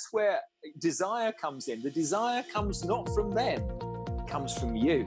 that's 0.00 0.14
where 0.14 0.40
desire 0.78 1.30
comes 1.30 1.68
in. 1.68 1.82
The 1.82 1.90
desire 1.90 2.42
comes 2.42 2.86
not 2.86 3.06
from 3.14 3.32
them, 3.32 3.62
comes 4.26 4.56
from 4.56 4.74
you. 4.74 5.04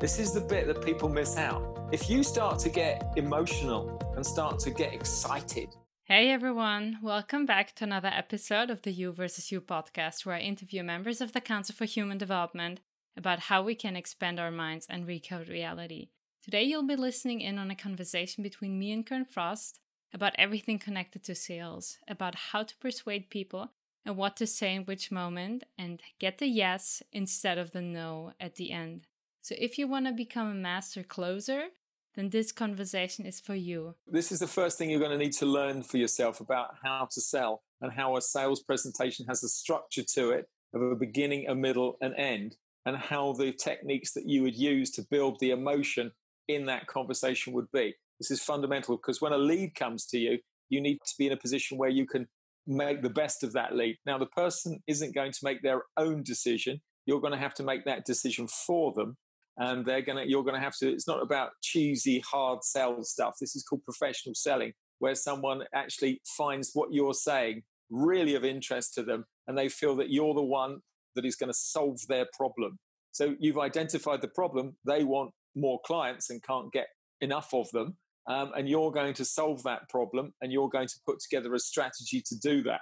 This 0.00 0.18
is 0.18 0.34
the 0.34 0.40
bit 0.42 0.66
that 0.66 0.84
people 0.84 1.08
miss 1.08 1.38
out. 1.38 1.88
If 1.92 2.10
you 2.10 2.22
start 2.22 2.58
to 2.58 2.68
get 2.68 3.14
emotional 3.16 3.98
and 4.14 4.26
start 4.26 4.58
to 4.58 4.70
get 4.70 4.92
excited. 4.92 5.70
Hey 6.02 6.30
everyone, 6.30 6.98
welcome 7.00 7.46
back 7.46 7.74
to 7.76 7.84
another 7.84 8.10
episode 8.12 8.68
of 8.68 8.82
the 8.82 8.92
You 8.92 9.12
versus 9.12 9.50
You 9.50 9.62
podcast, 9.62 10.26
where 10.26 10.34
I 10.34 10.40
interview 10.40 10.82
members 10.82 11.22
of 11.22 11.32
the 11.32 11.40
Council 11.40 11.74
for 11.74 11.86
Human 11.86 12.18
Development 12.18 12.82
about 13.16 13.38
how 13.48 13.62
we 13.62 13.74
can 13.74 13.96
expand 13.96 14.38
our 14.38 14.50
minds 14.50 14.86
and 14.90 15.06
recode 15.06 15.48
reality. 15.48 16.08
Today, 16.42 16.64
you'll 16.64 16.86
be 16.86 16.96
listening 16.96 17.40
in 17.40 17.56
on 17.58 17.70
a 17.70 17.74
conversation 17.74 18.42
between 18.42 18.78
me 18.78 18.92
and 18.92 19.06
Kern 19.06 19.24
Frost 19.24 19.80
about 20.12 20.34
everything 20.36 20.78
connected 20.78 21.24
to 21.24 21.34
sales, 21.34 21.96
about 22.06 22.34
how 22.34 22.62
to 22.62 22.76
persuade 22.76 23.30
people 23.30 23.70
and 24.04 24.16
what 24.16 24.36
to 24.36 24.46
say 24.46 24.74
in 24.74 24.84
which 24.84 25.10
moment, 25.10 25.64
and 25.78 26.02
get 26.18 26.38
the 26.38 26.46
yes 26.46 27.02
instead 27.12 27.58
of 27.58 27.72
the 27.72 27.82
no 27.82 28.32
at 28.40 28.56
the 28.56 28.70
end. 28.70 29.06
So, 29.42 29.54
if 29.58 29.78
you 29.78 29.86
want 29.86 30.06
to 30.06 30.12
become 30.12 30.48
a 30.48 30.54
master 30.54 31.02
closer, 31.02 31.64
then 32.14 32.30
this 32.30 32.52
conversation 32.52 33.26
is 33.26 33.40
for 33.40 33.54
you. 33.54 33.94
This 34.06 34.30
is 34.30 34.38
the 34.38 34.46
first 34.46 34.78
thing 34.78 34.90
you're 34.90 35.00
going 35.00 35.10
to 35.10 35.18
need 35.18 35.32
to 35.34 35.46
learn 35.46 35.82
for 35.82 35.98
yourself 35.98 36.40
about 36.40 36.76
how 36.82 37.08
to 37.10 37.20
sell 37.20 37.62
and 37.80 37.92
how 37.92 38.16
a 38.16 38.22
sales 38.22 38.62
presentation 38.62 39.26
has 39.26 39.42
a 39.42 39.48
structure 39.48 40.04
to 40.14 40.30
it 40.30 40.48
of 40.72 40.82
a 40.82 40.96
beginning, 40.96 41.46
a 41.48 41.54
middle, 41.54 41.96
and 42.00 42.14
end, 42.16 42.56
and 42.86 42.96
how 42.96 43.32
the 43.32 43.52
techniques 43.52 44.12
that 44.12 44.28
you 44.28 44.42
would 44.42 44.56
use 44.56 44.90
to 44.92 45.06
build 45.10 45.38
the 45.40 45.50
emotion 45.50 46.12
in 46.48 46.66
that 46.66 46.86
conversation 46.86 47.52
would 47.52 47.70
be. 47.72 47.94
This 48.20 48.30
is 48.30 48.42
fundamental 48.42 48.96
because 48.96 49.20
when 49.20 49.32
a 49.32 49.38
lead 49.38 49.74
comes 49.74 50.06
to 50.06 50.18
you, 50.18 50.38
you 50.68 50.80
need 50.80 50.98
to 51.04 51.14
be 51.18 51.26
in 51.26 51.32
a 51.32 51.36
position 51.36 51.78
where 51.78 51.90
you 51.90 52.06
can 52.06 52.26
make 52.66 53.02
the 53.02 53.10
best 53.10 53.42
of 53.42 53.52
that 53.52 53.74
lead. 53.74 53.96
Now, 54.06 54.18
the 54.18 54.26
person 54.26 54.80
isn't 54.86 55.14
going 55.14 55.32
to 55.32 55.40
make 55.42 55.62
their 55.62 55.82
own 55.96 56.22
decision. 56.22 56.80
You're 57.06 57.20
going 57.20 57.32
to 57.32 57.38
have 57.38 57.54
to 57.54 57.62
make 57.62 57.84
that 57.84 58.04
decision 58.04 58.48
for 58.48 58.92
them. 58.92 59.16
And 59.56 59.86
they're 59.86 60.02
going 60.02 60.18
to, 60.18 60.28
you're 60.28 60.42
going 60.42 60.56
to 60.56 60.60
have 60.60 60.76
to, 60.78 60.90
it's 60.90 61.06
not 61.06 61.22
about 61.22 61.50
cheesy, 61.62 62.22
hard 62.28 62.64
sell 62.64 63.02
stuff. 63.04 63.34
This 63.40 63.54
is 63.54 63.62
called 63.62 63.84
professional 63.84 64.34
selling, 64.34 64.72
where 64.98 65.14
someone 65.14 65.62
actually 65.74 66.20
finds 66.36 66.70
what 66.74 66.92
you're 66.92 67.14
saying 67.14 67.62
really 67.90 68.34
of 68.34 68.44
interest 68.44 68.94
to 68.94 69.02
them 69.02 69.24
and 69.46 69.56
they 69.56 69.68
feel 69.68 69.94
that 69.96 70.10
you're 70.10 70.34
the 70.34 70.42
one 70.42 70.78
that 71.14 71.24
is 71.24 71.36
going 71.36 71.50
to 71.50 71.58
solve 71.58 72.00
their 72.08 72.26
problem. 72.36 72.78
So 73.12 73.36
you've 73.38 73.58
identified 73.58 74.22
the 74.22 74.28
problem. 74.28 74.76
They 74.84 75.04
want 75.04 75.30
more 75.54 75.80
clients 75.84 76.30
and 76.30 76.42
can't 76.42 76.72
get 76.72 76.88
enough 77.20 77.54
of 77.54 77.70
them. 77.72 77.96
Um, 78.26 78.52
and 78.56 78.68
you're 78.68 78.90
going 78.90 79.14
to 79.14 79.24
solve 79.24 79.62
that 79.64 79.88
problem 79.88 80.32
and 80.40 80.50
you're 80.50 80.70
going 80.70 80.88
to 80.88 80.98
put 81.06 81.20
together 81.20 81.54
a 81.54 81.58
strategy 81.58 82.22
to 82.26 82.38
do 82.38 82.62
that. 82.62 82.80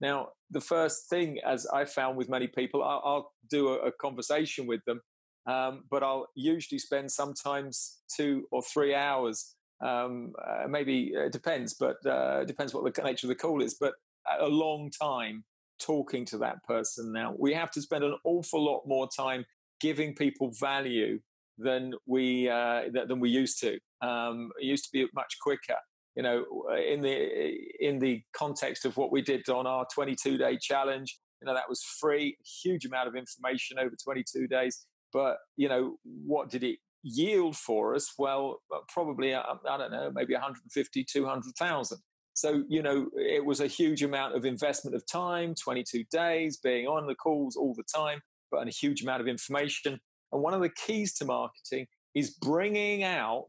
Now, 0.00 0.28
the 0.50 0.60
first 0.60 1.08
thing, 1.08 1.38
as 1.44 1.66
I 1.66 1.84
found 1.86 2.16
with 2.16 2.28
many 2.28 2.46
people, 2.46 2.82
I'll, 2.82 3.02
I'll 3.04 3.32
do 3.50 3.68
a, 3.68 3.88
a, 3.88 3.92
conversation 3.92 4.66
with 4.66 4.84
them, 4.84 5.00
um, 5.46 5.84
but 5.90 6.02
I'll 6.02 6.28
usually 6.34 6.78
spend 6.78 7.10
sometimes 7.10 7.98
two 8.14 8.46
or 8.52 8.62
three 8.62 8.94
hours. 8.94 9.54
Um, 9.84 10.34
uh, 10.46 10.68
maybe 10.68 11.12
it 11.14 11.32
depends, 11.32 11.74
but 11.74 12.04
uh, 12.06 12.44
depends 12.44 12.74
what 12.74 12.84
the 12.84 13.02
nature 13.02 13.26
of 13.26 13.30
the 13.30 13.34
call 13.34 13.62
is, 13.62 13.76
but 13.80 13.94
a 14.38 14.48
long 14.48 14.90
time 14.90 15.44
talking 15.80 16.24
to 16.26 16.38
that 16.38 16.62
person. 16.64 17.12
Now, 17.12 17.34
we 17.38 17.54
have 17.54 17.70
to 17.72 17.82
spend 17.82 18.04
an 18.04 18.16
awful 18.24 18.64
lot 18.64 18.82
more 18.86 19.08
time 19.08 19.44
giving 19.80 20.14
people 20.14 20.52
value 20.58 21.20
than 21.58 21.92
we 22.06 22.48
uh, 22.48 22.82
than 22.92 23.20
we 23.20 23.30
used 23.30 23.60
to. 23.60 23.78
Um, 24.02 24.50
it 24.60 24.66
used 24.66 24.84
to 24.84 24.90
be 24.92 25.06
much 25.14 25.36
quicker. 25.40 25.76
You 26.14 26.22
know, 26.22 26.44
in 26.76 27.02
the 27.02 27.54
in 27.80 27.98
the 27.98 28.22
context 28.36 28.84
of 28.84 28.96
what 28.96 29.12
we 29.12 29.22
did 29.22 29.48
on 29.48 29.66
our 29.66 29.86
22 29.94 30.38
day 30.38 30.58
challenge, 30.60 31.18
you 31.40 31.46
know 31.46 31.54
that 31.54 31.68
was 31.68 31.82
free, 31.82 32.36
huge 32.62 32.84
amount 32.84 33.08
of 33.08 33.14
information 33.14 33.78
over 33.78 33.94
22 34.02 34.46
days. 34.46 34.86
But 35.12 35.36
you 35.56 35.68
know, 35.68 35.96
what 36.04 36.50
did 36.50 36.62
it 36.62 36.78
yield 37.02 37.56
for 37.56 37.94
us? 37.94 38.12
Well, 38.18 38.60
uh, 38.74 38.80
probably 38.88 39.34
uh, 39.34 39.42
I 39.68 39.76
don't 39.76 39.92
know, 39.92 40.10
maybe 40.14 40.32
150, 40.32 41.04
200,000. 41.04 41.98
So, 42.36 42.64
you 42.68 42.82
know, 42.82 43.06
it 43.14 43.46
was 43.46 43.60
a 43.60 43.66
huge 43.66 44.02
amount 44.02 44.36
of 44.36 44.44
investment 44.44 44.94
of 44.94 45.06
time, 45.10 45.54
22 45.54 46.04
days, 46.10 46.58
being 46.58 46.86
on 46.86 47.06
the 47.06 47.14
calls 47.14 47.56
all 47.56 47.74
the 47.74 47.82
time, 47.82 48.20
but 48.50 48.68
a 48.68 48.70
huge 48.70 49.02
amount 49.02 49.22
of 49.22 49.26
information. 49.26 49.98
And 50.36 50.42
one 50.42 50.52
of 50.52 50.60
the 50.60 50.68
keys 50.68 51.14
to 51.14 51.24
marketing 51.24 51.86
is 52.14 52.28
bringing 52.30 53.02
out 53.02 53.48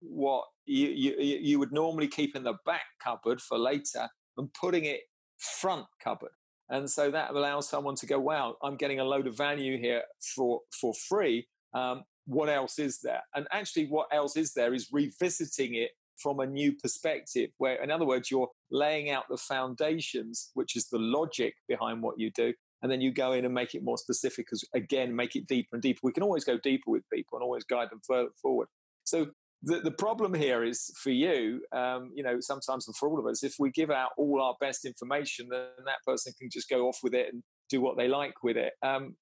what 0.00 0.44
you, 0.64 0.86
you, 0.86 1.16
you 1.18 1.58
would 1.58 1.72
normally 1.72 2.06
keep 2.06 2.36
in 2.36 2.44
the 2.44 2.54
back 2.64 2.84
cupboard 3.02 3.40
for 3.40 3.58
later 3.58 4.08
and 4.36 4.48
putting 4.54 4.84
it 4.84 5.00
front 5.38 5.86
cupboard. 6.00 6.30
And 6.68 6.88
so 6.88 7.10
that 7.10 7.30
allows 7.32 7.68
someone 7.68 7.96
to 7.96 8.06
go, 8.06 8.20
wow, 8.20 8.54
I'm 8.62 8.76
getting 8.76 9.00
a 9.00 9.04
load 9.04 9.26
of 9.26 9.36
value 9.36 9.76
here 9.76 10.04
for, 10.36 10.60
for 10.80 10.94
free. 11.08 11.48
Um, 11.74 12.04
what 12.26 12.48
else 12.48 12.78
is 12.78 13.00
there? 13.02 13.22
And 13.34 13.48
actually, 13.50 13.86
what 13.86 14.06
else 14.12 14.36
is 14.36 14.52
there 14.52 14.72
is 14.72 14.86
revisiting 14.92 15.74
it 15.74 15.90
from 16.22 16.38
a 16.38 16.46
new 16.46 16.76
perspective, 16.76 17.50
where, 17.58 17.82
in 17.82 17.90
other 17.90 18.06
words, 18.06 18.30
you're 18.30 18.50
laying 18.70 19.10
out 19.10 19.24
the 19.28 19.36
foundations, 19.36 20.52
which 20.54 20.76
is 20.76 20.86
the 20.90 20.98
logic 20.98 21.54
behind 21.66 22.02
what 22.02 22.20
you 22.20 22.30
do, 22.30 22.54
and 22.82 22.90
then 22.90 23.00
you 23.00 23.12
go 23.12 23.32
in 23.32 23.44
and 23.44 23.54
make 23.54 23.74
it 23.74 23.82
more 23.82 23.98
specific 23.98 24.46
because 24.46 24.64
again 24.74 25.14
make 25.14 25.36
it 25.36 25.46
deeper 25.46 25.68
and 25.74 25.82
deeper. 25.82 26.00
We 26.02 26.12
can 26.12 26.22
always 26.22 26.44
go 26.44 26.58
deeper 26.58 26.90
with 26.90 27.02
people 27.12 27.38
and 27.38 27.44
always 27.44 27.64
guide 27.64 27.90
them 27.90 28.00
further 28.06 28.30
forward. 28.40 28.68
So 29.04 29.28
the, 29.62 29.80
the 29.80 29.90
problem 29.90 30.32
here 30.32 30.64
is 30.64 30.90
for 30.96 31.10
you 31.10 31.62
um, 31.72 32.12
you 32.14 32.22
know 32.22 32.40
sometimes 32.40 32.86
and 32.86 32.96
for 32.96 33.08
all 33.08 33.18
of 33.18 33.26
us 33.26 33.42
if 33.44 33.56
we 33.58 33.70
give 33.70 33.90
out 33.90 34.10
all 34.16 34.40
our 34.40 34.54
best 34.60 34.84
information 34.86 35.48
then 35.50 35.66
that 35.84 36.02
person 36.06 36.32
can 36.38 36.48
just 36.50 36.68
go 36.68 36.88
off 36.88 37.00
with 37.02 37.14
it 37.14 37.32
and 37.32 37.42
do 37.68 37.80
what 37.80 37.96
they 37.96 38.08
like 38.08 38.42
with 38.42 38.56
it. 38.56 38.72
Um, 38.82 39.16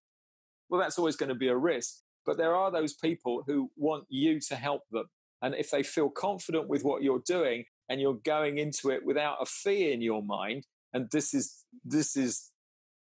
well 0.71 0.81
that's 0.81 0.99
always 0.99 1.17
going 1.17 1.31
to 1.31 1.35
be 1.35 1.49
a 1.49 1.57
risk 1.57 2.03
but 2.25 2.37
there 2.37 2.55
are 2.55 2.71
those 2.71 2.95
people 2.95 3.43
who 3.47 3.71
want 3.77 4.05
you 4.09 4.39
to 4.49 4.55
help 4.55 4.83
them 4.91 5.07
and 5.43 5.55
if 5.55 5.71
they 5.71 5.83
feel 5.83 6.11
confident 6.11 6.69
with 6.69 6.83
what 6.83 7.03
you're 7.03 7.23
doing 7.27 7.65
and 7.89 8.01
you're 8.01 8.21
going 8.25 8.59
into 8.59 8.91
it 8.91 9.05
without 9.05 9.39
a 9.41 9.47
fear 9.47 9.93
in 9.93 10.03
your 10.03 10.23
mind 10.23 10.67
and 10.93 11.09
this 11.11 11.35
is 11.35 11.65
this 11.85 12.17
is 12.17 12.51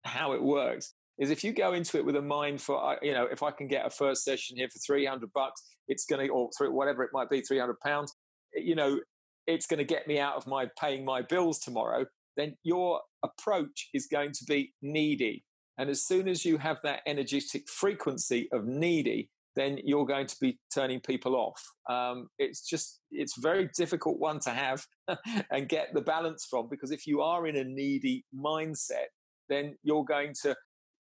how 0.05 0.33
it 0.33 0.43
works 0.43 0.95
is 1.19 1.31
if 1.31 1.45
you 1.45 1.53
go 1.53 1.73
into 1.73 1.99
it 1.99 2.05
with 2.05 2.17
a 2.17 2.23
mind 2.23 2.61
for 2.61 2.97
you 3.03 3.13
know 3.13 3.27
if 3.31 3.43
i 3.43 3.51
can 3.51 3.69
get 3.69 3.87
a 3.87 3.91
first 3.91 4.25
session 4.25 4.57
here 4.57 4.69
for 4.69 4.79
300 4.79 5.33
bucks 5.33 5.63
it's 5.89 6.05
going 6.05 6.27
to 6.27 6.33
or 6.33 6.51
whatever 6.71 7.03
it 7.03 7.11
might 7.13 7.31
be 7.31 7.41
300 7.41 7.79
pounds 7.81 8.15
you 8.55 8.75
know 8.75 8.99
it's 9.47 9.67
going 9.67 9.79
to 9.79 9.85
get 9.85 10.07
me 10.07 10.19
out 10.19 10.37
of 10.37 10.47
my 10.47 10.67
paying 10.79 11.05
my 11.05 11.23
bills 11.23 11.59
tomorrow 11.59 12.05
then 12.37 12.57
your 12.63 13.01
approach 13.23 13.89
is 13.93 14.07
going 14.07 14.33
to 14.33 14.45
be 14.45 14.73
needy. 14.81 15.45
And 15.79 15.91
as 15.91 16.05
soon 16.05 16.29
as 16.29 16.45
you 16.45 16.59
have 16.59 16.81
that 16.83 17.01
energetic 17.07 17.69
frequency 17.69 18.49
of 18.53 18.67
needy 18.67 19.31
then 19.55 19.79
you're 19.85 20.07
going 20.07 20.27
to 20.27 20.37
be 20.41 20.59
turning 20.75 20.99
people 20.99 21.37
off. 21.37 21.63
Um, 21.87 22.29
it's 22.39 22.67
just 22.67 23.01
it's 23.11 23.37
very 23.37 23.69
difficult 23.77 24.19
one 24.19 24.41
to 24.41 24.51
have 24.51 24.87
and 25.51 25.69
get 25.69 25.93
the 25.93 26.01
balance 26.01 26.47
from 26.49 26.69
because 26.71 26.91
if 26.91 27.07
you 27.07 27.21
are 27.21 27.47
in 27.47 27.57
a 27.57 27.65
needy 27.65 28.25
mindset 28.35 29.13
then 29.53 29.77
you're 29.83 30.05
going 30.05 30.35
to 30.43 30.57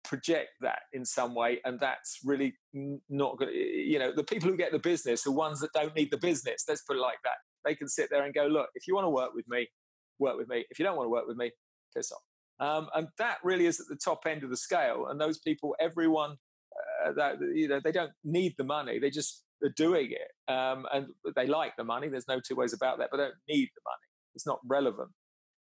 project 0.04 0.50
that 0.62 0.80
in 0.94 1.06
some 1.06 1.36
way 1.36 1.60
and 1.66 1.80
that's 1.80 2.20
really 2.24 2.56
not 3.10 3.38
good 3.38 3.50
you 3.52 4.00
know 4.00 4.12
the 4.16 4.24
people 4.24 4.50
who 4.50 4.58
get 4.58 4.72
the 4.72 4.80
business 4.80 5.28
are 5.28 5.32
ones 5.32 5.60
that 5.60 5.72
don't 5.74 5.96
need 5.96 6.10
the 6.10 6.18
business 6.18 6.64
let's 6.68 6.82
put 6.82 6.98
it 6.98 7.02
like 7.02 7.18
that. 7.24 7.36
They 7.66 7.76
can 7.76 7.90
sit 7.90 8.10
there 8.10 8.24
and 8.24 8.34
go 8.34 8.48
look 8.48 8.70
if 8.76 8.88
you 8.88 8.96
want 8.96 9.06
to 9.06 9.10
work 9.10 9.32
with 9.34 9.48
me 9.48 9.68
work 10.20 10.38
with 10.38 10.50
me. 10.50 10.66
If 10.70 10.80
you 10.80 10.86
don't 10.86 10.96
want 10.96 11.06
to 11.08 11.12
work 11.12 11.28
with 11.28 11.38
me 11.38 11.52
piss 11.96 12.12
off. 12.12 12.22
Um, 12.66 12.90
and 12.94 13.08
that 13.18 13.38
really 13.44 13.66
is 13.66 13.80
at 13.80 13.88
the 13.90 13.96
top 13.96 14.26
end 14.26 14.44
of 14.44 14.50
the 14.50 14.58
scale 14.58 15.08
and 15.10 15.20
those 15.20 15.40
people 15.40 15.76
everyone 15.80 16.36
uh, 17.06 17.14
that 17.14 17.36
you 17.54 17.68
know 17.68 17.80
they 17.84 17.92
don't 17.92 18.12
need 18.24 18.56
the 18.58 18.64
money 18.66 19.00
they 19.00 19.10
just 19.10 19.44
are 19.64 19.74
doing 19.76 20.12
it 20.12 20.54
um, 20.54 20.86
and 20.94 21.08
they 21.36 21.48
like 21.48 21.76
the 21.78 21.84
money 21.84 22.10
there's 22.10 22.28
no 22.28 22.40
two 22.40 22.56
ways 22.56 22.74
about 22.74 22.98
that 23.00 23.10
but 23.12 23.18
don't 23.18 23.34
need 23.48 23.70
the 23.76 23.82
money. 23.86 24.08
It's 24.36 24.46
not 24.46 24.60
relevant 24.68 25.10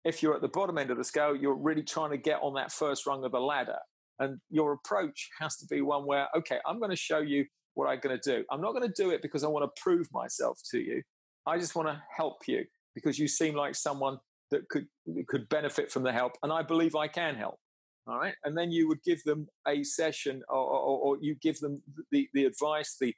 if 0.05 0.21
you're 0.21 0.35
at 0.35 0.41
the 0.41 0.47
bottom 0.47 0.77
end 0.77 0.91
of 0.91 0.97
the 0.97 1.03
scale, 1.03 1.35
you're 1.35 1.55
really 1.55 1.83
trying 1.83 2.11
to 2.11 2.17
get 2.17 2.39
on 2.41 2.53
that 2.55 2.71
first 2.71 3.05
rung 3.05 3.23
of 3.23 3.31
the 3.31 3.39
ladder. 3.39 3.79
And 4.19 4.39
your 4.49 4.73
approach 4.73 5.29
has 5.39 5.57
to 5.57 5.65
be 5.65 5.81
one 5.81 6.05
where, 6.05 6.27
okay, 6.37 6.59
I'm 6.65 6.79
going 6.79 6.91
to 6.91 6.95
show 6.95 7.19
you 7.19 7.45
what 7.73 7.87
I'm 7.87 7.99
going 7.99 8.17
to 8.19 8.31
do. 8.37 8.45
I'm 8.51 8.61
not 8.61 8.73
going 8.73 8.87
to 8.87 9.01
do 9.01 9.09
it 9.11 9.21
because 9.21 9.43
I 9.43 9.47
want 9.47 9.63
to 9.63 9.81
prove 9.81 10.07
myself 10.13 10.59
to 10.71 10.79
you. 10.79 11.01
I 11.45 11.57
just 11.57 11.75
want 11.75 11.87
to 11.87 12.01
help 12.15 12.47
you 12.47 12.65
because 12.95 13.17
you 13.17 13.27
seem 13.27 13.55
like 13.55 13.75
someone 13.75 14.17
that 14.51 14.69
could 14.69 14.85
could 15.27 15.49
benefit 15.49 15.91
from 15.91 16.03
the 16.03 16.11
help, 16.11 16.33
and 16.43 16.51
I 16.51 16.61
believe 16.61 16.95
I 16.95 17.07
can 17.07 17.35
help. 17.35 17.57
All 18.05 18.17
right, 18.17 18.35
and 18.43 18.57
then 18.57 18.71
you 18.71 18.87
would 18.87 19.01
give 19.03 19.23
them 19.23 19.47
a 19.67 19.83
session, 19.83 20.43
or, 20.49 20.57
or, 20.57 20.99
or 20.99 21.17
you 21.21 21.35
give 21.41 21.59
them 21.59 21.81
the 22.11 22.27
the 22.33 22.45
advice. 22.45 22.95
The 22.99 23.15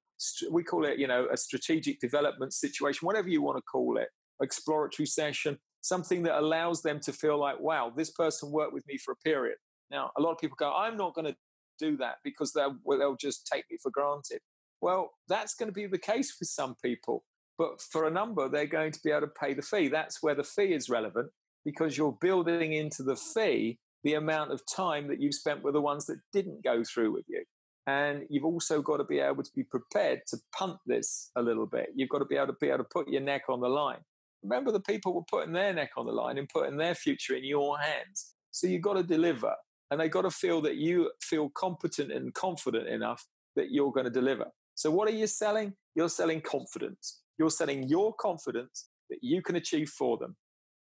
we 0.50 0.64
call 0.64 0.86
it, 0.86 0.98
you 0.98 1.08
know, 1.08 1.28
a 1.32 1.38
strategic 1.38 2.00
development 2.00 2.54
situation, 2.54 3.06
whatever 3.06 3.28
you 3.28 3.42
want 3.42 3.58
to 3.58 3.64
call 3.64 3.98
it, 3.98 4.08
exploratory 4.42 5.08
session, 5.08 5.58
something 5.86 6.24
that 6.24 6.40
allows 6.40 6.82
them 6.82 7.00
to 7.00 7.14
feel 7.14 7.40
like, 7.40 7.60
wow, 7.60 7.94
this 7.96 8.10
person 8.10 8.52
worked 8.52 8.74
with 8.74 8.86
me 8.88 8.98
for 8.98 9.12
a 9.12 9.18
period. 9.18 9.58
Now, 9.92 10.10
a 10.18 10.22
lot 10.22 10.32
of 10.32 10.40
people 10.40 10.56
go, 10.58 10.74
I'm 10.74 10.98
not 10.98 11.14
going 11.14 11.28
to 11.28 11.36
do 11.78 11.96
that 11.98 12.16
because 12.24 12.54
they'll, 12.54 12.76
they'll 12.90 13.16
just 13.16 13.48
take 13.52 13.66
me 13.70 13.78
for 13.82 13.92
granted. 13.92 14.40
Well, 14.82 15.12
that's 15.28 15.54
going 15.54 15.70
to 15.70 15.74
be 15.74 15.86
the 15.86 16.00
case 16.00 16.36
with 16.40 16.50
some 16.50 16.76
people. 16.84 17.24
But 17.58 17.82
for 17.82 18.08
a 18.08 18.12
number, 18.12 18.50
they're 18.50 18.66
going 18.66 18.94
to 18.94 19.00
be 19.04 19.12
able 19.12 19.22
to 19.22 19.34
pay 19.40 19.54
the 19.54 19.62
fee. 19.62 19.88
That's 19.88 20.24
where 20.24 20.34
the 20.34 20.44
fee 20.44 20.74
is 20.74 20.90
relevant 20.90 21.30
because 21.64 21.98
you're 21.98 22.18
building 22.20 22.74
into 22.74 23.04
the 23.04 23.16
fee 23.16 23.78
the 24.04 24.16
amount 24.16 24.52
of 24.52 24.62
time 24.76 25.08
that 25.08 25.22
you've 25.22 25.36
spent 25.36 25.64
with 25.64 25.76
the 25.76 25.82
ones 25.82 26.08
that 26.08 26.20
didn't 26.34 26.64
go 26.64 26.84
through 26.84 27.12
with 27.12 27.26
you. 27.28 27.44
And 27.88 28.24
you've 28.30 28.46
also 28.46 28.82
got 28.82 28.98
to 28.98 29.04
be 29.04 29.20
able 29.20 29.44
to 29.44 29.52
be 29.56 29.64
prepared 29.64 30.22
to 30.30 30.38
punt 30.58 30.78
this 30.88 31.30
a 31.36 31.42
little 31.44 31.68
bit. 31.68 31.90
You've 31.96 32.10
got 32.10 32.20
to 32.20 32.26
be 32.26 32.36
able 32.36 32.48
to 32.48 32.56
be 32.60 32.70
able 32.70 32.80
to 32.80 32.90
put 32.92 33.08
your 33.08 33.22
neck 33.22 33.44
on 33.50 33.62
the 33.62 33.70
line. 33.70 34.00
Remember, 34.46 34.72
the 34.72 34.80
people 34.80 35.14
were 35.14 35.24
putting 35.30 35.54
their 35.54 35.74
neck 35.74 35.92
on 35.98 36.06
the 36.06 36.12
line 36.12 36.38
and 36.38 36.48
putting 36.48 36.78
their 36.78 36.96
future 36.96 37.36
in 37.36 37.44
your 37.44 37.80
hands. 37.80 38.34
So 38.52 38.68
you've 38.68 38.82
got 38.82 38.94
to 38.94 39.04
deliver. 39.04 39.54
And 39.92 40.00
they've 40.00 40.12
got 40.12 40.24
to 40.24 40.32
feel 40.32 40.62
that 40.62 40.78
you 40.78 41.12
feel 41.22 41.50
competent 41.50 42.12
and 42.12 42.34
confident 42.34 42.88
enough 42.88 43.26
that 43.56 43.72
you're 43.72 43.92
going 43.92 44.06
to 44.06 44.12
deliver. 44.12 44.46
So, 44.74 44.92
what 44.92 45.08
are 45.08 45.14
you 45.14 45.28
selling? 45.28 45.74
You're 45.96 46.10
selling 46.10 46.42
confidence. 46.42 47.22
You're 47.38 47.52
selling 47.52 47.88
your 47.88 48.14
confidence 48.14 48.90
that 49.10 49.20
you 49.22 49.42
can 49.42 49.56
achieve 49.56 49.90
for 49.90 50.18
them. 50.18 50.36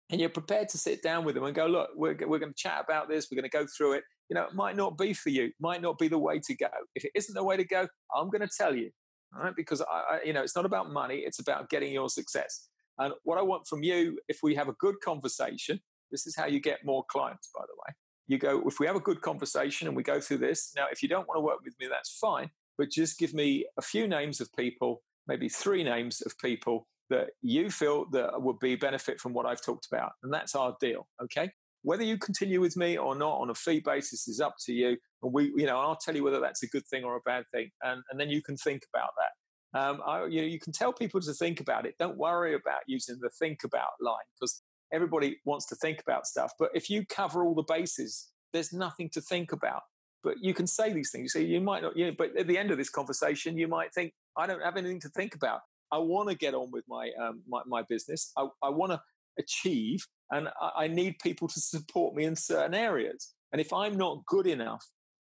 And 0.10 0.20
you're 0.20 0.30
prepared 0.30 0.70
to 0.70 0.78
sit 0.78 1.02
down 1.02 1.26
with 1.26 1.36
them 1.36 1.44
and 1.44 1.56
go, 1.56 1.66
look, 1.66 1.90
we're, 1.96 2.16
we're 2.28 2.40
going 2.40 2.54
to 2.54 2.58
chat 2.58 2.84
about 2.84 3.10
this. 3.10 3.28
We're 3.30 3.42
going 3.42 3.50
to 3.50 3.58
go 3.58 3.66
through 3.78 3.94
it. 3.94 4.04
You 4.30 4.36
know, 4.36 4.44
it 4.44 4.54
might 4.54 4.76
not 4.76 4.98
be 4.98 5.14
for 5.14 5.30
you, 5.30 5.52
might 5.60 5.82
not 5.82 5.98
be 5.98 6.08
the 6.08 6.18
way 6.18 6.40
to 6.40 6.56
go. 6.56 6.68
If 6.96 7.06
it 7.06 7.12
isn't 7.16 7.34
the 7.34 7.44
way 7.44 7.58
to 7.58 7.64
go, 7.64 7.88
I'm 8.16 8.30
going 8.30 8.42
to 8.42 8.50
tell 8.56 8.76
you, 8.76 8.92
right? 9.34 9.54
Because, 9.56 9.82
I, 9.82 9.86
I, 10.16 10.20
you 10.24 10.34
know, 10.34 10.42
it's 10.42 10.56
not 10.56 10.66
about 10.66 10.92
money, 10.92 11.24
it's 11.26 11.40
about 11.40 11.70
getting 11.70 11.92
your 11.92 12.10
success. 12.10 12.68
And 12.98 13.14
what 13.24 13.38
I 13.38 13.42
want 13.42 13.68
from 13.68 13.84
you, 13.84 14.20
if 14.28 14.40
we 14.44 14.56
have 14.56 14.68
a 14.68 14.74
good 14.74 14.96
conversation, 15.04 15.82
this 16.12 16.28
is 16.28 16.36
how 16.36 16.46
you 16.46 16.60
get 16.60 16.86
more 16.86 17.04
clients, 17.10 17.50
by 17.54 17.62
the 17.62 17.74
way. 17.88 17.96
You 18.28 18.38
go, 18.38 18.64
if 18.68 18.80
we 18.80 18.88
have 18.88 18.96
a 18.96 19.02
good 19.02 19.22
conversation 19.22 19.88
and 19.88 19.98
we 19.98 20.04
go 20.04 20.22
through 20.22 20.38
this, 20.38 20.72
now, 20.76 20.86
if 20.92 21.04
you 21.04 21.10
don't 21.10 21.28
want 21.28 21.38
to 21.38 21.42
work 21.42 21.60
with 21.64 21.74
me, 21.80 21.88
that's 21.90 22.18
fine, 22.18 22.52
but 22.78 22.90
just 22.90 23.18
give 23.18 23.34
me 23.34 23.66
a 23.78 23.82
few 23.82 24.08
names 24.08 24.40
of 24.40 24.50
people, 24.58 25.02
maybe 25.28 25.50
three 25.50 25.84
names 25.84 26.22
of 26.22 26.38
people 26.38 26.88
that 27.10 27.32
you 27.42 27.70
feel 27.70 28.06
that 28.12 28.42
would 28.42 28.60
be 28.60 28.76
benefit 28.76 29.20
from 29.20 29.34
what 29.34 29.46
I've 29.46 29.62
talked 29.62 29.88
about. 29.92 30.14
And 30.24 30.34
that's 30.34 30.56
our 30.56 30.76
deal. 30.80 31.08
Okay. 31.22 31.52
Whether 31.82 32.04
you 32.04 32.18
continue 32.18 32.62
with 32.62 32.78
me 32.78 32.98
or 32.98 33.14
not 33.14 33.40
on 33.40 33.50
a 33.50 33.56
fee 33.56 33.82
basis 33.84 34.28
is 34.28 34.40
up 34.40 34.56
to 34.66 34.72
you. 34.72 34.98
And 35.22 35.34
we, 35.34 35.52
you 35.58 35.66
know, 35.66 35.80
I'll 35.80 35.98
tell 35.98 36.16
you 36.16 36.24
whether 36.24 36.40
that's 36.40 36.64
a 36.64 36.68
good 36.68 36.88
thing 36.88 37.04
or 37.04 37.18
a 37.18 37.22
bad 37.26 37.44
thing. 37.54 37.72
And, 37.82 38.04
and 38.10 38.20
then 38.20 38.30
you 38.30 38.42
can 38.42 38.56
think 38.56 38.84
about 38.94 39.10
that. 39.18 39.32
Um, 39.74 40.02
I, 40.06 40.26
you 40.26 40.42
know, 40.42 40.48
you 40.48 40.60
can 40.60 40.72
tell 40.72 40.94
people 40.94 41.20
to 41.22 41.34
think 41.34 41.60
about 41.60 41.86
it. 41.86 41.96
Don't 41.98 42.18
worry 42.18 42.54
about 42.54 42.82
using 42.88 43.18
the 43.20 43.30
think 43.30 43.64
about 43.64 43.92
line 44.00 44.26
because 44.40 44.62
everybody 44.92 45.38
wants 45.46 45.66
to 45.68 45.76
think 45.76 46.00
about 46.02 46.28
stuff. 46.28 46.54
But 46.60 46.70
if 46.74 46.90
you 46.90 47.06
cover 47.06 47.44
all 47.44 47.56
the 47.56 47.64
bases, 47.64 48.30
there's 48.54 48.72
nothing 48.72 49.10
to 49.10 49.22
think 49.22 49.52
about. 49.52 49.82
But 50.24 50.36
you 50.42 50.54
can 50.54 50.68
say 50.68 50.94
these 50.94 51.12
things. 51.12 51.34
So 51.34 51.40
you 51.40 51.60
might 51.60 51.82
not, 51.82 51.98
you 51.98 52.06
know, 52.06 52.16
but 52.18 52.38
at 52.38 52.48
the 52.48 52.58
end 52.58 52.72
of 52.72 52.78
this 52.78 52.90
conversation, 52.90 53.58
you 53.58 53.68
might 53.68 53.94
think, 53.94 54.14
I 54.38 54.48
don't 54.48 54.62
have 54.62 54.78
anything 54.78 55.02
to 55.02 55.10
think 55.10 55.36
about. 55.36 55.62
I 55.92 55.98
want 55.98 56.30
to 56.30 56.36
get 56.36 56.54
on 56.54 56.72
with 56.72 56.86
my, 56.88 57.12
um, 57.22 57.42
my, 57.48 57.62
my 57.66 57.82
business. 57.84 58.32
I, 58.38 58.48
I 58.62 58.70
want 58.70 58.94
to 58.94 59.02
achieve 59.38 60.08
and 60.32 60.50
I, 60.62 60.84
I 60.84 60.88
need 60.88 61.18
people 61.20 61.48
to 61.48 61.60
support 61.60 62.16
me 62.16 62.26
in 62.26 62.36
certain 62.36 62.76
areas. 62.76 63.34
And 63.52 63.60
if 63.60 63.74
I'm 63.74 63.98
not 63.98 64.26
good 64.26 64.48
enough 64.48 64.88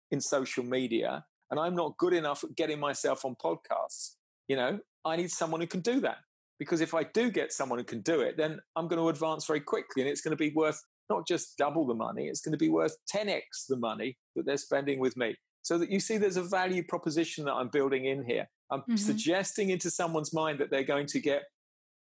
in 0.09 0.19
social 0.19 0.63
media 0.63 1.25
and 1.49 1.59
I'm 1.59 1.75
not 1.75 1.97
good 1.97 2.13
enough 2.13 2.43
at 2.43 2.55
getting 2.55 2.79
myself 2.79 3.23
on 3.23 3.35
podcasts, 3.35 4.15
you 4.51 4.57
know, 4.57 4.79
I 5.05 5.15
need 5.15 5.31
someone 5.31 5.61
who 5.61 5.67
can 5.67 5.79
do 5.79 6.01
that. 6.01 6.17
Because 6.59 6.81
if 6.81 6.93
I 6.93 7.03
do 7.03 7.31
get 7.31 7.53
someone 7.53 7.79
who 7.79 7.85
can 7.85 8.01
do 8.01 8.19
it, 8.19 8.35
then 8.35 8.59
I'm 8.75 8.89
going 8.89 9.01
to 9.01 9.07
advance 9.07 9.45
very 9.45 9.61
quickly 9.61 10.01
and 10.01 10.11
it's 10.11 10.19
going 10.19 10.35
to 10.35 10.43
be 10.43 10.51
worth 10.53 10.83
not 11.09 11.25
just 11.25 11.57
double 11.57 11.87
the 11.87 11.93
money, 11.93 12.27
it's 12.27 12.41
going 12.41 12.51
to 12.51 12.57
be 12.57 12.67
worth 12.67 12.97
10x 13.15 13.67
the 13.69 13.77
money 13.77 14.17
that 14.35 14.45
they're 14.45 14.57
spending 14.57 14.99
with 14.99 15.15
me. 15.15 15.35
So 15.61 15.77
that 15.77 15.89
you 15.89 16.01
see 16.01 16.17
there's 16.17 16.35
a 16.35 16.43
value 16.43 16.83
proposition 16.83 17.45
that 17.45 17.53
I'm 17.53 17.69
building 17.69 18.03
in 18.03 18.25
here. 18.25 18.47
I'm 18.69 18.81
mm-hmm. 18.81 18.97
suggesting 18.97 19.69
into 19.69 19.89
someone's 19.89 20.33
mind 20.33 20.59
that 20.59 20.69
they're 20.69 20.83
going 20.83 21.07
to 21.07 21.21
get 21.21 21.43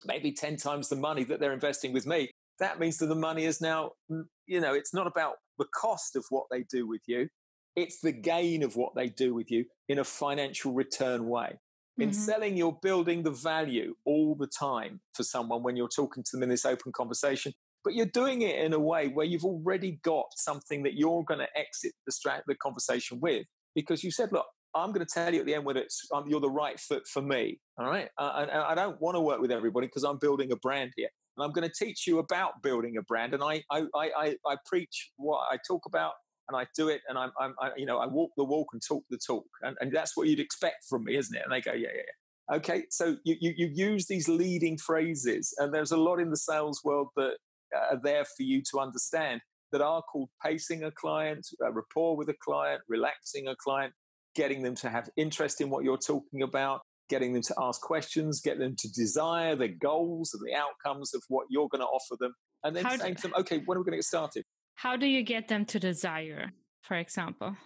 maybe 0.05 0.31
10 0.31 0.55
times 0.55 0.87
the 0.87 0.95
money 0.95 1.25
that 1.25 1.41
they're 1.41 1.51
investing 1.51 1.91
with 1.91 2.07
me. 2.07 2.31
That 2.59 2.79
means 2.79 2.99
that 2.99 3.07
the 3.07 3.15
money 3.15 3.43
is 3.43 3.59
now, 3.59 3.91
mm, 4.09 4.23
you 4.47 4.61
know, 4.61 4.73
it's 4.73 4.93
not 4.93 5.07
about 5.07 5.33
the 5.57 5.67
cost 5.75 6.15
of 6.15 6.23
what 6.29 6.45
they 6.49 6.63
do 6.63 6.87
with 6.87 7.01
you. 7.05 7.27
It's 7.75 7.99
the 7.99 8.13
gain 8.13 8.63
of 8.63 8.77
what 8.77 8.95
they 8.95 9.09
do 9.09 9.33
with 9.33 9.51
you 9.51 9.65
in 9.89 9.99
a 9.99 10.05
financial 10.05 10.71
return 10.71 11.27
way. 11.27 11.57
In 11.99 12.11
mm-hmm. 12.11 12.19
selling, 12.19 12.57
you're 12.57 12.77
building 12.81 13.23
the 13.23 13.31
value 13.31 13.95
all 14.05 14.35
the 14.35 14.47
time 14.47 15.01
for 15.13 15.23
someone 15.23 15.63
when 15.63 15.75
you're 15.75 15.89
talking 15.89 16.23
to 16.23 16.29
them 16.31 16.43
in 16.43 16.49
this 16.49 16.65
open 16.65 16.91
conversation. 16.91 17.53
But 17.83 17.93
you're 17.93 18.05
doing 18.05 18.41
it 18.41 18.55
in 18.57 18.73
a 18.73 18.79
way 18.79 19.07
where 19.07 19.25
you've 19.25 19.45
already 19.45 19.99
got 20.03 20.27
something 20.35 20.83
that 20.83 20.95
you're 20.95 21.23
going 21.23 21.39
to 21.39 21.47
exit 21.57 21.93
the, 22.05 22.41
the 22.47 22.55
conversation 22.55 23.19
with 23.19 23.45
because 23.73 24.03
you 24.03 24.11
said, 24.11 24.31
look, 24.31 24.45
I'm 24.75 24.91
going 24.91 25.05
to 25.05 25.11
tell 25.11 25.33
you 25.33 25.39
at 25.39 25.45
the 25.45 25.55
end 25.55 25.65
whether 25.65 25.79
it's 25.79 26.07
um, 26.13 26.25
you're 26.27 26.39
the 26.39 26.49
right 26.49 26.79
fit 26.79 27.07
for 27.07 27.21
me. 27.21 27.59
All 27.77 27.87
right, 27.87 28.09
uh, 28.17 28.33
and, 28.37 28.51
and 28.51 28.61
I 28.61 28.75
don't 28.75 28.99
want 29.01 29.15
to 29.15 29.21
work 29.21 29.41
with 29.41 29.51
everybody 29.51 29.87
because 29.87 30.03
I'm 30.03 30.17
building 30.17 30.51
a 30.51 30.55
brand 30.57 30.91
here, 30.95 31.09
and 31.37 31.43
I'm 31.43 31.51
going 31.51 31.67
to 31.67 31.73
teach 31.73 32.05
you 32.05 32.19
about 32.19 32.61
building 32.61 32.97
a 32.97 33.01
brand. 33.01 33.33
And 33.33 33.43
I 33.43 33.63
I 33.71 33.85
I, 33.95 34.35
I 34.45 34.55
preach 34.65 35.11
what 35.17 35.47
I 35.51 35.57
talk 35.67 35.85
about, 35.85 36.13
and 36.49 36.57
I 36.57 36.67
do 36.75 36.89
it, 36.89 37.01
and 37.07 37.17
I'm, 37.17 37.31
I'm 37.39 37.53
I, 37.61 37.71
you 37.77 37.85
know 37.85 37.99
I 37.99 38.07
walk 38.07 38.31
the 38.35 38.43
walk 38.43 38.67
and 38.73 38.81
talk 38.85 39.03
the 39.09 39.17
talk, 39.17 39.45
and, 39.61 39.77
and 39.79 39.91
that's 39.91 40.17
what 40.17 40.27
you'd 40.27 40.39
expect 40.39 40.85
from 40.89 41.05
me, 41.05 41.15
isn't 41.15 41.35
it? 41.35 41.43
And 41.43 41.53
they 41.53 41.61
go, 41.61 41.71
yeah, 41.73 41.89
yeah, 41.93 42.01
yeah. 42.01 42.57
Okay, 42.57 42.85
so 42.89 43.15
you, 43.23 43.35
you, 43.39 43.53
you 43.55 43.69
use 43.71 44.07
these 44.07 44.27
leading 44.27 44.77
phrases, 44.77 45.53
and 45.59 45.73
there's 45.73 45.91
a 45.91 45.97
lot 45.97 46.19
in 46.19 46.31
the 46.31 46.37
sales 46.37 46.81
world 46.83 47.09
that 47.15 47.35
uh, 47.75 47.93
are 47.95 47.99
there 48.03 48.25
for 48.25 48.41
you 48.41 48.63
to 48.71 48.79
understand 48.79 49.41
that 49.71 49.81
are 49.81 50.01
called 50.01 50.29
pacing 50.43 50.83
a 50.83 50.91
client, 50.91 51.47
a 51.63 51.71
rapport 51.71 52.17
with 52.17 52.27
a 52.29 52.35
client, 52.43 52.81
relaxing 52.89 53.47
a 53.47 53.55
client, 53.55 53.93
getting 54.35 54.63
them 54.63 54.73
to 54.73 54.89
have 54.89 55.09
interest 55.15 55.61
in 55.61 55.69
what 55.69 55.83
you're 55.83 55.97
talking 55.97 56.41
about, 56.41 56.81
getting 57.07 57.33
them 57.33 57.43
to 57.43 57.53
ask 57.61 57.79
questions, 57.81 58.41
get 58.41 58.57
them 58.57 58.75
to 58.79 58.91
desire 58.91 59.55
the 59.55 59.67
goals 59.67 60.33
and 60.33 60.41
the 60.43 60.55
outcomes 60.55 61.13
of 61.13 61.21
what 61.27 61.45
you're 61.51 61.69
going 61.69 61.81
to 61.81 61.87
offer 61.87 62.15
them, 62.19 62.33
and 62.63 62.75
then 62.75 62.83
How 62.83 62.97
saying 62.97 63.15
to 63.15 63.21
them, 63.23 63.33
okay, 63.39 63.61
when 63.65 63.77
are 63.77 63.81
we 63.81 63.85
going 63.85 63.93
to 63.93 63.97
get 63.97 64.05
started? 64.05 64.43
How 64.79 64.95
do 64.95 65.05
you 65.05 65.23
get 65.23 65.49
them 65.49 65.65
to 65.65 65.79
desire, 65.79 66.53
for 66.83 66.95
example? 66.95 67.57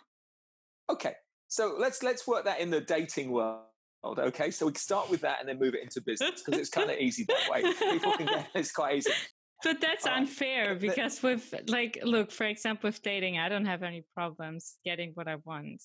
Okay, 0.90 1.14
so 1.48 1.76
let's 1.78 2.02
let's 2.02 2.26
work 2.26 2.46
that 2.46 2.60
in 2.60 2.72
the 2.72 2.82
dating 2.82 3.32
world. 3.32 3.62
Okay, 4.04 4.50
so 4.50 4.66
we 4.66 4.72
can 4.72 4.80
start 4.80 5.12
with 5.12 5.22
that 5.22 5.40
and 5.40 5.48
then 5.48 5.60
move 5.60 5.76
it 5.76 5.84
into 5.84 6.02
business 6.02 6.42
because 6.44 6.60
it's 6.60 6.72
kind 6.72 6.90
of 6.90 6.98
easy 6.98 7.24
that 7.28 7.52
way. 7.52 7.62
People 7.92 8.14
can 8.14 8.26
get 8.26 8.48
it's 8.56 8.72
quite 8.72 8.98
easy. 8.98 9.12
But 9.64 9.80
that's 9.80 10.08
unfair 10.08 10.74
because 10.74 11.22
with 11.22 11.54
like 11.68 12.00
look, 12.02 12.32
for 12.32 12.48
example, 12.48 12.88
with 12.88 13.00
dating, 13.04 13.38
I 13.38 13.48
don't 13.48 13.66
have 13.66 13.84
any 13.84 14.04
problems 14.16 14.78
getting 14.84 15.12
what 15.14 15.28
I 15.28 15.36
want. 15.46 15.84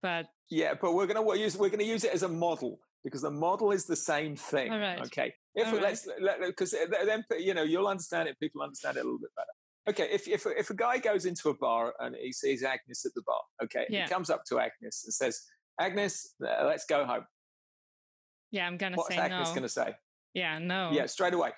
But 0.00 0.26
yeah, 0.48 0.74
but 0.80 0.94
we're 0.94 1.08
gonna 1.08 1.26
use 1.36 1.56
we're 1.56 1.70
gonna 1.70 1.82
use 1.82 2.04
it 2.04 2.14
as 2.14 2.22
a 2.22 2.28
model 2.28 2.78
because 3.02 3.22
the 3.22 3.32
model 3.32 3.72
is 3.72 3.84
the 3.84 3.96
same 3.96 4.36
thing. 4.36 4.70
All 4.70 4.78
right. 4.78 5.00
Okay. 5.06 5.34
If 5.56 5.72
All 5.72 5.80
let's 5.80 6.06
because 6.46 6.72
let, 6.72 7.02
eh, 7.02 7.04
then 7.04 7.24
you 7.40 7.52
know 7.52 7.64
you'll 7.64 7.88
understand 7.88 8.28
it. 8.28 8.38
People 8.38 8.62
understand 8.62 8.96
it 8.96 9.00
a 9.00 9.02
little 9.02 9.18
bit 9.18 9.34
better. 9.34 9.48
Okay, 9.88 10.08
if 10.10 10.26
if 10.26 10.46
if 10.46 10.70
a 10.70 10.74
guy 10.74 10.98
goes 10.98 11.26
into 11.26 11.48
a 11.48 11.54
bar 11.54 11.94
and 12.00 12.16
he 12.20 12.32
sees 12.32 12.62
Agnes 12.62 13.04
at 13.06 13.12
the 13.14 13.22
bar, 13.26 13.40
okay, 13.62 13.86
yeah. 13.88 14.04
he 14.04 14.08
comes 14.08 14.30
up 14.30 14.42
to 14.48 14.58
Agnes 14.58 15.04
and 15.04 15.14
says, 15.14 15.42
"Agnes, 15.80 16.34
let's 16.40 16.86
go 16.86 17.04
home." 17.04 17.24
Yeah, 18.50 18.66
I'm 18.66 18.76
gonna 18.76 18.96
What's 18.96 19.14
say 19.14 19.20
Agnes 19.20 19.48
no. 19.48 19.54
gonna 19.54 19.68
say? 19.68 19.94
Yeah, 20.34 20.58
no. 20.58 20.90
Yeah, 20.92 21.06
straight 21.06 21.34
away 21.34 21.52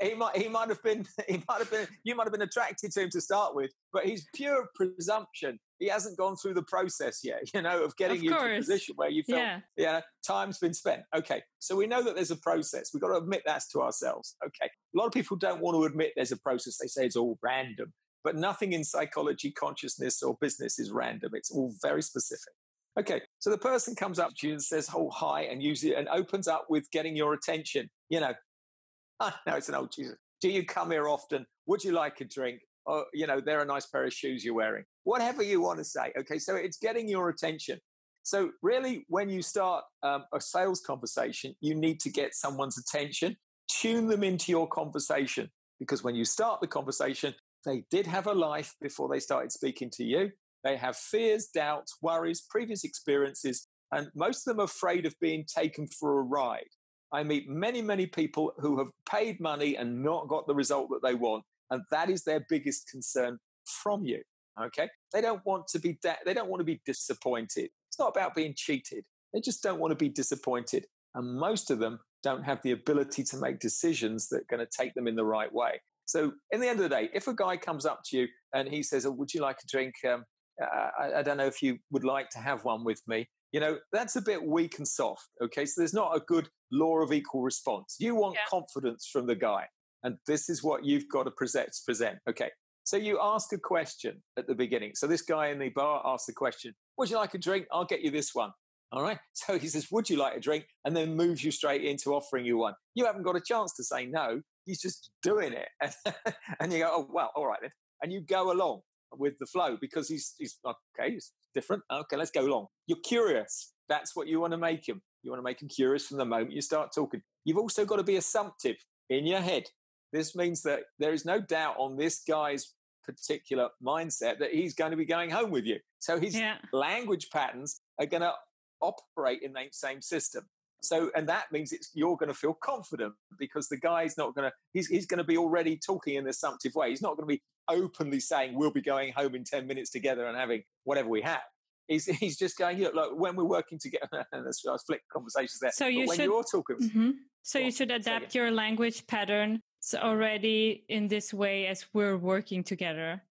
he 0.00 0.14
might 0.14 0.36
he 0.36 0.48
might 0.48 0.68
have 0.68 0.82
been 0.82 1.06
he 1.28 1.42
might 1.48 1.58
have 1.58 1.70
been 1.70 1.86
you 2.04 2.14
might 2.14 2.24
have 2.24 2.32
been 2.32 2.42
attracted 2.42 2.92
to 2.92 3.02
him 3.02 3.10
to 3.10 3.20
start 3.20 3.54
with, 3.54 3.70
but 3.92 4.04
he's 4.04 4.26
pure 4.34 4.68
presumption. 4.74 5.58
He 5.78 5.88
hasn't 5.88 6.18
gone 6.18 6.36
through 6.36 6.54
the 6.54 6.62
process 6.62 7.20
yet, 7.22 7.42
you 7.54 7.62
know, 7.62 7.82
of 7.84 7.96
getting 7.96 8.18
of 8.18 8.22
you 8.24 8.30
to 8.30 8.54
a 8.54 8.56
position 8.56 8.94
where 8.96 9.10
you 9.10 9.22
feel 9.22 9.38
yeah. 9.38 9.60
yeah, 9.76 10.00
time's 10.26 10.58
been 10.58 10.74
spent. 10.74 11.02
Okay, 11.14 11.42
so 11.58 11.76
we 11.76 11.86
know 11.86 12.02
that 12.02 12.14
there's 12.14 12.30
a 12.30 12.36
process. 12.36 12.90
We've 12.92 13.00
got 13.00 13.08
to 13.08 13.18
admit 13.18 13.42
that 13.46 13.62
to 13.72 13.80
ourselves. 13.80 14.36
Okay, 14.44 14.66
a 14.66 14.98
lot 14.98 15.06
of 15.06 15.12
people 15.12 15.36
don't 15.36 15.60
want 15.60 15.76
to 15.76 15.84
admit 15.84 16.12
there's 16.16 16.32
a 16.32 16.38
process. 16.38 16.78
They 16.78 16.88
say 16.88 17.06
it's 17.06 17.16
all 17.16 17.38
random, 17.42 17.92
but 18.24 18.36
nothing 18.36 18.72
in 18.72 18.84
psychology, 18.84 19.50
consciousness, 19.50 20.22
or 20.22 20.36
business 20.40 20.78
is 20.78 20.90
random. 20.90 21.30
It's 21.34 21.50
all 21.50 21.72
very 21.82 22.02
specific. 22.02 22.52
Okay, 22.98 23.20
so 23.38 23.50
the 23.50 23.58
person 23.58 23.94
comes 23.94 24.18
up 24.18 24.32
to 24.38 24.48
you 24.48 24.54
and 24.54 24.62
says, 24.62 24.90
"Oh, 24.92 25.10
hi," 25.10 25.42
and 25.42 25.62
uses 25.62 25.90
it 25.90 25.96
and 25.96 26.08
opens 26.08 26.48
up 26.48 26.66
with 26.68 26.90
getting 26.90 27.14
your 27.14 27.32
attention. 27.32 27.90
You 28.08 28.20
know, 28.20 28.34
ah, 29.20 29.40
no, 29.46 29.54
it's 29.54 29.68
an 29.68 29.76
old 29.76 29.92
Jesus. 29.92 30.16
Do 30.40 30.48
you 30.48 30.64
come 30.64 30.90
here 30.90 31.08
often? 31.08 31.46
Would 31.66 31.84
you 31.84 31.92
like 31.92 32.20
a 32.20 32.24
drink? 32.24 32.60
Oh, 32.86 33.04
you 33.12 33.26
know, 33.26 33.40
they're 33.40 33.60
a 33.60 33.66
nice 33.66 33.86
pair 33.86 34.04
of 34.04 34.12
shoes 34.12 34.44
you're 34.44 34.54
wearing. 34.54 34.84
Whatever 35.08 35.42
you 35.42 35.62
want 35.62 35.78
to 35.78 35.84
say. 35.84 36.12
Okay, 36.18 36.38
so 36.38 36.54
it's 36.54 36.76
getting 36.76 37.08
your 37.08 37.30
attention. 37.30 37.78
So, 38.24 38.50
really, 38.60 39.06
when 39.08 39.30
you 39.30 39.40
start 39.40 39.84
um, 40.02 40.24
a 40.34 40.38
sales 40.38 40.82
conversation, 40.82 41.54
you 41.62 41.74
need 41.74 41.98
to 42.00 42.10
get 42.10 42.34
someone's 42.34 42.76
attention, 42.76 43.38
tune 43.70 44.08
them 44.08 44.22
into 44.22 44.52
your 44.52 44.68
conversation. 44.68 45.48
Because 45.80 46.04
when 46.04 46.14
you 46.14 46.26
start 46.26 46.60
the 46.60 46.66
conversation, 46.66 47.34
they 47.64 47.84
did 47.90 48.06
have 48.06 48.26
a 48.26 48.34
life 48.34 48.74
before 48.82 49.08
they 49.08 49.18
started 49.18 49.50
speaking 49.50 49.88
to 49.94 50.04
you. 50.04 50.30
They 50.62 50.76
have 50.76 50.94
fears, 50.94 51.46
doubts, 51.54 51.96
worries, 52.02 52.42
previous 52.50 52.84
experiences, 52.84 53.66
and 53.90 54.08
most 54.14 54.46
of 54.46 54.56
them 54.56 54.60
are 54.60 54.64
afraid 54.64 55.06
of 55.06 55.18
being 55.22 55.46
taken 55.46 55.86
for 55.86 56.18
a 56.18 56.22
ride. 56.22 56.68
I 57.14 57.22
meet 57.22 57.48
many, 57.48 57.80
many 57.80 58.04
people 58.04 58.52
who 58.58 58.76
have 58.76 58.88
paid 59.10 59.40
money 59.40 59.74
and 59.74 60.02
not 60.02 60.28
got 60.28 60.46
the 60.46 60.54
result 60.54 60.90
that 60.90 61.00
they 61.02 61.14
want. 61.14 61.44
And 61.70 61.80
that 61.92 62.10
is 62.10 62.24
their 62.24 62.44
biggest 62.50 62.90
concern 62.90 63.38
from 63.64 64.04
you. 64.04 64.20
Okay. 64.60 64.88
They 65.12 65.20
don't 65.20 65.44
want 65.44 65.68
to 65.68 65.78
be, 65.78 65.98
they 66.24 66.34
don't 66.34 66.48
want 66.48 66.60
to 66.60 66.64
be 66.64 66.80
disappointed. 66.84 67.70
It's 67.88 67.98
not 67.98 68.08
about 68.08 68.34
being 68.34 68.54
cheated. 68.56 69.04
They 69.32 69.40
just 69.40 69.62
don't 69.62 69.78
want 69.78 69.92
to 69.92 69.96
be 69.96 70.08
disappointed. 70.08 70.86
And 71.14 71.38
most 71.38 71.70
of 71.70 71.78
them 71.78 72.00
don't 72.22 72.44
have 72.44 72.60
the 72.62 72.72
ability 72.72 73.22
to 73.24 73.36
make 73.36 73.60
decisions 73.60 74.28
that 74.28 74.42
are 74.42 74.56
going 74.56 74.64
to 74.64 74.70
take 74.70 74.94
them 74.94 75.06
in 75.06 75.16
the 75.16 75.24
right 75.24 75.52
way. 75.52 75.80
So, 76.06 76.32
in 76.50 76.60
the 76.60 76.68
end 76.68 76.80
of 76.80 76.88
the 76.88 76.96
day, 76.96 77.10
if 77.12 77.28
a 77.28 77.34
guy 77.34 77.56
comes 77.58 77.84
up 77.84 78.00
to 78.06 78.16
you 78.16 78.28
and 78.54 78.68
he 78.68 78.82
says, 78.82 79.04
oh, 79.04 79.10
"Would 79.12 79.34
you 79.34 79.42
like 79.42 79.58
a 79.62 79.66
drink?" 79.70 79.94
Um, 80.08 80.24
I, 80.60 81.18
I, 81.18 81.22
don't 81.22 81.36
know 81.36 81.46
if 81.46 81.62
you 81.62 81.78
would 81.90 82.04
like 82.04 82.30
to 82.30 82.38
have 82.38 82.64
one 82.64 82.82
with 82.82 83.02
me. 83.06 83.28
You 83.52 83.60
know, 83.60 83.78
that's 83.92 84.16
a 84.16 84.22
bit 84.22 84.42
weak 84.42 84.78
and 84.78 84.88
soft. 84.88 85.28
Okay, 85.42 85.66
so 85.66 85.80
there's 85.80 85.94
not 85.94 86.16
a 86.16 86.20
good 86.20 86.48
law 86.72 86.98
of 87.00 87.12
equal 87.12 87.42
response. 87.42 87.96
You 87.98 88.14
want 88.14 88.36
yeah. 88.36 88.48
confidence 88.48 89.08
from 89.12 89.26
the 89.26 89.36
guy, 89.36 89.66
and 90.02 90.16
this 90.26 90.48
is 90.48 90.62
what 90.62 90.84
you've 90.84 91.08
got 91.12 91.24
to 91.24 91.30
present. 91.30 91.70
Present. 91.84 92.18
Okay, 92.28 92.50
so 92.88 92.96
you 92.96 93.18
ask 93.22 93.52
a 93.52 93.58
question 93.58 94.22
at 94.38 94.46
the 94.46 94.54
beginning. 94.54 94.92
So 94.94 95.06
this 95.06 95.20
guy 95.20 95.48
in 95.48 95.58
the 95.58 95.68
bar 95.68 96.00
asks 96.06 96.24
the 96.24 96.32
question, 96.32 96.74
Would 96.96 97.10
you 97.10 97.18
like 97.18 97.34
a 97.34 97.38
drink? 97.38 97.66
I'll 97.70 97.84
get 97.84 98.00
you 98.00 98.10
this 98.10 98.34
one. 98.34 98.50
All 98.92 99.02
right. 99.02 99.18
So 99.34 99.58
he 99.58 99.68
says, 99.68 99.88
Would 99.90 100.08
you 100.08 100.16
like 100.16 100.38
a 100.38 100.40
drink? 100.40 100.64
And 100.86 100.96
then 100.96 101.14
moves 101.14 101.44
you 101.44 101.50
straight 101.50 101.84
into 101.84 102.14
offering 102.14 102.46
you 102.46 102.56
one. 102.56 102.72
You 102.94 103.04
haven't 103.04 103.24
got 103.24 103.36
a 103.36 103.42
chance 103.42 103.74
to 103.74 103.84
say 103.84 104.06
no. 104.06 104.40
He's 104.64 104.80
just 104.80 105.10
doing 105.22 105.52
it. 105.52 105.68
and 106.60 106.72
you 106.72 106.78
go, 106.78 106.88
Oh, 106.90 107.08
well, 107.12 107.30
all 107.36 107.46
right 107.46 107.58
then. 107.60 107.72
And 108.02 108.10
you 108.10 108.22
go 108.22 108.52
along 108.52 108.80
with 109.12 109.34
the 109.38 109.44
flow 109.44 109.76
because 109.78 110.08
he's, 110.08 110.34
he's 110.38 110.58
okay, 110.64 111.12
he's 111.12 111.34
different. 111.52 111.82
Okay, 111.92 112.16
let's 112.16 112.30
go 112.30 112.40
along. 112.40 112.68
You're 112.86 113.00
curious. 113.04 113.74
That's 113.90 114.16
what 114.16 114.28
you 114.28 114.40
want 114.40 114.52
to 114.52 114.58
make 114.58 114.88
him. 114.88 115.02
You 115.22 115.30
want 115.30 115.40
to 115.40 115.44
make 115.44 115.60
him 115.60 115.68
curious 115.68 116.06
from 116.06 116.16
the 116.16 116.24
moment 116.24 116.52
you 116.52 116.62
start 116.62 116.88
talking. 116.94 117.20
You've 117.44 117.58
also 117.58 117.84
got 117.84 117.96
to 117.96 118.02
be 118.02 118.16
assumptive 118.16 118.76
in 119.10 119.26
your 119.26 119.40
head. 119.40 119.64
This 120.10 120.34
means 120.34 120.62
that 120.62 120.84
there 120.98 121.12
is 121.12 121.26
no 121.26 121.38
doubt 121.38 121.76
on 121.78 121.98
this 121.98 122.22
guy's 122.26 122.72
particular 123.12 123.68
mindset 123.84 124.38
that 124.38 124.52
he's 124.52 124.74
going 124.74 124.90
to 124.90 124.96
be 124.96 125.06
going 125.06 125.30
home 125.30 125.50
with 125.50 125.64
you. 125.64 125.78
So 125.98 126.18
his 126.18 126.36
yeah. 126.36 126.56
language 126.72 127.28
patterns 127.30 127.80
are 127.98 128.06
going 128.06 128.22
to 128.22 128.32
operate 128.80 129.42
in 129.42 129.52
the 129.52 129.66
same 129.72 130.02
system. 130.02 130.44
So, 130.80 131.10
and 131.16 131.28
that 131.28 131.46
means 131.50 131.72
it's, 131.72 131.90
you're 131.94 132.16
going 132.16 132.28
to 132.28 132.38
feel 132.38 132.54
confident 132.54 133.14
because 133.38 133.68
the 133.68 133.78
guy's 133.78 134.16
not 134.16 134.34
going 134.34 134.48
to, 134.48 134.54
he's, 134.72 134.86
he's 134.86 135.06
going 135.06 135.18
to 135.18 135.24
be 135.24 135.36
already 135.36 135.76
talking 135.76 136.14
in 136.14 136.24
an 136.24 136.30
assumptive 136.30 136.74
way. 136.74 136.90
He's 136.90 137.02
not 137.02 137.16
going 137.16 137.28
to 137.28 137.34
be 137.34 137.42
openly 137.68 138.20
saying, 138.20 138.54
we'll 138.54 138.70
be 138.70 138.80
going 138.80 139.12
home 139.12 139.34
in 139.34 139.44
10 139.44 139.66
minutes 139.66 139.90
together 139.90 140.26
and 140.26 140.36
having 140.36 140.62
whatever 140.84 141.08
we 141.08 141.22
have. 141.22 141.42
He's, 141.88 142.04
he's 142.20 142.36
just 142.36 142.56
going, 142.56 142.78
look, 142.78 142.94
like 142.94 143.10
when 143.14 143.34
we're 143.34 143.44
working 143.44 143.78
together, 143.78 144.24
and 144.32 144.46
that's, 144.46 144.62
I 144.66 144.76
flick 144.86 145.02
conversations 145.12 145.58
there. 145.60 145.72
So 145.72 145.86
you 145.86 146.06
when 146.06 146.16
should, 146.16 146.24
you're 146.26 146.44
talking. 146.44 146.76
Mm-hmm. 146.76 147.10
So 147.42 147.58
you 147.58 147.72
should 147.72 147.90
adapt 147.90 148.34
your 148.34 148.50
language 148.50 149.06
pattern 149.06 149.62
already 149.94 150.84
in 150.88 151.08
this 151.08 151.32
way 151.32 151.66
as 151.66 151.86
we're 151.92 152.16
working 152.16 152.64
together. 152.64 153.22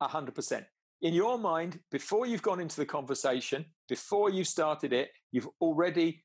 A 0.00 0.08
hundred 0.08 0.34
percent. 0.34 0.66
In 1.02 1.12
your 1.12 1.38
mind, 1.38 1.80
before 1.90 2.26
you've 2.26 2.42
gone 2.42 2.60
into 2.60 2.76
the 2.76 2.86
conversation, 2.86 3.66
before 3.88 4.30
you've 4.30 4.48
started 4.48 4.92
it, 4.92 5.10
you've 5.30 5.48
already 5.60 6.24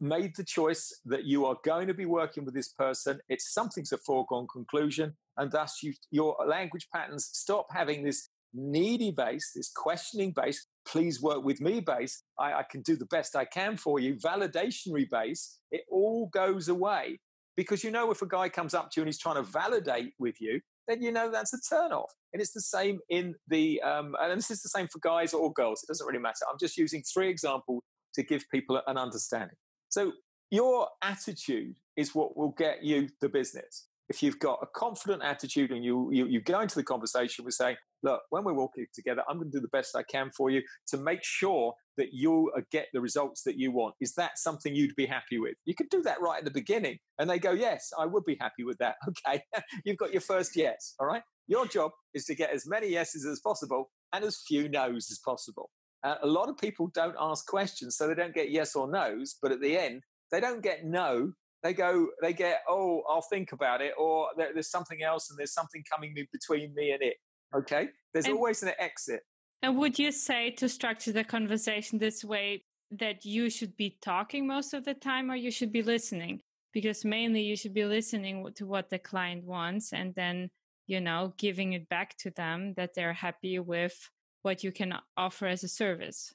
made 0.00 0.36
the 0.36 0.44
choice 0.44 1.00
that 1.06 1.24
you 1.24 1.44
are 1.46 1.56
going 1.64 1.86
to 1.86 1.94
be 1.94 2.06
working 2.06 2.44
with 2.44 2.54
this 2.54 2.68
person. 2.68 3.20
It's 3.28 3.52
something's 3.52 3.92
a 3.92 3.98
foregone 3.98 4.46
conclusion, 4.52 5.14
and 5.36 5.50
thus 5.50 5.82
you, 5.82 5.94
your 6.10 6.36
language 6.46 6.88
patterns 6.94 7.28
stop 7.32 7.66
having 7.70 8.04
this 8.04 8.28
needy 8.52 9.10
base, 9.10 9.52
this 9.54 9.70
questioning 9.74 10.32
base. 10.32 10.66
Please 10.86 11.22
work 11.22 11.44
with 11.44 11.60
me 11.60 11.80
base. 11.80 12.22
I, 12.38 12.54
I 12.54 12.64
can 12.70 12.82
do 12.82 12.96
the 12.96 13.06
best 13.06 13.36
I 13.36 13.44
can 13.44 13.76
for 13.76 14.00
you. 14.00 14.16
Validationary 14.16 15.08
base. 15.08 15.58
It 15.70 15.82
all 15.90 16.28
goes 16.32 16.68
away 16.68 17.20
because 17.60 17.84
you 17.84 17.90
know 17.90 18.10
if 18.10 18.22
a 18.22 18.26
guy 18.26 18.48
comes 18.48 18.72
up 18.72 18.90
to 18.90 18.98
you 18.98 19.02
and 19.02 19.08
he's 19.10 19.18
trying 19.18 19.34
to 19.34 19.42
validate 19.42 20.14
with 20.18 20.40
you, 20.40 20.62
then 20.88 21.02
you 21.02 21.12
know 21.12 21.30
that's 21.30 21.52
a 21.52 21.60
turn 21.60 21.92
off. 21.92 22.10
And 22.32 22.40
it's 22.40 22.52
the 22.52 22.60
same 22.62 23.00
in 23.10 23.34
the, 23.48 23.82
um, 23.82 24.16
and 24.18 24.38
this 24.38 24.50
is 24.50 24.62
the 24.62 24.70
same 24.70 24.86
for 24.86 24.98
guys 25.00 25.34
or 25.34 25.52
girls. 25.52 25.82
It 25.82 25.88
doesn't 25.88 26.06
really 26.06 26.22
matter. 26.22 26.46
I'm 26.50 26.56
just 26.58 26.78
using 26.78 27.02
three 27.02 27.28
examples 27.28 27.82
to 28.14 28.22
give 28.22 28.46
people 28.50 28.80
an 28.86 28.96
understanding. 28.96 29.58
So 29.90 30.12
your 30.50 30.88
attitude 31.02 31.76
is 31.98 32.14
what 32.14 32.34
will 32.34 32.54
get 32.56 32.82
you 32.82 33.10
the 33.20 33.28
business. 33.28 33.88
If 34.08 34.22
you've 34.22 34.38
got 34.38 34.60
a 34.62 34.66
confident 34.74 35.22
attitude 35.22 35.70
and 35.70 35.84
you, 35.84 36.08
you, 36.10 36.28
you 36.28 36.40
go 36.40 36.60
into 36.60 36.76
the 36.76 36.82
conversation 36.82 37.44
with 37.44 37.52
saying, 37.52 37.76
look, 38.02 38.22
when 38.30 38.44
we're 38.44 38.54
walking 38.54 38.86
together, 38.94 39.22
I'm 39.28 39.38
going 39.38 39.50
to 39.50 39.58
do 39.58 39.62
the 39.62 39.68
best 39.68 39.96
I 39.96 40.02
can 40.02 40.30
for 40.36 40.50
you 40.50 40.62
to 40.88 40.96
make 40.96 41.20
sure 41.22 41.74
that 41.96 42.08
you 42.12 42.50
uh, 42.56 42.62
get 42.70 42.86
the 42.92 43.00
results 43.00 43.42
that 43.44 43.58
you 43.58 43.72
want. 43.72 43.94
Is 44.00 44.14
that 44.14 44.38
something 44.38 44.74
you'd 44.74 44.96
be 44.96 45.06
happy 45.06 45.38
with? 45.38 45.54
You 45.66 45.74
could 45.74 45.90
do 45.90 46.02
that 46.02 46.20
right 46.20 46.38
at 46.38 46.44
the 46.44 46.50
beginning. 46.50 46.98
And 47.18 47.28
they 47.28 47.38
go, 47.38 47.52
yes, 47.52 47.90
I 47.98 48.06
would 48.06 48.24
be 48.24 48.38
happy 48.40 48.64
with 48.64 48.78
that. 48.78 48.96
Okay. 49.26 49.42
You've 49.84 49.98
got 49.98 50.12
your 50.12 50.20
first 50.20 50.56
yes. 50.56 50.94
All 50.98 51.06
right. 51.06 51.22
Your 51.46 51.66
job 51.66 51.90
is 52.14 52.24
to 52.26 52.34
get 52.34 52.50
as 52.50 52.64
many 52.66 52.88
yeses 52.88 53.26
as 53.26 53.40
possible 53.40 53.90
and 54.12 54.24
as 54.24 54.42
few 54.46 54.68
no's 54.68 55.08
as 55.10 55.18
possible. 55.24 55.70
Uh, 56.02 56.14
a 56.22 56.26
lot 56.26 56.48
of 56.48 56.56
people 56.56 56.90
don't 56.94 57.16
ask 57.20 57.46
questions, 57.46 57.96
so 57.96 58.08
they 58.08 58.14
don't 58.14 58.34
get 58.34 58.50
yes 58.50 58.74
or 58.74 58.90
no's. 58.90 59.36
But 59.42 59.52
at 59.52 59.60
the 59.60 59.76
end, 59.76 60.02
they 60.32 60.40
don't 60.40 60.62
get 60.62 60.84
no. 60.84 61.32
They 61.62 61.74
go, 61.74 62.08
they 62.22 62.32
get, 62.32 62.60
oh, 62.68 63.02
I'll 63.08 63.26
think 63.30 63.52
about 63.52 63.82
it, 63.82 63.92
or 63.98 64.28
there's 64.36 64.70
something 64.70 65.02
else, 65.02 65.28
and 65.28 65.38
there's 65.38 65.52
something 65.52 65.84
coming 65.92 66.14
between 66.32 66.74
me 66.74 66.92
and 66.92 67.02
it. 67.02 67.16
Okay. 67.54 67.88
There's 68.12 68.26
and, 68.26 68.34
always 68.34 68.62
an 68.62 68.72
exit. 68.78 69.20
And 69.62 69.76
would 69.78 69.98
you 69.98 70.12
say 70.12 70.50
to 70.52 70.68
structure 70.68 71.12
the 71.12 71.24
conversation 71.24 71.98
this 71.98 72.24
way 72.24 72.64
that 72.90 73.24
you 73.24 73.50
should 73.50 73.76
be 73.76 73.98
talking 74.00 74.46
most 74.46 74.74
of 74.74 74.84
the 74.84 74.94
time 74.94 75.30
or 75.30 75.36
you 75.36 75.50
should 75.50 75.72
be 75.72 75.82
listening? 75.82 76.40
Because 76.72 77.04
mainly 77.04 77.42
you 77.42 77.56
should 77.56 77.74
be 77.74 77.84
listening 77.84 78.46
to 78.54 78.66
what 78.66 78.90
the 78.90 78.98
client 78.98 79.44
wants 79.44 79.92
and 79.92 80.14
then, 80.14 80.50
you 80.86 81.00
know, 81.00 81.34
giving 81.36 81.72
it 81.72 81.88
back 81.88 82.16
to 82.18 82.30
them 82.30 82.74
that 82.76 82.94
they're 82.94 83.12
happy 83.12 83.58
with 83.58 83.96
what 84.42 84.64
you 84.64 84.72
can 84.72 84.94
offer 85.16 85.46
as 85.46 85.64
a 85.64 85.68
service. 85.68 86.32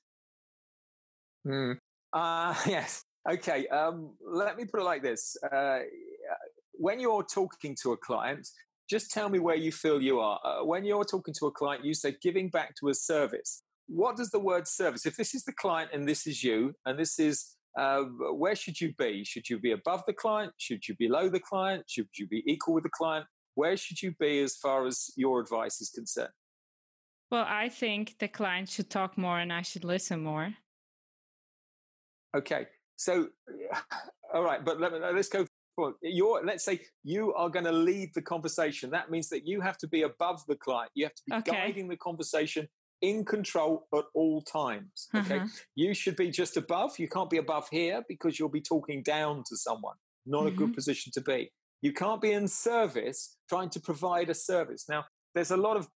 Mm. 1.47 1.77
Uh, 2.13 2.55
yes. 2.67 3.03
Okay. 3.29 3.67
Um, 3.67 4.13
let 4.21 4.57
me 4.57 4.65
put 4.65 4.81
it 4.81 4.83
like 4.83 5.01
this. 5.01 5.35
Uh, 5.51 5.79
when 6.73 6.99
you're 6.99 7.23
talking 7.23 7.75
to 7.81 7.93
a 7.93 7.97
client, 7.97 8.47
just 8.89 9.11
tell 9.11 9.29
me 9.29 9.39
where 9.39 9.55
you 9.55 9.71
feel 9.71 10.01
you 10.01 10.19
are. 10.19 10.39
Uh, 10.43 10.63
when 10.63 10.85
you're 10.85 11.05
talking 11.05 11.33
to 11.39 11.47
a 11.47 11.51
client, 11.51 11.83
you 11.83 11.93
say 11.93 12.15
giving 12.21 12.49
back 12.49 12.75
to 12.79 12.89
a 12.89 12.93
service. 12.93 13.63
What 13.87 14.17
does 14.17 14.31
the 14.31 14.39
word 14.39 14.67
service? 14.67 15.05
If 15.05 15.15
this 15.15 15.35
is 15.35 15.43
the 15.43 15.53
client 15.53 15.91
and 15.93 16.07
this 16.07 16.27
is 16.27 16.43
you, 16.43 16.73
and 16.85 16.97
this 16.97 17.19
is 17.19 17.55
uh, 17.77 18.03
where 18.33 18.55
should 18.55 18.79
you 18.79 18.93
be? 18.97 19.23
Should 19.23 19.49
you 19.49 19.59
be 19.59 19.71
above 19.71 20.03
the 20.07 20.13
client? 20.13 20.53
Should 20.57 20.87
you 20.87 20.95
be 20.95 21.07
below 21.07 21.29
the 21.29 21.39
client? 21.39 21.83
Should 21.87 22.07
you 22.17 22.27
be 22.27 22.43
equal 22.47 22.73
with 22.73 22.83
the 22.83 22.89
client? 22.89 23.25
Where 23.55 23.75
should 23.77 24.01
you 24.01 24.13
be 24.19 24.41
as 24.41 24.55
far 24.55 24.85
as 24.85 25.11
your 25.15 25.39
advice 25.39 25.81
is 25.81 25.89
concerned? 25.89 26.31
Well, 27.31 27.45
I 27.47 27.69
think 27.69 28.15
the 28.19 28.27
client 28.27 28.69
should 28.69 28.89
talk 28.89 29.17
more 29.17 29.39
and 29.39 29.51
I 29.51 29.61
should 29.61 29.83
listen 29.83 30.21
more. 30.21 30.53
Okay. 32.35 32.67
So, 32.95 33.27
all 34.33 34.43
right, 34.43 34.63
but 34.63 34.79
let 34.79 34.93
me, 34.93 34.99
let's 34.99 35.29
go 35.29 35.45
well, 35.77 35.93
you're 36.01 36.43
let's 36.45 36.63
say 36.63 36.81
you 37.03 37.33
are 37.33 37.49
going 37.49 37.65
to 37.65 37.71
lead 37.71 38.11
the 38.15 38.21
conversation. 38.21 38.89
That 38.91 39.11
means 39.11 39.29
that 39.29 39.45
you 39.47 39.61
have 39.61 39.77
to 39.79 39.87
be 39.87 40.03
above 40.03 40.45
the 40.47 40.55
client. 40.55 40.91
You 40.95 41.05
have 41.05 41.15
to 41.15 41.23
be 41.27 41.35
okay. 41.35 41.51
guiding 41.51 41.87
the 41.87 41.97
conversation 41.97 42.67
in 43.01 43.25
control 43.25 43.87
at 43.93 44.05
all 44.13 44.41
times. 44.41 45.07
Okay. 45.13 45.37
Uh-huh. 45.37 45.47
You 45.75 45.93
should 45.93 46.15
be 46.15 46.31
just 46.31 46.57
above. 46.57 46.97
You 46.97 47.07
can't 47.07 47.29
be 47.29 47.37
above 47.37 47.67
here 47.69 48.03
because 48.07 48.39
you'll 48.39 48.49
be 48.49 48.61
talking 48.61 49.03
down 49.03 49.43
to 49.49 49.57
someone. 49.57 49.95
Not 50.25 50.39
mm-hmm. 50.39 50.47
a 50.47 50.51
good 50.51 50.67
mm-hmm. 50.67 50.73
position 50.73 51.11
to 51.13 51.21
be. 51.21 51.51
You 51.81 51.93
can't 51.93 52.21
be 52.21 52.31
in 52.31 52.47
service 52.47 53.37
trying 53.49 53.69
to 53.71 53.79
provide 53.79 54.29
a 54.29 54.33
service. 54.33 54.85
Now, 54.89 55.05
there's 55.35 55.51
a 55.51 55.57
lot 55.57 55.77
of 55.77 55.87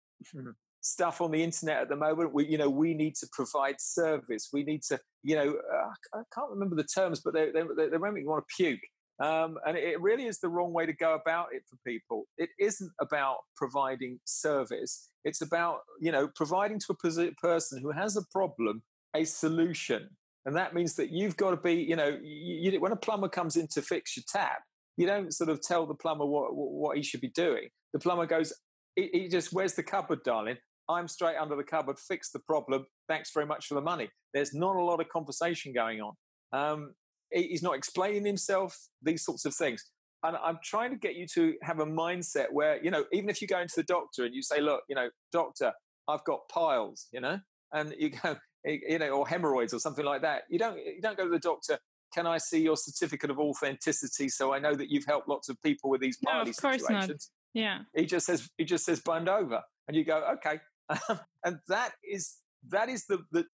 stuff 0.82 1.20
on 1.20 1.30
the 1.30 1.42
internet 1.42 1.82
at 1.82 1.88
the 1.88 1.96
moment. 1.96 2.32
We, 2.32 2.46
you 2.46 2.58
know, 2.58 2.70
we 2.70 2.94
need 2.94 3.16
to 3.16 3.28
provide 3.32 3.80
service. 3.80 4.50
We 4.52 4.62
need 4.62 4.82
to, 4.84 5.00
you 5.22 5.36
know, 5.36 5.48
uh, 5.48 6.18
I 6.18 6.22
can't 6.34 6.50
remember 6.50 6.76
the 6.76 6.84
terms, 6.84 7.20
but 7.24 7.34
they, 7.34 7.50
they, 7.50 7.62
they, 7.76 7.88
they 7.88 7.98
make 7.98 8.12
me 8.12 8.24
want 8.24 8.44
to 8.46 8.54
puke. 8.54 8.80
Um, 9.20 9.58
and 9.66 9.76
it 9.76 10.00
really 10.00 10.24
is 10.24 10.40
the 10.40 10.48
wrong 10.48 10.72
way 10.72 10.86
to 10.86 10.94
go 10.94 11.14
about 11.14 11.48
it 11.52 11.62
for 11.68 11.76
people. 11.86 12.24
It 12.38 12.48
isn't 12.58 12.90
about 13.00 13.38
providing 13.54 14.18
service. 14.24 15.10
It's 15.24 15.42
about, 15.42 15.80
you 16.00 16.10
know, 16.10 16.28
providing 16.34 16.80
to 16.80 16.92
a 16.92 17.32
person 17.34 17.82
who 17.82 17.92
has 17.92 18.16
a 18.16 18.22
problem 18.32 18.82
a 19.14 19.24
solution. 19.24 20.08
And 20.46 20.56
that 20.56 20.74
means 20.74 20.96
that 20.96 21.10
you've 21.10 21.36
got 21.36 21.50
to 21.50 21.56
be, 21.56 21.74
you 21.74 21.96
know, 21.96 22.18
you, 22.22 22.70
you, 22.72 22.80
when 22.80 22.92
a 22.92 22.96
plumber 22.96 23.28
comes 23.28 23.56
in 23.56 23.68
to 23.72 23.82
fix 23.82 24.16
your 24.16 24.24
tap, 24.26 24.62
you 24.96 25.06
don't 25.06 25.32
sort 25.32 25.50
of 25.50 25.60
tell 25.60 25.86
the 25.86 25.94
plumber 25.94 26.24
what, 26.24 26.54
what 26.54 26.96
he 26.96 27.02
should 27.02 27.20
be 27.20 27.30
doing. 27.30 27.68
The 27.92 27.98
plumber 27.98 28.26
goes, 28.26 28.52
he, 28.96 29.10
he 29.12 29.28
just, 29.28 29.52
where's 29.52 29.74
the 29.74 29.82
cupboard, 29.82 30.20
darling? 30.24 30.56
I'm 30.88 31.08
straight 31.08 31.36
under 31.36 31.56
the 31.56 31.62
cupboard, 31.62 31.98
fix 31.98 32.30
the 32.30 32.40
problem. 32.40 32.86
Thanks 33.08 33.30
very 33.32 33.46
much 33.46 33.66
for 33.66 33.74
the 33.74 33.80
money. 33.80 34.08
There's 34.32 34.54
not 34.54 34.76
a 34.76 34.82
lot 34.82 35.00
of 35.00 35.08
conversation 35.08 35.72
going 35.72 36.00
on. 36.00 36.14
Um, 36.52 36.94
he's 37.30 37.62
not 37.62 37.76
explaining 37.76 38.24
himself, 38.24 38.76
these 39.02 39.24
sorts 39.24 39.44
of 39.44 39.54
things. 39.54 39.84
And 40.22 40.36
I'm 40.36 40.58
trying 40.62 40.90
to 40.90 40.96
get 40.96 41.14
you 41.14 41.26
to 41.28 41.54
have 41.62 41.80
a 41.80 41.86
mindset 41.86 42.52
where, 42.52 42.82
you 42.82 42.90
know, 42.90 43.04
even 43.12 43.30
if 43.30 43.40
you 43.40 43.48
go 43.48 43.60
into 43.60 43.74
the 43.76 43.82
doctor 43.84 44.24
and 44.24 44.34
you 44.34 44.42
say, 44.42 44.60
look, 44.60 44.82
you 44.88 44.94
know, 44.94 45.08
doctor, 45.32 45.72
I've 46.08 46.24
got 46.24 46.40
piles, 46.50 47.06
you 47.12 47.20
know, 47.20 47.38
and 47.72 47.94
you 47.98 48.10
go, 48.10 48.36
you 48.64 48.98
know, 48.98 49.10
or 49.10 49.26
hemorrhoids 49.26 49.72
or 49.72 49.78
something 49.78 50.04
like 50.04 50.22
that. 50.22 50.42
You 50.50 50.58
don't, 50.58 50.76
you 50.76 51.00
don't 51.00 51.16
go 51.16 51.24
to 51.24 51.30
the 51.30 51.38
doctor. 51.38 51.78
Can 52.12 52.26
I 52.26 52.38
see 52.38 52.60
your 52.60 52.76
certificate 52.76 53.30
of 53.30 53.38
authenticity 53.38 54.28
so 54.28 54.52
I 54.52 54.58
know 54.58 54.74
that 54.74 54.90
you've 54.90 55.06
helped 55.06 55.28
lots 55.28 55.48
of 55.48 55.60
people 55.62 55.88
with 55.88 56.00
these 56.00 56.18
no, 56.22 56.40
of 56.40 56.44
course 56.44 56.82
situations? 56.82 57.30
Not. 57.54 57.62
Yeah. 57.62 57.78
He 57.94 58.04
just 58.04 58.26
says, 58.26 58.48
he 58.58 58.64
just 58.64 58.84
says, 58.84 59.00
bend 59.00 59.28
over, 59.28 59.62
and 59.88 59.96
you 59.96 60.04
go, 60.04 60.22
okay. 60.34 60.60
and 61.44 61.60
that 61.68 61.92
is 62.04 62.36
that 62.68 62.88
is 62.88 63.06
the, 63.06 63.18
the 63.30 63.44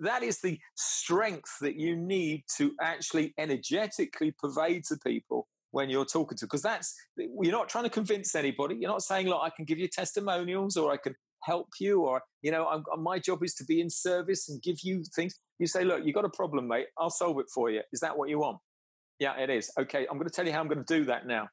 that 0.00 0.22
is 0.22 0.40
the 0.40 0.58
strength 0.76 1.58
that 1.60 1.76
you 1.76 1.96
need 1.96 2.44
to 2.56 2.72
actually 2.80 3.34
energetically 3.38 4.32
pervade 4.32 4.84
to 4.86 4.96
people 4.96 5.46
when 5.72 5.88
you're 5.88 6.04
talking 6.04 6.36
to 6.38 6.46
because 6.46 6.62
that's 6.62 6.94
you're 7.16 7.52
not 7.52 7.68
trying 7.68 7.84
to 7.84 7.90
convince 7.90 8.34
anybody. 8.34 8.76
You're 8.76 8.90
not 8.90 9.02
saying 9.02 9.28
look 9.28 9.40
i 9.42 9.50
can 9.50 9.64
give 9.64 9.78
you 9.78 9.88
testimonials 9.88 10.76
or 10.76 10.92
i 10.92 10.96
can 10.96 11.14
help 11.44 11.68
you 11.80 12.02
or 12.02 12.22
you 12.42 12.50
know 12.50 12.66
I'm, 12.66 12.84
my 13.02 13.18
job 13.18 13.42
is 13.42 13.54
to 13.54 13.64
be 13.64 13.80
in 13.80 13.88
service 13.90 14.48
and 14.48 14.62
give 14.62 14.80
you 14.82 15.04
things. 15.14 15.38
You 15.58 15.66
say 15.66 15.84
look 15.84 16.04
you 16.04 16.12
got 16.12 16.24
a 16.24 16.30
problem 16.30 16.68
mate. 16.68 16.86
I'll 16.98 17.10
solve 17.10 17.38
it 17.40 17.46
for 17.54 17.70
you. 17.70 17.82
Is 17.92 18.00
that 18.00 18.16
what 18.16 18.28
you 18.28 18.38
want? 18.38 18.58
Yeah 19.18 19.38
it 19.38 19.50
is. 19.50 19.70
Okay 19.78 20.06
i'm 20.10 20.16
going 20.16 20.28
to 20.28 20.34
tell 20.34 20.46
you 20.46 20.52
how 20.52 20.60
i'm 20.60 20.68
going 20.68 20.84
to 20.84 20.98
do 20.98 21.04
that 21.04 21.26
now. 21.26 21.48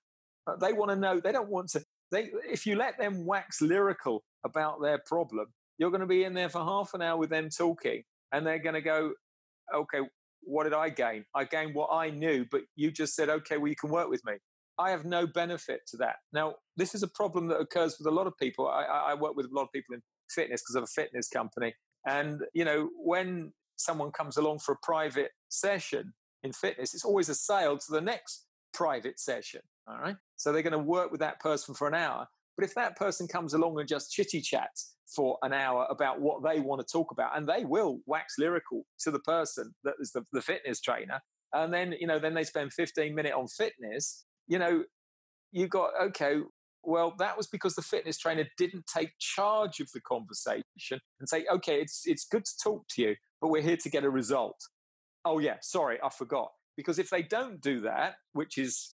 But 0.45 0.61
they 0.61 0.71
want 0.71 0.91
to 0.91 0.95
know. 0.95 1.19
They 1.19 1.33
don't 1.33 1.49
want 1.49 1.69
to 1.69 1.83
they 2.11 2.29
if 2.49 2.65
you 2.65 2.75
let 2.75 2.97
them 2.97 3.25
wax 3.25 3.61
lyrical 3.61 4.23
about 4.45 4.81
their 4.81 4.99
problem 5.05 5.47
you're 5.77 5.91
going 5.91 6.01
to 6.01 6.07
be 6.07 6.23
in 6.23 6.33
there 6.33 6.49
for 6.49 6.59
half 6.59 6.93
an 6.93 7.01
hour 7.01 7.17
with 7.17 7.29
them 7.29 7.49
talking 7.49 8.03
and 8.31 8.45
they're 8.45 8.59
going 8.59 8.75
to 8.75 8.81
go 8.81 9.13
okay 9.75 9.99
what 10.47 10.63
did 10.63 10.73
I 10.73 10.89
gain? 10.89 11.25
I 11.35 11.43
gained 11.43 11.75
what 11.75 11.89
I 11.91 12.09
knew, 12.09 12.45
but 12.49 12.61
you 12.75 12.89
just 12.89 13.15
said, 13.15 13.29
okay, 13.29 13.57
well, 13.57 13.67
you 13.67 13.75
can 13.75 13.89
work 13.89 14.09
with 14.09 14.21
me. 14.25 14.33
I 14.79 14.91
have 14.91 15.05
no 15.05 15.27
benefit 15.27 15.81
to 15.89 15.97
that. 15.97 16.15
Now, 16.31 16.55
this 16.77 16.95
is 16.95 17.03
a 17.03 17.07
problem 17.07 17.47
that 17.47 17.57
occurs 17.57 17.97
with 17.97 18.07
a 18.07 18.15
lot 18.15 18.27
of 18.27 18.33
people. 18.37 18.67
I, 18.67 18.83
I 18.83 19.13
work 19.15 19.35
with 19.35 19.47
a 19.47 19.53
lot 19.53 19.63
of 19.63 19.71
people 19.73 19.95
in 19.95 20.01
fitness 20.29 20.61
because 20.61 20.75
of 20.75 20.83
a 20.83 20.87
fitness 20.87 21.27
company. 21.27 21.73
And, 22.07 22.41
you 22.53 22.63
know, 22.63 22.89
when 22.97 23.53
someone 23.75 24.11
comes 24.11 24.37
along 24.37 24.59
for 24.59 24.73
a 24.73 24.77
private 24.83 25.31
session 25.49 26.13
in 26.43 26.53
fitness, 26.53 26.93
it's 26.93 27.05
always 27.05 27.27
a 27.27 27.35
sale 27.35 27.77
to 27.77 27.91
the 27.91 28.01
next 28.01 28.45
private 28.73 29.19
session. 29.19 29.61
All 29.87 29.97
right. 29.97 30.15
So 30.35 30.53
they're 30.53 30.61
going 30.61 30.71
to 30.73 30.79
work 30.79 31.11
with 31.11 31.19
that 31.19 31.39
person 31.39 31.73
for 31.73 31.87
an 31.87 31.95
hour. 31.95 32.27
But 32.57 32.65
if 32.65 32.73
that 32.73 32.97
person 32.97 33.27
comes 33.27 33.53
along 33.53 33.79
and 33.79 33.87
just 33.87 34.11
chitty 34.11 34.41
chats 34.41 34.95
for 35.07 35.37
an 35.43 35.53
hour 35.53 35.87
about 35.89 36.19
what 36.19 36.43
they 36.43 36.59
want 36.59 36.85
to 36.85 36.91
talk 36.91 37.11
about, 37.11 37.37
and 37.37 37.47
they 37.47 37.63
will 37.63 37.99
wax 38.05 38.35
lyrical 38.39 38.83
to 39.01 39.11
the 39.11 39.19
person 39.19 39.75
that 39.83 39.93
is 39.99 40.11
the, 40.11 40.23
the 40.33 40.41
fitness 40.41 40.81
trainer, 40.81 41.21
and 41.53 41.73
then 41.73 41.93
you 41.99 42.07
know 42.07 42.19
then 42.19 42.33
they 42.33 42.43
spend 42.43 42.73
15 42.73 43.13
minutes 43.13 43.35
on 43.37 43.47
fitness, 43.47 44.25
you 44.47 44.59
know, 44.59 44.83
you 45.51 45.67
got 45.67 45.91
okay. 46.01 46.39
Well, 46.83 47.13
that 47.19 47.35
was 47.35 47.47
because 47.47 47.75
the 47.75 47.81
fitness 47.81 48.17
trainer 48.17 48.47
didn't 48.57 48.85
take 48.87 49.11
charge 49.19 49.81
of 49.81 49.91
the 49.93 49.99
conversation 49.99 51.01
and 51.19 51.27
say, 51.27 51.45
okay, 51.51 51.81
it's 51.81 52.03
it's 52.05 52.25
good 52.25 52.45
to 52.45 52.51
talk 52.63 52.87
to 52.95 53.01
you, 53.01 53.15
but 53.41 53.49
we're 53.49 53.61
here 53.61 53.77
to 53.77 53.89
get 53.89 54.03
a 54.03 54.09
result. 54.09 54.59
Oh 55.25 55.39
yeah, 55.39 55.57
sorry, 55.61 55.99
I 56.03 56.09
forgot. 56.09 56.49
Because 56.75 56.97
if 56.97 57.09
they 57.09 57.23
don't 57.23 57.59
do 57.61 57.81
that, 57.81 58.15
which 58.33 58.57
is 58.57 58.93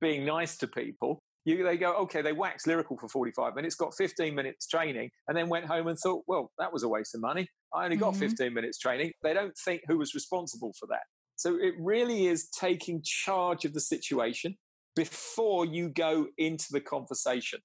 being 0.00 0.24
nice 0.24 0.56
to 0.58 0.66
people, 0.66 1.22
you, 1.46 1.62
they 1.62 1.76
go, 1.76 1.94
okay, 1.94 2.22
they 2.22 2.32
wax 2.32 2.66
lyrical 2.66 2.98
for 2.98 3.08
45 3.08 3.54
minutes, 3.54 3.76
got 3.76 3.94
15 3.94 4.34
minutes 4.34 4.66
training, 4.66 5.10
and 5.28 5.36
then 5.36 5.48
went 5.48 5.66
home 5.66 5.86
and 5.86 5.96
thought, 5.96 6.24
well, 6.26 6.50
that 6.58 6.72
was 6.72 6.82
a 6.82 6.88
waste 6.88 7.14
of 7.14 7.20
money. 7.20 7.48
I 7.72 7.84
only 7.84 7.96
got 7.96 8.14
mm-hmm. 8.14 8.20
15 8.20 8.52
minutes 8.52 8.78
training. 8.78 9.12
They 9.22 9.32
don't 9.32 9.56
think 9.64 9.82
who 9.86 9.96
was 9.96 10.12
responsible 10.12 10.72
for 10.78 10.86
that. 10.88 11.04
So 11.36 11.54
it 11.54 11.74
really 11.78 12.26
is 12.26 12.48
taking 12.48 13.00
charge 13.04 13.64
of 13.64 13.74
the 13.74 13.80
situation 13.80 14.56
before 14.96 15.64
you 15.64 15.88
go 15.88 16.26
into 16.36 16.66
the 16.72 16.80
conversation. 16.80 17.60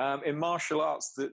Um, 0.00 0.22
in 0.24 0.38
martial 0.38 0.80
arts, 0.80 1.12
the 1.16 1.30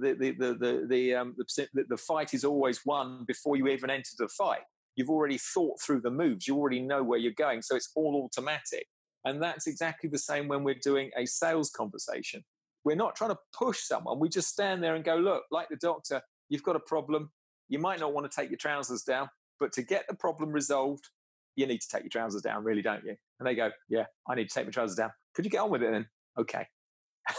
the 0.00 0.14
the 0.14 0.30
the 0.32 0.54
the, 0.54 0.86
the, 0.88 1.14
um, 1.14 1.34
the, 1.36 1.84
the 1.88 1.96
fight 1.96 2.34
is 2.34 2.44
always 2.44 2.84
won 2.84 3.24
before 3.26 3.56
you 3.56 3.66
even 3.68 3.90
enter 3.90 4.10
the 4.18 4.28
fight. 4.28 4.60
You've 4.94 5.10
already 5.10 5.38
thought 5.38 5.80
through 5.80 6.02
the 6.02 6.10
moves. 6.10 6.46
You 6.46 6.56
already 6.56 6.80
know 6.80 7.02
where 7.02 7.18
you're 7.18 7.32
going, 7.32 7.62
so 7.62 7.74
it's 7.74 7.90
all 7.96 8.22
automatic. 8.22 8.86
And 9.24 9.42
that's 9.42 9.66
exactly 9.66 10.10
the 10.10 10.18
same 10.18 10.48
when 10.48 10.64
we're 10.64 10.74
doing 10.74 11.10
a 11.16 11.26
sales 11.26 11.70
conversation. 11.70 12.44
We're 12.84 12.96
not 12.96 13.16
trying 13.16 13.30
to 13.30 13.38
push 13.56 13.80
someone. 13.80 14.20
We 14.20 14.28
just 14.28 14.48
stand 14.48 14.82
there 14.82 14.94
and 14.94 15.04
go, 15.04 15.16
look, 15.16 15.44
like 15.50 15.68
the 15.70 15.76
doctor, 15.76 16.20
you've 16.48 16.62
got 16.62 16.76
a 16.76 16.80
problem. 16.80 17.30
You 17.68 17.78
might 17.78 18.00
not 18.00 18.12
want 18.12 18.30
to 18.30 18.34
take 18.34 18.50
your 18.50 18.58
trousers 18.58 19.02
down, 19.02 19.30
but 19.58 19.72
to 19.72 19.82
get 19.82 20.04
the 20.08 20.14
problem 20.14 20.52
resolved, 20.52 21.08
you 21.56 21.66
need 21.66 21.80
to 21.80 21.88
take 21.88 22.02
your 22.02 22.10
trousers 22.10 22.42
down, 22.42 22.64
really, 22.64 22.82
don't 22.82 23.04
you? 23.04 23.16
And 23.40 23.46
they 23.46 23.54
go, 23.54 23.70
yeah, 23.88 24.04
I 24.28 24.34
need 24.34 24.48
to 24.48 24.54
take 24.54 24.66
my 24.66 24.72
trousers 24.72 24.96
down. 24.96 25.10
Could 25.34 25.46
you 25.46 25.50
get 25.50 25.60
on 25.60 25.70
with 25.70 25.82
it 25.82 25.90
then? 25.90 26.06
Okay. 26.38 26.66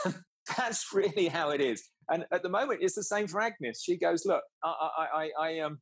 that's 0.57 0.91
really 0.93 1.27
how 1.27 1.51
it 1.51 1.61
is. 1.61 1.83
And 2.09 2.25
at 2.31 2.41
the 2.41 2.49
moment, 2.49 2.79
it's 2.81 2.95
the 2.95 3.03
same 3.03 3.27
for 3.27 3.41
Agnes. 3.41 3.83
She 3.83 3.97
goes, 3.97 4.25
look, 4.25 4.41
I, 4.63 4.69
I, 4.69 5.05
I, 5.05 5.29
I 5.39 5.59
um, 5.59 5.79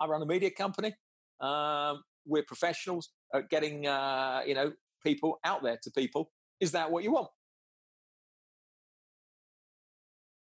I 0.00 0.06
run 0.06 0.22
a 0.22 0.26
media 0.26 0.50
company. 0.50 0.94
Um, 1.40 2.02
we're 2.26 2.44
professionals 2.44 3.10
at 3.34 3.50
getting 3.50 3.86
uh, 3.86 4.42
you 4.46 4.54
know 4.54 4.72
people 5.02 5.38
out 5.44 5.62
there 5.62 5.78
to 5.82 5.90
people. 5.90 6.30
Is 6.60 6.72
that 6.72 6.90
what 6.90 7.04
you 7.04 7.12
want? 7.12 7.28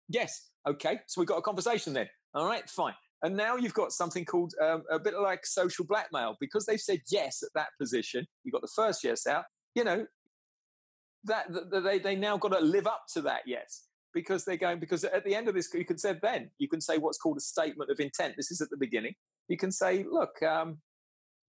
Yes. 0.08 0.48
Okay. 0.66 1.00
So 1.06 1.20
we've 1.20 1.28
got 1.28 1.36
a 1.36 1.42
conversation 1.42 1.92
then. 1.92 2.08
All 2.34 2.46
right. 2.46 2.68
Fine. 2.68 2.94
And 3.22 3.36
now 3.36 3.56
you've 3.56 3.74
got 3.74 3.92
something 3.92 4.24
called 4.24 4.54
um, 4.62 4.84
a 4.90 4.98
bit 4.98 5.14
like 5.14 5.44
social 5.44 5.84
blackmail 5.84 6.36
because 6.40 6.66
they've 6.66 6.80
said 6.80 7.00
yes 7.10 7.42
at 7.42 7.50
that 7.54 7.68
position. 7.78 8.26
You 8.44 8.52
got 8.52 8.62
the 8.62 8.70
first 8.74 9.02
yes 9.02 9.26
out. 9.26 9.44
You 9.74 9.84
know 9.84 10.06
that, 11.24 11.52
that 11.52 11.82
they 11.82 11.98
they 11.98 12.16
now 12.16 12.36
got 12.36 12.52
to 12.52 12.60
live 12.60 12.86
up 12.86 13.02
to 13.14 13.22
that 13.22 13.42
yes 13.46 13.84
because 14.14 14.44
they're 14.44 14.56
going 14.56 14.78
because 14.78 15.04
at 15.04 15.24
the 15.24 15.34
end 15.34 15.48
of 15.48 15.54
this 15.54 15.68
you 15.74 15.84
can 15.84 15.98
say 15.98 16.14
then 16.22 16.50
you 16.58 16.68
can 16.68 16.80
say 16.80 16.96
what's 16.96 17.18
called 17.18 17.36
a 17.36 17.40
statement 17.40 17.90
of 17.90 18.00
intent. 18.00 18.34
This 18.36 18.50
is 18.50 18.60
at 18.60 18.70
the 18.70 18.76
beginning. 18.76 19.14
You 19.48 19.56
can 19.56 19.72
say, 19.72 20.04
look, 20.08 20.42
um, 20.42 20.78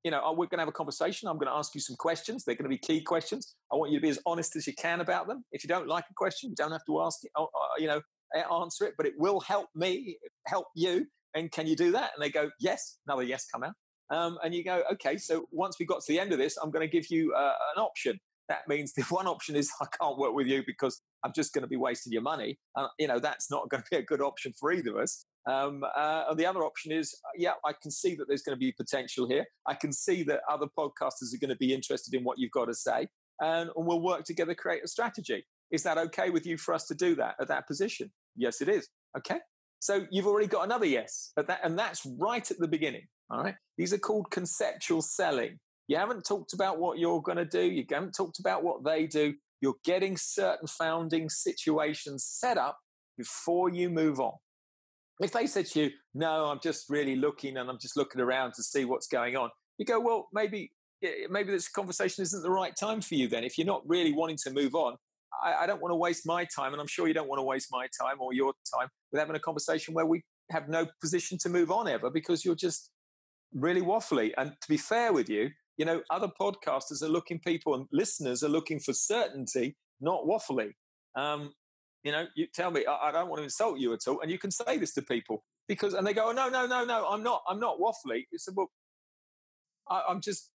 you 0.04 0.12
know, 0.12 0.22
we're 0.32 0.48
going 0.48 0.58
to 0.58 0.60
have 0.60 0.68
a 0.68 0.74
conversation. 0.74 1.28
I'm 1.28 1.38
going 1.38 1.48
to 1.48 1.58
ask 1.58 1.76
you 1.76 1.82
some 1.82 1.96
questions. 1.98 2.44
They're 2.44 2.56
going 2.56 2.70
to 2.70 2.70
be 2.70 2.78
key 2.78 3.02
questions. 3.02 3.56
I 3.72 3.76
want 3.76 3.92
you 3.92 3.98
to 3.98 4.02
be 4.02 4.10
as 4.10 4.20
honest 4.26 4.56
as 4.56 4.66
you 4.66 4.74
can 4.74 5.02
about 5.02 5.28
them. 5.28 5.44
If 5.52 5.64
you 5.64 5.68
don't 5.68 5.88
like 5.88 6.06
a 6.10 6.14
question, 6.16 6.50
you 6.50 6.56
don't 6.56 6.72
have 6.72 6.86
to 6.86 7.02
ask 7.02 7.20
it, 7.24 7.32
uh, 7.38 7.44
uh, 7.44 7.48
you 7.78 7.88
know, 7.88 8.02
answer 8.36 8.86
it, 8.86 8.94
but 8.98 9.06
it 9.06 9.14
will 9.18 9.40
help 9.42 9.68
me, 9.76 10.18
help 10.48 10.68
you. 10.76 11.08
And 11.36 11.52
can 11.52 11.68
you 11.68 11.76
do 11.76 11.92
that? 11.92 12.12
And 12.16 12.24
they 12.24 12.30
go, 12.30 12.50
yes. 12.60 12.98
Another 13.08 13.24
yes 13.24 13.46
come 13.52 13.64
out. 13.64 13.74
Um, 14.12 14.38
and 14.44 14.56
you 14.56 14.64
go, 14.64 14.84
okay, 14.94 15.18
so 15.18 15.46
once 15.52 15.78
we 15.80 15.86
got 15.86 16.02
to 16.02 16.12
the 16.12 16.20
end 16.20 16.32
of 16.32 16.40
this, 16.40 16.58
I'm 16.58 16.72
going 16.72 16.88
to 16.88 16.92
give 16.92 17.12
you 17.12 17.34
uh, 17.34 17.54
an 17.76 17.82
option. 17.82 18.20
That 18.48 18.68
means 18.68 18.94
the 18.98 19.04
one 19.04 19.28
option 19.28 19.56
is 19.56 19.70
I 19.82 19.86
can't 20.00 20.18
work 20.18 20.34
with 20.34 20.48
you 20.48 20.64
because 20.66 21.02
I'm 21.24 21.32
just 21.36 21.54
going 21.54 21.64
to 21.64 21.68
be 21.68 21.78
wasting 21.78 22.14
your 22.14 22.22
money. 22.22 22.58
Uh, 22.76 22.88
you 22.98 23.08
know, 23.08 23.20
that's 23.20 23.52
not 23.52 23.70
going 23.70 23.84
to 23.84 23.88
be 23.92 23.98
a 23.98 24.04
good 24.04 24.22
option 24.22 24.54
for 24.60 24.72
either 24.72 24.92
of 24.92 25.04
us. 25.04 25.26
Um, 25.48 25.84
uh, 25.96 26.26
and 26.30 26.38
the 26.38 26.46
other 26.46 26.64
option 26.64 26.92
is, 26.92 27.16
uh, 27.26 27.30
yeah, 27.38 27.54
I 27.66 27.74
can 27.74 27.92
see 27.92 28.16
that 28.16 28.28
there's 28.28 28.42
going 28.42 28.56
to 28.56 28.60
be 28.60 28.72
potential 28.72 29.28
here. 29.28 29.46
I 29.68 29.74
can 29.74 29.92
see 29.92 30.24
that 30.24 30.42
other 30.50 30.68
podcasters 30.78 31.34
are 31.34 31.40
going 31.40 31.50
to 31.50 31.56
be 31.56 31.74
interested 31.74 32.14
in 32.14 32.24
what 32.24 32.38
you've 32.38 32.52
got 32.52 32.66
to 32.66 32.74
say, 32.74 33.08
and, 33.40 33.70
and 33.76 33.88
we'll 33.88 34.02
work 34.02 34.26
together, 34.26 34.54
create 34.54 34.84
a 34.84 34.88
strategy. 34.88 35.46
Is 35.72 35.84
that 35.84 35.98
okay 35.98 36.30
with 36.30 36.46
you 36.46 36.58
for 36.58 36.74
us 36.74 36.86
to 36.88 36.96
do 36.96 37.16
that 37.16 37.36
at 37.40 37.48
that 37.48 37.68
position? 37.68 38.12
Yes, 38.36 38.62
it 38.62 38.70
is. 38.70 38.90
Okay. 39.18 39.40
So 39.80 40.06
you've 40.12 40.28
already 40.28 40.48
got 40.48 40.66
another 40.66 40.86
yes 40.86 41.32
at 41.38 41.48
that, 41.48 41.62
and 41.64 41.80
that's 41.80 42.06
right 42.06 42.50
at 42.50 42.60
the 42.60 42.68
beginning. 42.68 43.08
All 43.30 43.44
right. 43.44 43.56
These 43.78 43.94
are 43.94 43.98
called 43.98 44.32
conceptual 44.32 45.02
selling. 45.02 45.60
You 45.88 45.98
haven't 45.98 46.26
talked 46.26 46.54
about 46.54 46.80
what 46.80 47.00
you're 47.00 47.22
going 47.22 47.38
to 47.38 47.46
do. 47.46 47.62
You 47.62 47.86
haven't 47.90 48.14
talked 48.16 48.40
about 48.40 48.64
what 48.64 48.84
they 48.84 49.08
do. 49.08 49.36
You're 49.62 49.76
getting 49.84 50.18
certain 50.18 50.68
founding 50.68 51.30
situations 51.30 52.26
set 52.26 52.58
up 52.58 52.78
before 53.18 53.70
you 53.70 53.90
move 53.90 54.20
on. 54.20 54.34
If 55.20 55.32
they 55.34 55.48
said 55.48 55.66
to 55.68 55.82
you, 55.82 55.90
no, 56.14 56.46
I'm 56.46 56.60
just 56.64 56.90
really 56.90 57.16
looking 57.16 57.58
and 57.58 57.70
I'm 57.70 57.80
just 57.80 57.98
looking 57.98 58.22
around 58.22 58.54
to 58.56 58.64
see 58.64 58.86
what's 58.86 59.08
going 59.08 59.36
on, 59.36 59.50
you 59.78 59.86
go, 59.86 60.00
well, 60.00 60.30
maybe 60.34 60.72
maybe 61.30 61.52
this 61.52 61.70
conversation 61.70 62.24
isn't 62.24 62.42
the 62.44 62.52
right 62.52 62.74
time 62.76 63.02
for 63.02 63.16
you 63.16 63.28
then. 63.28 63.44
If 63.44 63.58
you're 63.58 63.68
not 63.68 63.84
really 63.88 64.14
wanting 64.14 64.38
to 64.44 64.52
move 64.52 64.76
on, 64.76 64.98
I, 65.44 65.64
I 65.64 65.68
don't 65.68 65.82
want 65.82 65.92
to 65.92 65.96
waste 65.96 66.26
my 66.26 66.46
time, 66.46 66.74
and 66.74 66.82
I'm 66.82 66.88
sure 66.88 67.08
you 67.08 67.14
don't 67.14 67.30
want 67.30 67.40
to 67.40 67.44
waste 67.44 67.70
my 67.72 67.88
time 68.02 68.20
or 68.20 68.34
your 68.34 68.54
time 68.78 68.90
with 69.12 69.20
having 69.20 69.36
a 69.36 69.40
conversation 69.40 69.94
where 69.94 70.06
we 70.06 70.24
have 70.52 70.68
no 70.68 70.88
position 71.02 71.38
to 71.42 71.50
move 71.50 71.72
on 71.72 71.88
ever 71.88 72.10
because 72.10 72.44
you're 72.44 72.56
just 72.56 72.92
really 73.54 73.82
waffly. 73.82 74.32
And 74.38 74.52
to 74.62 74.68
be 74.68 74.78
fair 74.78 75.14
with 75.14 75.30
you, 75.30 75.50
you 75.78 75.86
know, 75.86 76.02
other 76.10 76.30
podcasters 76.40 77.02
are 77.02 77.10
looking 77.10 77.40
people 77.40 77.74
and 77.74 77.86
listeners 77.92 78.44
are 78.44 78.50
looking 78.50 78.80
for 78.80 78.94
certainty, 78.94 79.78
not 80.02 80.26
waffly. 80.26 80.72
Um, 81.16 81.54
you 82.04 82.12
know, 82.12 82.26
you 82.36 82.48
tell 82.54 82.72
me, 82.72 82.86
I, 82.86 83.10
I, 83.10 83.12
don't 83.12 83.30
want 83.30 83.40
to 83.40 83.44
insult 83.44 83.80
you 83.80 83.94
at 83.94 84.08
all. 84.08 84.22
And 84.22 84.32
you 84.32 84.38
can 84.38 84.52
say 84.52 84.78
this 84.78 84.94
to 84.94 85.02
people 85.02 85.44
because, 85.68 85.94
and 85.94 86.06
they 86.06 86.14
go, 86.14 86.30
oh, 86.30 86.32
no, 86.32 86.50
no, 86.50 86.66
no, 86.66 86.86
no, 86.86 87.08
I'm 87.08 87.24
not, 87.24 87.44
I'm 87.48 87.60
not 87.60 87.78
waffly. 87.80 88.26
You 88.32 88.38
said, 88.38 88.54
well, 88.56 88.72
I, 89.90 90.04
I'm 90.08 90.22
just, 90.22 90.52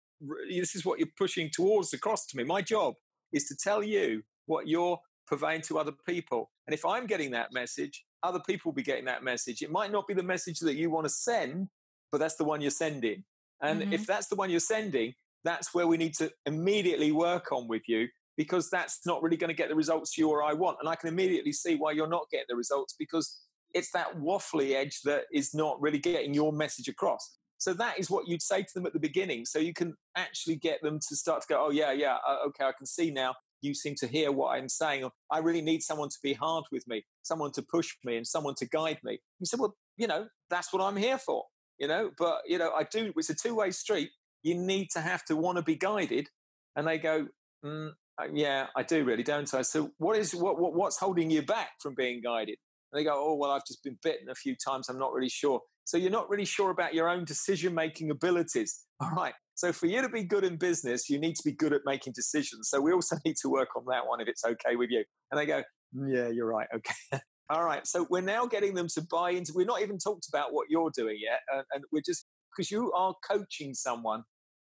this 0.49 0.75
is 0.75 0.86
what 0.86 0.99
you're 0.99 1.10
pushing 1.17 1.49
towards 1.53 1.93
across 1.93 2.25
to 2.27 2.38
me. 2.38 2.43
My 2.43 2.62
job 2.62 2.95
is 3.34 3.45
to 3.45 3.56
tell 3.62 3.84
you 3.84 4.23
what 4.45 4.67
you're 4.67 4.99
purveying 5.27 5.62
to 5.63 5.79
other 5.79 5.93
people. 6.08 6.51
And 6.67 6.73
if 6.73 6.86
I'm 6.86 7.08
getting 7.08 7.32
that 7.32 7.51
message, 7.51 8.06
other 8.21 8.39
people 8.39 8.71
will 8.71 8.75
be 8.75 8.84
getting 8.84 9.06
that 9.06 9.23
message. 9.23 9.62
It 9.62 9.71
might 9.71 9.91
not 9.91 10.08
be 10.08 10.13
the 10.13 10.23
message 10.23 10.60
that 10.60 10.75
you 10.75 10.89
want 10.89 11.06
to 11.06 11.10
send, 11.10 11.67
but 12.12 12.19
that's 12.19 12.36
the 12.36 12.45
one 12.45 12.62
you're 12.62 12.71
sending. 12.71 13.23
And 13.62 13.82
mm-hmm. 13.82 13.93
if 13.93 14.06
that's 14.06 14.27
the 14.27 14.36
one 14.36 14.49
you're 14.49 14.60
sending, 14.60 15.13
that's 15.43 15.73
where 15.73 15.88
we 15.88 15.97
need 15.97 16.13
to 16.15 16.32
immediately 16.45 17.12
work 17.12 17.51
on 17.51 17.67
with 17.67 17.84
you 17.88 18.08
because 18.38 18.69
that's 18.69 19.06
not 19.06 19.22
really 19.22 19.38
going 19.38 19.50
to 19.50 19.56
get 19.56 19.69
the 19.69 19.76
results 19.76 20.17
you 20.17 20.30
or 20.30 20.43
I 20.43 20.54
want. 20.54 20.78
And 20.80 20.89
I 20.89 20.96
can 20.96 21.10
immediately 21.10 21.54
see 21.54 21.76
why 21.76 21.91
you're 21.91 22.08
not 22.08 22.30
getting 22.32 22.48
the 22.50 22.56
results 22.56 22.96
because 22.98 23.39
it's 23.74 23.91
that 23.91 24.17
waffly 24.19 24.74
edge 24.74 25.02
that 25.04 25.24
is 25.32 25.54
not 25.54 25.82
really 25.82 26.00
getting 26.00 26.34
your 26.34 26.54
message 26.54 26.88
across. 26.88 27.38
So 27.58 27.74
that 27.76 27.98
is 27.98 28.10
what 28.10 28.28
you'd 28.28 28.41
say 28.41 28.62
to 28.62 28.69
them 28.74 28.86
at 28.86 28.93
the 28.93 29.00
beginning. 29.00 29.46
So 29.46 29.58
you 29.58 29.74
can 29.74 29.96
actually 30.17 30.58
get 30.58 30.82
them 30.82 31.00
to 31.08 31.15
start 31.15 31.41
to 31.43 31.48
go, 31.48 31.65
oh, 31.67 31.72
yeah, 31.72 31.91
yeah, 31.91 32.17
uh, 32.28 32.48
okay, 32.48 32.65
I 32.65 32.74
can 32.78 32.86
see 32.86 33.10
now. 33.10 33.36
You 33.62 33.74
seem 33.74 33.96
to 34.00 34.08
hear 34.08 34.34
what 34.34 34.58
I'm 34.58 34.67
saying. 34.67 35.10
I 35.32 35.38
really 35.38 35.62
need 35.62 35.82
someone 35.82 36.10
to 36.10 36.17
be 36.22 36.34
hard 36.34 36.65
with 36.74 36.86
me, 36.88 37.06
someone 37.22 37.54
to 37.54 37.62
push 37.62 37.96
me, 38.04 38.17
and 38.17 38.28
someone 38.28 38.56
to 38.56 38.67
guide 38.67 39.00
me. 39.02 39.19
You 39.39 39.46
said, 39.46 39.62
well, 39.62 39.76
you 39.96 40.08
know, 40.08 40.28
that's 40.50 40.74
what 40.74 40.84
I'm 40.84 40.98
here 40.98 41.17
for, 41.17 41.46
you 41.80 41.88
know, 41.88 42.12
but, 42.17 42.41
you 42.46 42.58
know, 42.58 42.72
I 42.72 42.84
do, 42.84 43.13
it's 43.15 43.30
a 43.30 43.36
two 43.36 43.56
way 43.56 43.72
street. 43.72 44.10
You 44.41 44.56
need 44.56 44.89
to 44.91 45.00
have 45.00 45.24
to 45.26 45.38
want 45.38 45.58
to 45.58 45.62
be 45.62 45.78
guided. 45.78 46.28
And 46.76 46.86
they 46.86 46.98
go, 46.98 47.28
mm, 47.63 47.91
yeah, 48.34 48.67
I 48.76 48.84
do 48.84 49.04
really, 49.04 49.23
don't 49.23 49.52
I? 49.54 49.62
So 49.62 49.91
what 49.97 50.17
is 50.17 50.36
what, 50.36 50.60
what 50.60 50.73
what's 50.73 50.97
holding 50.97 51.30
you 51.30 51.41
back 51.41 51.69
from 51.82 51.95
being 51.95 52.21
guided? 52.21 52.58
And 52.91 52.99
they 52.99 53.04
go, 53.04 53.13
oh 53.13 53.36
well, 53.36 53.52
I've 53.52 53.65
just 53.67 53.84
been 53.84 53.97
bitten 54.04 54.30
a 54.30 54.36
few 54.36 54.56
times. 54.56 54.89
I'm 54.89 54.99
not 54.99 55.13
really 55.13 55.30
sure. 55.30 55.62
So 55.86 55.97
you're 55.97 56.12
not 56.12 56.30
really 56.30 56.45
sure 56.45 56.69
about 56.69 56.93
your 56.93 57.10
own 57.10 57.26
decision 57.26 57.73
making 57.73 58.10
abilities. 58.10 58.86
All 59.02 59.12
right. 59.12 59.34
So 59.56 59.71
for 59.71 59.88
you 59.88 60.02
to 60.02 60.10
be 60.10 60.23
good 60.23 60.43
in 60.43 60.58
business, 60.58 61.10
you 61.10 61.19
need 61.19 61.36
to 61.36 61.43
be 61.43 61.52
good 61.52 61.73
at 61.73 61.82
making 61.86 62.13
decisions. 62.15 62.69
So 62.69 62.80
we 62.80 62.93
also 62.93 63.17
need 63.26 63.36
to 63.41 63.49
work 63.49 63.69
on 63.76 63.84
that 63.89 64.08
one 64.08 64.21
if 64.21 64.28
it's 64.28 64.43
okay 64.45 64.76
with 64.76 64.89
you. 64.89 65.04
And 65.32 65.39
they 65.39 65.45
go, 65.45 65.63
mm, 65.95 66.15
yeah, 66.15 66.30
you're 66.30 66.47
right. 66.47 66.67
Okay. 66.73 67.21
All 67.49 67.63
right. 67.63 67.86
So 67.86 68.08
we're 68.10 68.21
now 68.21 68.45
getting 68.45 68.73
them 68.73 68.88
to 68.93 69.02
buy 69.12 69.32
into. 69.32 69.52
We're 69.54 69.65
not 69.65 69.82
even 69.82 69.97
talked 69.97 70.28
about 70.30 70.54
what 70.54 70.67
you're 70.69 70.91
doing 70.95 71.17
yet, 71.21 71.39
and, 71.52 71.63
and 71.73 71.84
we're 71.91 72.02
just 72.06 72.26
because 72.56 72.71
you 72.71 72.91
are 72.93 73.13
coaching 73.30 73.73
someone 73.73 74.23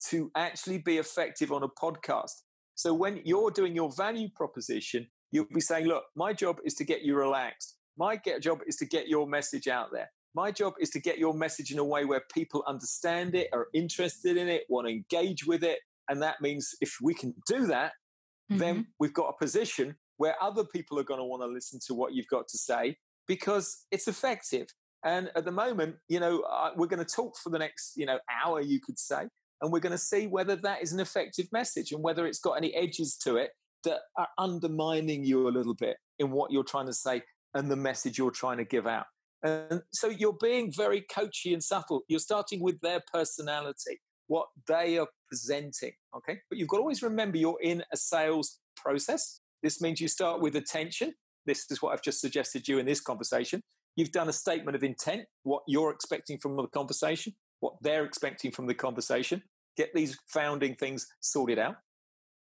to 0.09 0.31
actually 0.35 0.77
be 0.77 0.97
effective 0.97 1.51
on 1.51 1.63
a 1.63 1.67
podcast. 1.67 2.31
So 2.79 2.93
when 2.93 3.19
you're 3.25 3.51
doing 3.51 3.75
your 3.75 3.91
value 3.91 4.29
proposition, 4.33 5.07
you'll 5.31 5.47
be 5.53 5.59
saying, 5.59 5.85
look, 5.85 6.05
my 6.15 6.31
job 6.31 6.59
is 6.63 6.75
to 6.75 6.85
get 6.85 7.01
you 7.01 7.13
relaxed. 7.13 7.75
My 7.97 8.15
get, 8.15 8.41
job 8.41 8.59
is 8.67 8.77
to 8.77 8.85
get 8.85 9.09
your 9.09 9.27
message 9.27 9.67
out 9.67 9.89
there. 9.91 10.09
My 10.33 10.51
job 10.51 10.75
is 10.79 10.89
to 10.91 11.01
get 11.01 11.17
your 11.17 11.33
message 11.33 11.73
in 11.73 11.77
a 11.77 11.83
way 11.83 12.05
where 12.05 12.21
people 12.33 12.63
understand 12.65 13.35
it, 13.35 13.49
are 13.51 13.67
interested 13.73 14.37
in 14.37 14.47
it, 14.47 14.63
want 14.69 14.87
to 14.87 14.93
engage 14.93 15.45
with 15.45 15.61
it. 15.61 15.79
And 16.07 16.21
that 16.21 16.39
means 16.39 16.73
if 16.79 16.95
we 17.03 17.13
can 17.13 17.33
do 17.49 17.67
that, 17.67 17.91
mm-hmm. 18.49 18.59
then 18.59 18.87
we've 18.97 19.13
got 19.13 19.27
a 19.27 19.37
position 19.37 19.97
where 20.15 20.41
other 20.41 20.63
people 20.63 20.97
are 20.97 21.03
going 21.03 21.19
to 21.19 21.25
want 21.25 21.43
to 21.43 21.47
listen 21.47 21.81
to 21.87 21.93
what 21.93 22.13
you've 22.13 22.29
got 22.29 22.47
to 22.47 22.57
say 22.57 22.95
because 23.27 23.85
it's 23.91 24.07
effective. 24.07 24.67
And 25.03 25.31
at 25.35 25.43
the 25.43 25.51
moment, 25.51 25.97
you 26.07 26.21
know, 26.21 26.43
uh, 26.49 26.69
we're 26.77 26.87
going 26.87 27.05
to 27.05 27.13
talk 27.13 27.35
for 27.43 27.49
the 27.49 27.59
next, 27.59 27.97
you 27.97 28.05
know, 28.05 28.19
hour, 28.41 28.61
you 28.61 28.79
could 28.79 28.97
say, 28.97 29.27
and 29.61 29.71
we're 29.71 29.79
going 29.79 29.91
to 29.91 29.97
see 29.97 30.27
whether 30.27 30.55
that 30.55 30.81
is 30.81 30.93
an 30.93 30.99
effective 30.99 31.47
message 31.51 31.91
and 31.91 32.01
whether 32.01 32.25
it's 32.25 32.39
got 32.39 32.53
any 32.53 32.73
edges 32.75 33.17
to 33.23 33.35
it 33.35 33.51
that 33.83 33.99
are 34.17 34.27
undermining 34.37 35.23
you 35.23 35.47
a 35.47 35.49
little 35.49 35.73
bit 35.73 35.97
in 36.19 36.31
what 36.31 36.51
you're 36.51 36.63
trying 36.63 36.85
to 36.85 36.93
say 36.93 37.21
and 37.53 37.69
the 37.69 37.75
message 37.75 38.17
you're 38.17 38.31
trying 38.31 38.57
to 38.57 38.65
give 38.65 38.85
out. 38.85 39.05
And 39.43 39.81
so 39.93 40.09
you're 40.09 40.37
being 40.39 40.71
very 40.71 41.01
coachy 41.01 41.53
and 41.53 41.63
subtle. 41.63 42.01
You're 42.07 42.19
starting 42.19 42.61
with 42.61 42.79
their 42.81 43.01
personality, 43.11 44.01
what 44.27 44.47
they 44.67 44.97
are 44.97 45.07
presenting. 45.27 45.93
Okay. 46.15 46.39
But 46.49 46.59
you've 46.59 46.67
got 46.67 46.77
to 46.77 46.81
always 46.81 47.01
remember 47.01 47.37
you're 47.37 47.61
in 47.61 47.83
a 47.93 47.97
sales 47.97 48.59
process. 48.75 49.39
This 49.63 49.81
means 49.81 50.01
you 50.01 50.07
start 50.07 50.41
with 50.41 50.55
attention. 50.55 51.13
This 51.45 51.65
is 51.69 51.81
what 51.81 51.93
I've 51.93 52.03
just 52.03 52.19
suggested 52.19 52.67
you 52.67 52.79
in 52.79 52.85
this 52.85 53.01
conversation. 53.01 53.61
You've 53.95 54.11
done 54.11 54.29
a 54.29 54.33
statement 54.33 54.75
of 54.75 54.83
intent, 54.83 55.23
what 55.43 55.63
you're 55.67 55.91
expecting 55.91 56.37
from 56.37 56.55
the 56.55 56.67
conversation, 56.67 57.33
what 57.59 57.73
they're 57.81 58.05
expecting 58.05 58.51
from 58.51 58.67
the 58.67 58.73
conversation. 58.73 59.43
Get 59.77 59.93
these 59.93 60.17
founding 60.27 60.75
things 60.75 61.07
sorted 61.19 61.59
out. 61.59 61.77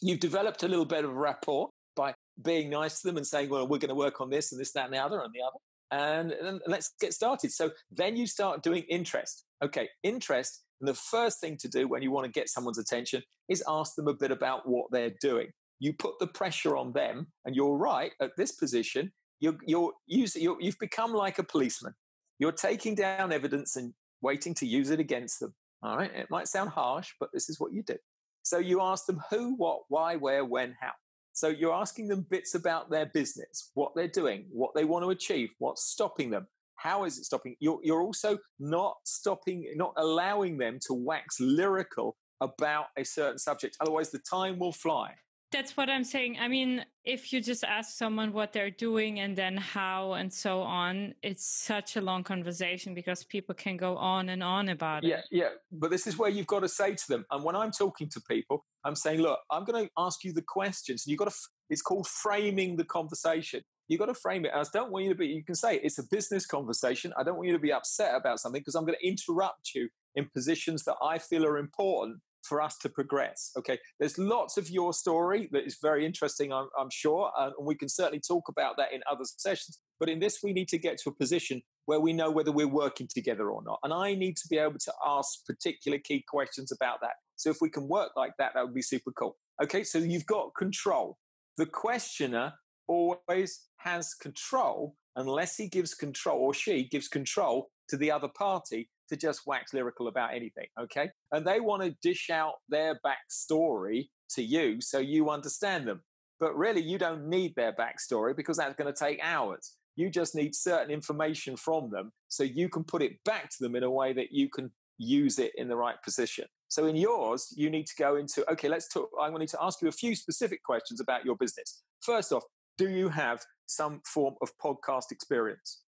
You've 0.02 0.20
developed 0.20 0.64
a 0.64 0.68
little 0.68 0.86
bit 0.86 1.06
of 1.06 1.14
rapport 1.14 1.70
by 1.96 2.14
being 2.42 2.70
nice 2.70 3.02
to 3.02 3.08
them 3.08 3.18
and 3.18 3.26
saying, 3.26 3.50
well, 3.50 3.68
we're 3.68 3.78
going 3.78 3.90
to 3.90 3.96
work 3.96 4.22
on 4.22 4.30
this 4.30 4.52
and 4.52 4.60
this, 4.60 4.72
that, 4.74 4.86
and 4.86 4.94
the 4.94 4.98
other, 4.98 5.22
and 5.22 5.34
the 5.34 5.42
other. 5.42 5.58
And, 5.92 6.60
let's 6.66 6.92
get 7.00 7.14
started. 7.14 7.52
So 7.52 7.72
then 7.92 8.18
you 8.18 8.26
start 8.26 8.64
doing 8.64 8.84
interest. 8.90 9.46
Okay, 9.64 9.90
interest. 10.02 10.64
And 10.82 10.88
the 10.88 10.96
first 10.96 11.40
thing 11.40 11.58
to 11.58 11.68
do 11.68 11.88
when 11.88 12.02
you 12.02 12.12
want 12.12 12.26
to 12.26 12.32
get 12.32 12.50
someone's 12.50 12.80
attention 12.80 13.24
is 13.48 13.64
ask 13.68 13.96
them 13.96 14.08
a 14.08 14.14
bit 14.14 14.32
about 14.32 14.68
what 14.68 14.88
they're 14.92 15.14
doing. 15.22 15.50
You 15.80 15.94
put 15.94 16.20
the 16.20 16.28
pressure 16.28 16.76
on 16.76 16.94
them, 16.94 17.28
and 17.46 17.56
you're 17.56 17.78
right 17.78 18.12
at 18.22 18.32
this 18.38 18.52
position. 18.52 19.12
You're, 19.40 19.58
you're, 19.66 19.92
using, 20.08 20.42
you're, 20.42 20.58
you've 20.60 20.80
become 20.80 21.14
like 21.14 21.38
a 21.38 21.44
policeman. 21.44 21.94
You're 22.40 22.52
taking 22.52 22.96
down 22.96 23.32
evidence 23.32 23.76
and 23.76 23.94
waiting 24.24 24.56
to 24.56 24.66
use 24.66 24.90
it 24.90 25.00
against 25.00 25.40
them. 25.40 25.54
All 25.84 25.98
right. 25.98 26.12
It 26.16 26.32
might 26.32 26.48
sound 26.48 26.70
harsh, 26.72 27.12
but 27.20 27.30
this 27.34 27.50
is 27.50 27.60
what 27.60 27.74
you 27.74 27.84
do. 27.84 27.98
So 28.42 28.58
you 28.58 28.82
ask 28.82 29.06
them 29.06 29.22
who, 29.30 29.56
what, 29.56 29.82
why, 29.90 30.16
where, 30.16 30.44
when, 30.46 30.76
how. 30.82 30.92
So 31.34 31.48
you're 31.48 31.74
asking 31.74 32.08
them 32.08 32.26
bits 32.30 32.56
about 32.56 32.90
their 32.90 33.08
business, 33.08 33.72
what 33.74 33.94
they're 33.96 34.08
doing, 34.08 34.46
what 34.52 34.72
they 34.76 34.86
want 34.86 35.04
to 35.04 35.10
achieve, 35.10 35.50
what's 35.60 35.84
stopping 35.84 36.30
them, 36.30 36.48
how 36.76 37.06
is 37.06 37.18
it 37.18 37.24
stopping? 37.26 37.56
You're, 37.60 37.80
you're 37.84 38.02
also 38.02 38.38
not 38.60 38.96
stopping, 39.06 39.66
not 39.76 39.94
allowing 39.98 40.58
them 40.58 40.80
to 40.88 40.94
wax 40.94 41.40
lyrical 41.40 42.18
about 42.42 42.88
a 42.98 43.04
certain 43.04 43.40
subject. 43.40 43.78
Otherwise, 43.80 44.12
the 44.12 44.20
time 44.20 44.60
will 44.60 44.74
fly. 44.74 45.14
That's 45.54 45.78
what 45.78 45.88
I'm 45.88 46.04
saying. 46.04 46.38
I 46.42 46.48
mean, 46.48 46.84
if 47.06 47.32
you 47.32 47.40
just 47.40 47.64
ask 47.64 47.96
someone 47.96 48.34
what 48.34 48.54
they're 48.54 48.72
doing 48.72 49.20
and 49.20 49.36
then 49.36 49.56
how 49.56 50.14
and 50.14 50.34
so 50.34 50.62
on, 50.62 51.14
it's 51.22 51.46
such 51.46 51.96
a 51.96 52.02
long 52.02 52.24
conversation 52.24 52.96
because 52.96 53.24
people 53.24 53.54
can 53.54 53.78
go 53.78 53.96
on 53.96 54.30
and 54.30 54.42
on 54.42 54.70
about 54.70 55.04
yeah, 55.04 55.18
it. 55.18 55.26
Yeah, 55.32 55.44
yeah. 55.44 55.50
But 55.72 55.92
this 55.92 56.08
is 56.08 56.18
where 56.18 56.32
you've 56.32 56.48
got 56.48 56.62
to 56.62 56.68
say 56.68 56.96
to 56.96 57.08
them. 57.08 57.24
And 57.30 57.44
when 57.44 57.56
I'm 57.56 57.72
talking 57.72 58.10
to 58.10 58.22
people, 58.28 58.66
I'm 58.84 58.96
saying, 58.96 59.22
look, 59.22 59.40
I'm 59.52 59.64
going 59.64 59.86
to 59.86 59.92
ask 59.96 60.24
you 60.24 60.34
the 60.34 60.42
questions. 60.42 61.04
And 61.06 61.12
you've 61.12 61.20
got 61.20 61.30
to, 61.30 61.36
it's 61.70 61.84
called 61.84 62.08
framing 62.08 62.76
the 62.76 62.86
conversation. 62.86 63.62
You've 63.88 64.00
got 64.00 64.08
to 64.08 64.16
frame 64.16 64.46
it. 64.46 64.54
I 64.56 64.64
don't 64.74 64.92
want 64.92 65.06
you 65.06 65.12
to 65.12 65.16
be, 65.16 65.28
you 65.28 65.44
can 65.44 65.56
say 65.56 65.76
it's 65.84 66.00
a 66.00 66.04
business 66.10 66.48
conversation. 66.48 67.14
I 67.16 67.22
don't 67.22 67.36
want 67.36 67.48
you 67.48 67.54
to 67.54 67.60
be 67.60 67.72
upset 67.72 68.16
about 68.16 68.40
something 68.40 68.62
because 68.62 68.74
I'm 68.74 68.86
going 68.86 68.98
to 69.00 69.08
interrupt 69.08 69.76
you 69.76 69.90
in 70.16 70.28
positions 70.34 70.84
that 70.86 70.96
I 71.00 71.20
feel 71.20 71.46
are 71.46 71.60
important 71.60 72.22
for 72.48 72.62
us 72.62 72.78
to 72.80 72.90
progress. 72.90 73.52
Okay, 73.58 73.78
there's 74.00 74.18
lots 74.18 74.58
of 74.58 74.70
your 74.70 74.94
story 74.94 75.50
that 75.52 75.66
is 75.66 75.78
very 75.82 76.06
interesting, 76.06 76.52
I'm, 76.52 76.68
I'm 76.80 76.90
sure, 76.92 77.32
uh, 77.38 77.52
and 77.58 77.66
we 77.66 77.76
can 77.76 77.90
certainly 77.90 78.22
talk 78.26 78.44
about 78.50 78.78
that 78.78 78.94
in 78.94 79.02
other 79.10 79.24
sessions. 79.26 79.80
But 80.00 80.10
in 80.10 80.20
this, 80.20 80.40
we 80.44 80.54
need 80.54 80.68
to 80.70 80.78
get 80.78 80.98
to 81.00 81.10
a 81.10 81.16
position 81.16 81.62
where 81.86 82.00
we 82.00 82.14
know 82.14 82.32
whether 82.32 82.52
we're 82.52 82.68
working 82.68 83.08
together 83.14 83.50
or 83.50 83.62
not. 83.64 83.80
And 83.84 83.94
I 83.94 84.16
need 84.16 84.38
to 84.38 84.48
be 84.50 84.58
able 84.58 84.80
to 84.80 84.94
ask 85.06 85.46
particular 85.46 85.98
key 85.98 86.24
questions 86.28 86.72
about 86.72 87.00
that. 87.02 87.14
So 87.36 87.50
if 87.50 87.58
we 87.62 87.70
can 87.70 87.88
work 87.88 88.12
like 88.16 88.34
that, 88.40 88.52
that 88.56 88.66
would 88.66 88.74
be 88.74 88.82
super 88.82 89.12
cool. 89.12 89.38
Okay, 89.62 89.84
so 89.84 89.98
you've 89.98 90.26
got 90.26 90.56
control. 90.58 91.18
The 91.58 91.66
questioner 91.66 92.54
always 92.88 93.68
has 93.78 94.14
control 94.14 94.96
unless 95.16 95.58
he 95.58 95.68
gives 95.68 95.94
control 95.94 96.40
or 96.40 96.54
she 96.54 96.88
gives 96.90 97.08
control 97.08 97.70
to 97.90 97.98
the 97.98 98.12
other 98.12 98.30
party 98.30 98.90
to 99.14 99.18
just 99.20 99.42
wax 99.46 99.74
lyrical 99.74 100.08
about 100.08 100.34
anything, 100.34 100.68
okay? 100.80 101.10
And 101.32 101.46
they 101.46 101.60
want 101.60 101.84
to 101.84 101.96
dish 102.02 102.30
out 102.30 102.54
their 102.70 103.00
backstory 103.06 104.08
to 104.32 104.44
you 104.44 104.82
so 104.82 105.00
you 105.00 105.30
understand 105.30 105.88
them. 105.88 106.02
But 106.40 106.58
really, 106.58 106.82
you 106.82 106.98
don't 106.98 107.30
need 107.30 107.54
their 107.56 107.74
backstory 107.74 108.36
because 108.36 108.58
that's 108.58 108.76
going 108.76 108.94
to 108.94 108.98
take 108.98 109.20
hours. 109.24 109.76
You 109.96 110.10
just 110.10 110.36
need 110.36 110.56
certain 110.56 110.92
information 110.92 111.56
from 111.56 111.92
them 111.92 112.12
so 112.28 112.44
you 112.44 112.68
can 112.68 112.84
put 112.84 113.02
it 113.02 113.24
back 113.24 113.50
to 113.50 113.58
them 113.60 113.76
in 113.76 113.84
a 113.84 113.92
way 113.92 114.14
that 114.14 114.32
you 114.32 114.50
can 114.50 114.72
use 114.98 115.40
it 115.40 115.52
in 115.56 115.68
the 115.68 115.76
right 115.76 115.96
position. 116.04 116.46
So 116.68 116.88
in 116.88 116.96
yours, 116.96 117.54
you 117.56 117.70
need 117.70 117.86
to 117.88 117.94
go 117.98 118.16
into, 118.16 118.50
okay, 118.52 118.68
let's 118.68 118.88
talk. 118.88 119.10
I'm 119.22 119.34
going 119.34 119.48
to 119.48 119.58
ask 119.62 119.82
you 119.82 119.88
a 119.88 119.92
few 119.92 120.16
specific 120.16 120.64
questions 120.64 121.00
about 121.00 121.24
your 121.24 121.36
business. 121.36 121.84
First 122.02 122.32
off, 122.32 122.44
do 122.78 122.90
you 122.90 123.10
have 123.10 123.42
some 123.68 124.02
form 124.06 124.36
of 124.42 124.50
podcast 124.64 125.12
experience? 125.12 125.84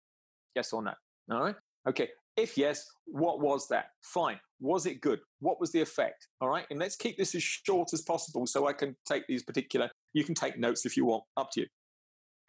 Yes 0.55 0.73
or 0.73 0.83
no? 0.83 0.93
All 1.31 1.41
right. 1.41 1.55
Okay. 1.87 2.09
If 2.35 2.57
yes, 2.57 2.85
what 3.05 3.41
was 3.41 3.67
that? 3.67 3.85
Fine. 4.01 4.39
Was 4.59 4.85
it 4.85 5.01
good? 5.01 5.19
What 5.39 5.59
was 5.59 5.71
the 5.71 5.81
effect? 5.81 6.27
All 6.41 6.49
right. 6.49 6.65
And 6.69 6.79
let's 6.79 6.95
keep 6.95 7.17
this 7.17 7.35
as 7.35 7.43
short 7.43 7.89
as 7.93 8.01
possible 8.01 8.47
so 8.47 8.67
I 8.67 8.73
can 8.73 8.95
take 9.07 9.27
these 9.27 9.43
particular, 9.43 9.89
you 10.13 10.23
can 10.23 10.33
take 10.33 10.57
notes 10.57 10.85
if 10.85 10.97
you 10.97 11.05
want, 11.05 11.23
up 11.37 11.49
to 11.53 11.61
you. 11.61 11.67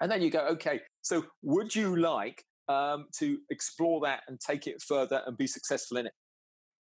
And 0.01 0.11
then 0.11 0.23
you 0.23 0.31
go, 0.31 0.47
okay, 0.53 0.81
so 1.03 1.25
would 1.43 1.75
you 1.75 1.97
like 1.97 2.45
um, 2.69 3.07
to 3.19 3.39
explore 3.51 4.01
that 4.03 4.23
and 4.27 4.41
take 4.41 4.67
it 4.67 4.83
further 4.83 5.23
and 5.27 5.37
be 5.37 5.47
successful 5.47 5.99
in 5.99 6.07
it? 6.07 6.13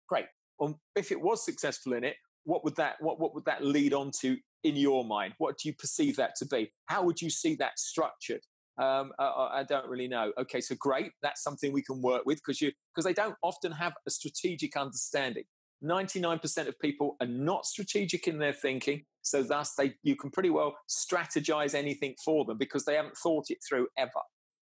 Great. 0.08 0.26
Um, 0.60 0.76
if 0.96 1.12
it 1.12 1.20
was 1.20 1.44
successful 1.44 1.92
in 1.92 2.04
it, 2.04 2.16
what 2.44 2.64
would 2.64 2.76
that 2.76 2.96
what, 3.00 3.18
what 3.18 3.34
would 3.34 3.44
that 3.46 3.64
lead 3.64 3.94
on 3.94 4.10
to 4.20 4.36
in 4.62 4.76
your 4.76 5.04
mind? 5.04 5.34
What 5.38 5.56
do 5.58 5.68
you 5.68 5.74
perceive 5.74 6.16
that 6.16 6.34
to 6.36 6.46
be? 6.46 6.72
How 6.86 7.02
would 7.02 7.20
you 7.20 7.30
see 7.30 7.54
that 7.56 7.78
structured? 7.78 8.40
Um, 8.76 9.12
I, 9.18 9.60
I, 9.60 9.64
don't 9.68 9.87
really 9.87 10.08
know. 10.08 10.32
Okay, 10.37 10.60
so 10.60 10.74
great. 10.76 11.12
That's 11.22 11.42
something 11.42 11.72
we 11.72 11.82
can 11.82 12.02
work 12.02 12.26
with 12.26 12.38
because 12.38 12.60
you 12.60 12.72
because 12.92 13.04
they 13.04 13.12
don't 13.12 13.37
often 13.42 13.70
have 13.70 13.92
a 14.06 14.10
strategic 14.10 14.76
understanding. 14.76 15.44
Ninety 15.80 16.18
nine 16.18 16.40
percent 16.40 16.68
of 16.68 16.78
people 16.80 17.16
are 17.20 17.26
not 17.26 17.66
strategic 17.66 18.26
in 18.26 18.38
their 18.38 18.52
thinking, 18.52 19.04
so 19.22 19.44
thus 19.44 19.74
they 19.74 19.94
you 20.02 20.16
can 20.16 20.30
pretty 20.30 20.50
well 20.50 20.76
strategize 20.88 21.74
anything 21.74 22.16
for 22.24 22.44
them 22.44 22.58
because 22.58 22.84
they 22.84 22.96
haven't 22.96 23.16
thought 23.16 23.46
it 23.48 23.58
through 23.68 23.87
ever. 23.96 24.10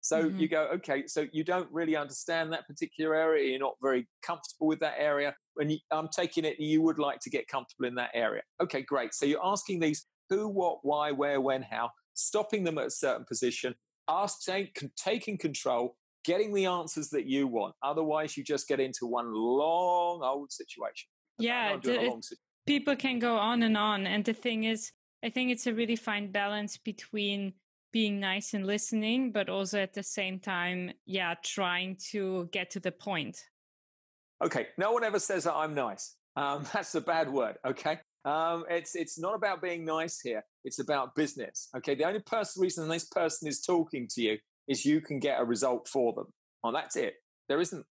So 0.01 0.23
mm-hmm. 0.23 0.39
you 0.39 0.47
go, 0.47 0.69
okay, 0.75 1.05
so 1.07 1.27
you 1.31 1.43
don't 1.43 1.69
really 1.71 1.95
understand 1.95 2.53
that 2.53 2.67
particular 2.67 3.15
area. 3.15 3.51
You're 3.51 3.59
not 3.59 3.75
very 3.81 4.07
comfortable 4.23 4.67
with 4.67 4.79
that 4.79 4.95
area. 4.97 5.35
And 5.57 5.71
you, 5.71 5.79
I'm 5.91 6.07
taking 6.07 6.45
it 6.45 6.59
you 6.59 6.81
would 6.81 6.99
like 6.99 7.19
to 7.21 7.29
get 7.29 7.47
comfortable 7.47 7.85
in 7.85 7.95
that 7.95 8.11
area. 8.13 8.43
Okay, 8.61 8.81
great. 8.81 9.13
So 9.13 9.25
you're 9.25 9.45
asking 9.45 9.81
these 9.81 10.05
who, 10.29 10.47
what, 10.47 10.79
why, 10.83 11.11
where, 11.11 11.41
when, 11.41 11.63
how, 11.63 11.89
stopping 12.13 12.63
them 12.63 12.77
at 12.77 12.87
a 12.87 12.91
certain 12.91 13.25
position, 13.27 13.75
ask, 14.09 14.43
take, 14.43 14.81
taking 14.95 15.37
control, 15.37 15.95
getting 16.25 16.53
the 16.53 16.65
answers 16.65 17.09
that 17.09 17.25
you 17.25 17.47
want. 17.47 17.75
Otherwise, 17.83 18.35
you 18.35 18.43
just 18.43 18.67
get 18.67 18.79
into 18.79 19.05
one 19.05 19.31
long 19.33 20.21
old 20.23 20.51
situation. 20.51 21.07
Yeah, 21.37 21.77
the, 21.77 22.21
people 22.65 22.95
can 22.95 23.19
go 23.19 23.37
on 23.37 23.63
and 23.63 23.77
on. 23.77 24.05
And 24.07 24.25
the 24.25 24.33
thing 24.33 24.65
is, 24.65 24.91
I 25.23 25.29
think 25.29 25.51
it's 25.51 25.67
a 25.67 25.73
really 25.73 25.95
fine 25.95 26.31
balance 26.31 26.77
between 26.77 27.53
being 27.91 28.19
nice 28.19 28.53
and 28.53 28.65
listening, 28.65 29.31
but 29.31 29.49
also 29.49 29.79
at 29.79 29.93
the 29.93 30.03
same 30.03 30.39
time, 30.39 30.91
yeah, 31.05 31.35
trying 31.43 31.97
to 32.11 32.49
get 32.51 32.69
to 32.71 32.79
the 32.79 32.91
point. 32.91 33.37
Okay, 34.43 34.67
no 34.77 34.91
one 34.91 35.03
ever 35.03 35.19
says 35.19 35.45
that 35.45 35.55
I'm 35.55 35.73
nice. 35.73 36.15
Um, 36.35 36.65
that's 36.73 36.95
a 36.95 37.01
bad 37.01 37.29
word. 37.31 37.57
Okay, 37.65 37.99
um, 38.25 38.65
it's 38.69 38.95
it's 38.95 39.19
not 39.19 39.35
about 39.35 39.61
being 39.61 39.85
nice 39.85 40.19
here. 40.21 40.43
It's 40.63 40.79
about 40.79 41.15
business. 41.15 41.69
Okay. 41.77 41.95
The 41.95 42.05
only 42.05 42.19
person 42.19 42.61
reason 42.61 42.87
this 42.87 43.05
person 43.05 43.47
is 43.47 43.61
talking 43.61 44.07
to 44.15 44.21
you 44.21 44.37
is 44.67 44.85
you 44.85 45.01
can 45.01 45.19
get 45.19 45.39
a 45.39 45.45
result 45.45 45.87
for 45.87 46.13
them. 46.13 46.27
And 46.63 46.75
that's 46.75 46.95
it. 46.95 47.15
There 47.47 47.59
isn't, 47.59 47.85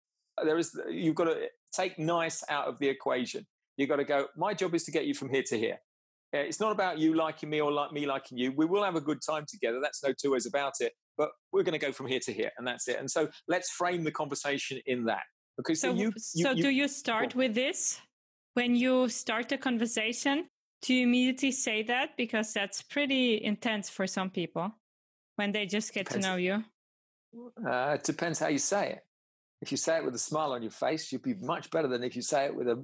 there 0.43 0.57
is, 0.57 0.77
you've 0.89 1.15
got 1.15 1.25
to 1.25 1.47
take 1.73 1.97
nice 1.97 2.43
out 2.49 2.67
of 2.67 2.77
the 2.79 2.87
equation. 2.89 3.45
You've 3.77 3.89
got 3.89 3.97
to 3.97 4.03
go, 4.03 4.27
my 4.35 4.53
job 4.53 4.75
is 4.75 4.83
to 4.85 4.91
get 4.91 5.05
you 5.05 5.13
from 5.13 5.29
here 5.29 5.43
to 5.47 5.57
here. 5.57 5.79
Eh, 6.33 6.39
it's 6.39 6.59
not 6.59 6.71
about 6.71 6.97
you 6.97 7.13
liking 7.13 7.49
me 7.49 7.61
or 7.61 7.71
like 7.71 7.91
me 7.91 8.05
liking 8.05 8.37
you. 8.37 8.51
We 8.51 8.65
will 8.65 8.83
have 8.83 8.95
a 8.95 9.01
good 9.01 9.21
time 9.27 9.45
together. 9.47 9.79
That's 9.81 10.03
no 10.03 10.13
two 10.13 10.31
ways 10.33 10.45
about 10.45 10.73
it. 10.79 10.93
But 11.17 11.29
we're 11.51 11.63
going 11.63 11.79
to 11.79 11.83
go 11.83 11.91
from 11.91 12.07
here 12.07 12.19
to 12.25 12.33
here, 12.33 12.51
and 12.57 12.67
that's 12.67 12.87
it. 12.87 12.97
And 12.99 13.09
so 13.09 13.27
let's 13.47 13.71
frame 13.71 14.03
the 14.03 14.11
conversation 14.11 14.79
in 14.85 15.05
that. 15.05 15.23
Okay, 15.59 15.73
so, 15.73 15.89
so 15.89 15.95
you, 15.95 16.13
you, 16.35 16.43
so 16.43 16.51
you, 16.51 16.63
do 16.63 16.69
you 16.69 16.87
start 16.87 17.33
with 17.33 17.55
this 17.55 17.99
when 18.53 18.75
you 18.75 19.09
start 19.09 19.51
a 19.51 19.57
conversation? 19.57 20.47
Do 20.81 20.93
you 20.93 21.03
immediately 21.03 21.51
say 21.51 21.83
that 21.83 22.15
because 22.17 22.53
that's 22.53 22.81
pretty 22.81 23.43
intense 23.43 23.89
for 23.89 24.05
some 24.05 24.29
people 24.29 24.71
when 25.35 25.51
they 25.51 25.65
just 25.65 25.93
get 25.93 26.05
depends. 26.05 26.25
to 26.25 26.31
know 26.31 26.37
you? 26.37 26.63
Uh, 27.65 27.95
it 27.95 28.03
depends 28.03 28.39
how 28.39 28.47
you 28.47 28.59
say 28.59 28.91
it. 28.91 29.05
If 29.61 29.71
you 29.71 29.77
say 29.77 29.97
it 29.97 30.05
with 30.05 30.13
a 30.13 30.19
smile 30.19 30.51
on 30.51 30.61
your 30.61 30.71
face, 30.71 31.11
you'd 31.11 31.23
be 31.23 31.33
much 31.33 31.71
better 31.71 31.87
than 31.87 32.03
if 32.03 32.15
you 32.15 32.21
say 32.21 32.45
it 32.45 32.55
with 32.55 32.67
a 32.67 32.83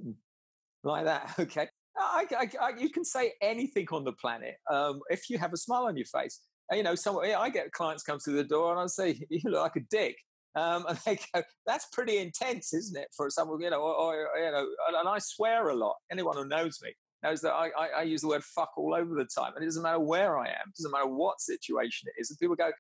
like 0.84 1.06
that. 1.06 1.34
Okay, 1.40 1.68
I, 1.98 2.26
I, 2.32 2.50
I, 2.60 2.70
you 2.80 2.90
can 2.90 3.06
say 3.06 3.34
anything 3.42 3.88
on 3.92 4.04
the 4.04 4.14
planet 4.14 4.56
um, 4.72 5.02
if 5.10 5.30
you 5.30 5.38
have 5.38 5.54
a 5.54 5.58
smile 5.58 5.84
on 5.84 5.96
your 5.96 6.08
face. 6.08 6.40
You 6.72 6.82
know, 6.82 6.96
some, 6.96 7.20
I 7.20 7.50
get 7.50 7.72
clients 7.72 8.04
come 8.04 8.20
through 8.20 8.38
the 8.38 8.44
door 8.44 8.72
and 8.72 8.82
I 8.82 8.88
say, 8.88 9.20
"You 9.30 9.52
look 9.52 9.62
like 9.62 9.76
a 9.76 9.86
dick," 9.92 10.16
um, 10.56 10.86
and 10.90 10.98
they 11.06 11.20
go, 11.34 11.44
"That's 11.68 11.86
pretty 11.92 12.18
intense, 12.18 12.74
isn't 12.74 12.98
it?" 12.98 13.10
For 13.16 13.30
someone, 13.30 13.62
you 13.62 13.70
know, 13.70 13.82
or, 13.82 13.94
or, 13.94 14.40
you 14.44 14.52
know, 14.52 14.68
and 14.98 15.08
I 15.08 15.20
swear 15.20 15.70
a 15.70 15.76
lot. 15.76 15.96
Anyone 16.12 16.36
who 16.36 16.48
knows 16.48 16.80
me 16.82 16.94
knows 17.24 17.42
that 17.42 17.54
I, 17.54 17.70
I, 17.78 17.88
I, 18.00 18.02
use 18.04 18.22
the 18.22 18.28
word 18.28 18.44
"fuck" 18.44 18.72
all 18.78 18.94
over 18.94 19.16
the 19.16 19.26
time, 19.26 19.54
and 19.56 19.64
it 19.64 19.68
doesn't 19.68 19.84
matter 19.84 20.00
where 20.00 20.38
I 20.38 20.48
am, 20.48 20.68
it 20.68 20.76
doesn't 20.78 20.92
matter 20.92 21.08
what 21.08 21.42
situation 21.42 22.10
it 22.16 22.22
is. 22.22 22.30
And 22.30 22.40
people 22.40 22.56
go, 22.56 22.72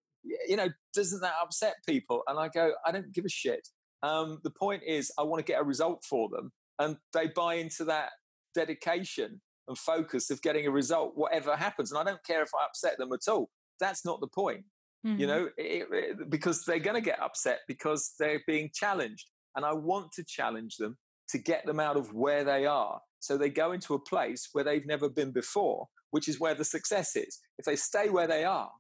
"You 0.47 0.57
know, 0.57 0.69
doesn't 0.93 1.21
that 1.21 1.33
upset 1.41 1.75
people?" 1.87 2.23
And 2.27 2.39
I 2.39 2.49
go, 2.49 2.73
"I 2.85 2.91
don't 2.91 3.13
give 3.13 3.25
a 3.25 3.29
shit." 3.29 3.67
Um, 4.01 4.39
the 4.43 4.51
point 4.51 4.83
is, 4.85 5.11
I 5.17 5.23
want 5.23 5.39
to 5.45 5.49
get 5.49 5.61
a 5.61 5.63
result 5.63 6.03
for 6.07 6.29
them, 6.29 6.51
and 6.79 6.97
they 7.13 7.27
buy 7.27 7.55
into 7.55 7.85
that 7.85 8.09
dedication 8.53 9.41
and 9.67 9.77
focus 9.77 10.29
of 10.29 10.41
getting 10.41 10.67
a 10.67 10.71
result, 10.71 11.13
whatever 11.15 11.55
happens. 11.55 11.91
And 11.91 11.99
I 11.99 12.03
don't 12.03 12.23
care 12.25 12.41
if 12.41 12.49
I 12.53 12.65
upset 12.65 12.97
them 12.97 13.11
at 13.13 13.31
all. 13.31 13.49
That's 13.79 14.05
not 14.05 14.19
the 14.19 14.27
point, 14.27 14.65
mm-hmm. 15.05 15.19
you 15.19 15.27
know, 15.27 15.49
it, 15.57 15.87
it, 15.91 16.29
because 16.29 16.65
they're 16.65 16.79
going 16.79 16.95
to 16.95 17.01
get 17.01 17.21
upset 17.21 17.59
because 17.67 18.13
they're 18.19 18.41
being 18.45 18.69
challenged. 18.73 19.29
And 19.55 19.65
I 19.65 19.73
want 19.73 20.11
to 20.13 20.23
challenge 20.23 20.77
them 20.77 20.97
to 21.29 21.37
get 21.37 21.65
them 21.65 21.79
out 21.79 21.97
of 21.97 22.13
where 22.13 22.43
they 22.43 22.65
are. 22.65 23.01
So 23.19 23.37
they 23.37 23.49
go 23.49 23.71
into 23.71 23.93
a 23.93 23.99
place 23.99 24.49
where 24.51 24.63
they've 24.63 24.85
never 24.85 25.09
been 25.09 25.31
before, 25.31 25.87
which 26.11 26.27
is 26.27 26.39
where 26.39 26.55
the 26.55 26.65
success 26.65 27.15
is. 27.15 27.39
If 27.57 27.65
they 27.65 27.75
stay 27.75 28.09
where 28.09 28.27
they 28.27 28.43
are, 28.43 28.71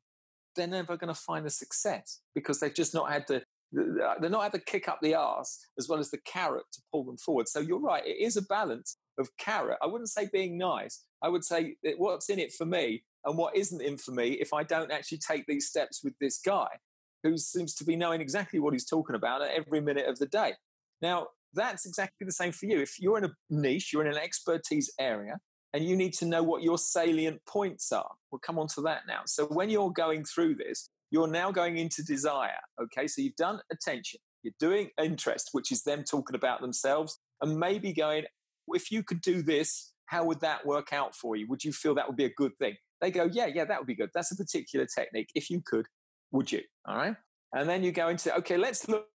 they're 0.55 0.67
never 0.67 0.97
going 0.97 1.13
to 1.13 1.19
find 1.19 1.45
the 1.45 1.49
success 1.49 2.19
because 2.35 2.59
they've 2.59 2.73
just 2.73 2.93
not 2.93 3.11
had 3.11 3.25
the 3.27 3.43
they're 3.73 4.29
not 4.29 4.43
had 4.43 4.51
to 4.51 4.59
kick 4.59 4.87
up 4.87 4.99
the 5.01 5.15
arse 5.15 5.65
as 5.79 5.89
well 5.89 5.97
as 5.97 6.11
the 6.11 6.19
carrot 6.19 6.65
to 6.73 6.81
pull 6.91 7.03
them 7.03 7.17
forward. 7.17 7.47
So 7.47 7.59
you're 7.59 7.79
right, 7.79 8.05
it 8.05 8.21
is 8.21 8.37
a 8.37 8.43
balance 8.43 8.97
of 9.17 9.29
carrot. 9.37 9.79
I 9.81 9.87
wouldn't 9.87 10.09
say 10.09 10.29
being 10.31 10.59
nice. 10.59 11.03
I 11.23 11.29
would 11.29 11.43
say 11.43 11.77
what's 11.97 12.29
in 12.29 12.37
it 12.37 12.53
for 12.53 12.65
me 12.65 13.03
and 13.25 13.37
what 13.37 13.55
isn't 13.55 13.81
in 13.81 13.97
for 13.97 14.11
me 14.11 14.33
if 14.33 14.53
I 14.53 14.63
don't 14.63 14.91
actually 14.91 15.19
take 15.19 15.45
these 15.47 15.67
steps 15.67 16.01
with 16.03 16.13
this 16.19 16.39
guy 16.39 16.67
who 17.23 17.37
seems 17.37 17.73
to 17.75 17.85
be 17.85 17.95
knowing 17.95 18.21
exactly 18.21 18.59
what 18.59 18.73
he's 18.73 18.85
talking 18.85 19.15
about 19.15 19.41
at 19.41 19.51
every 19.51 19.81
minute 19.81 20.07
of 20.07 20.19
the 20.19 20.25
day. 20.27 20.53
Now, 21.01 21.27
that's 21.53 21.85
exactly 21.85 22.25
the 22.25 22.31
same 22.31 22.51
for 22.51 22.65
you. 22.65 22.81
If 22.81 22.99
you're 22.99 23.17
in 23.17 23.25
a 23.25 23.33
niche, 23.49 23.91
you're 23.93 24.05
in 24.05 24.11
an 24.11 24.21
expertise 24.21 24.91
area, 24.99 25.39
and 25.73 25.83
you 25.83 25.95
need 25.95 26.13
to 26.13 26.25
know 26.25 26.43
what 26.43 26.63
your 26.63 26.77
salient 26.77 27.41
points 27.45 27.91
are. 27.91 28.11
We'll 28.31 28.39
come 28.39 28.59
on 28.59 28.67
to 28.75 28.81
that 28.81 29.01
now. 29.07 29.21
So 29.25 29.45
when 29.45 29.69
you're 29.69 29.91
going 29.91 30.25
through 30.25 30.55
this, 30.55 30.89
you're 31.11 31.27
now 31.27 31.51
going 31.51 31.77
into 31.77 32.03
desire. 32.03 32.59
Okay, 32.81 33.07
so 33.07 33.21
you've 33.21 33.35
done 33.35 33.59
attention, 33.71 34.19
you're 34.41 34.53
doing 34.59 34.89
interest, 35.01 35.49
which 35.51 35.71
is 35.71 35.83
them 35.83 36.03
talking 36.03 36.35
about 36.35 36.61
themselves, 36.61 37.19
and 37.41 37.57
maybe 37.57 37.93
going, 37.93 38.25
if 38.69 38.91
you 38.91 39.03
could 39.03 39.21
do 39.21 39.41
this, 39.41 39.93
how 40.05 40.25
would 40.25 40.41
that 40.41 40.65
work 40.65 40.93
out 40.93 41.15
for 41.15 41.35
you? 41.35 41.47
Would 41.47 41.63
you 41.63 41.71
feel 41.71 41.95
that 41.95 42.07
would 42.07 42.17
be 42.17 42.25
a 42.25 42.33
good 42.35 42.57
thing? 42.59 42.75
They 43.01 43.11
go, 43.11 43.29
yeah, 43.31 43.47
yeah, 43.47 43.65
that 43.65 43.79
would 43.79 43.87
be 43.87 43.95
good. 43.95 44.09
That's 44.13 44.31
a 44.31 44.35
particular 44.35 44.85
technique. 44.85 45.29
If 45.35 45.49
you 45.49 45.61
could, 45.65 45.87
would 46.31 46.51
you? 46.51 46.61
All 46.87 46.95
right. 46.95 47.15
And 47.53 47.69
then 47.69 47.83
you 47.83 47.91
go 47.91 48.09
into, 48.09 48.35
okay, 48.37 48.57
let's 48.57 48.87
look 48.87 49.07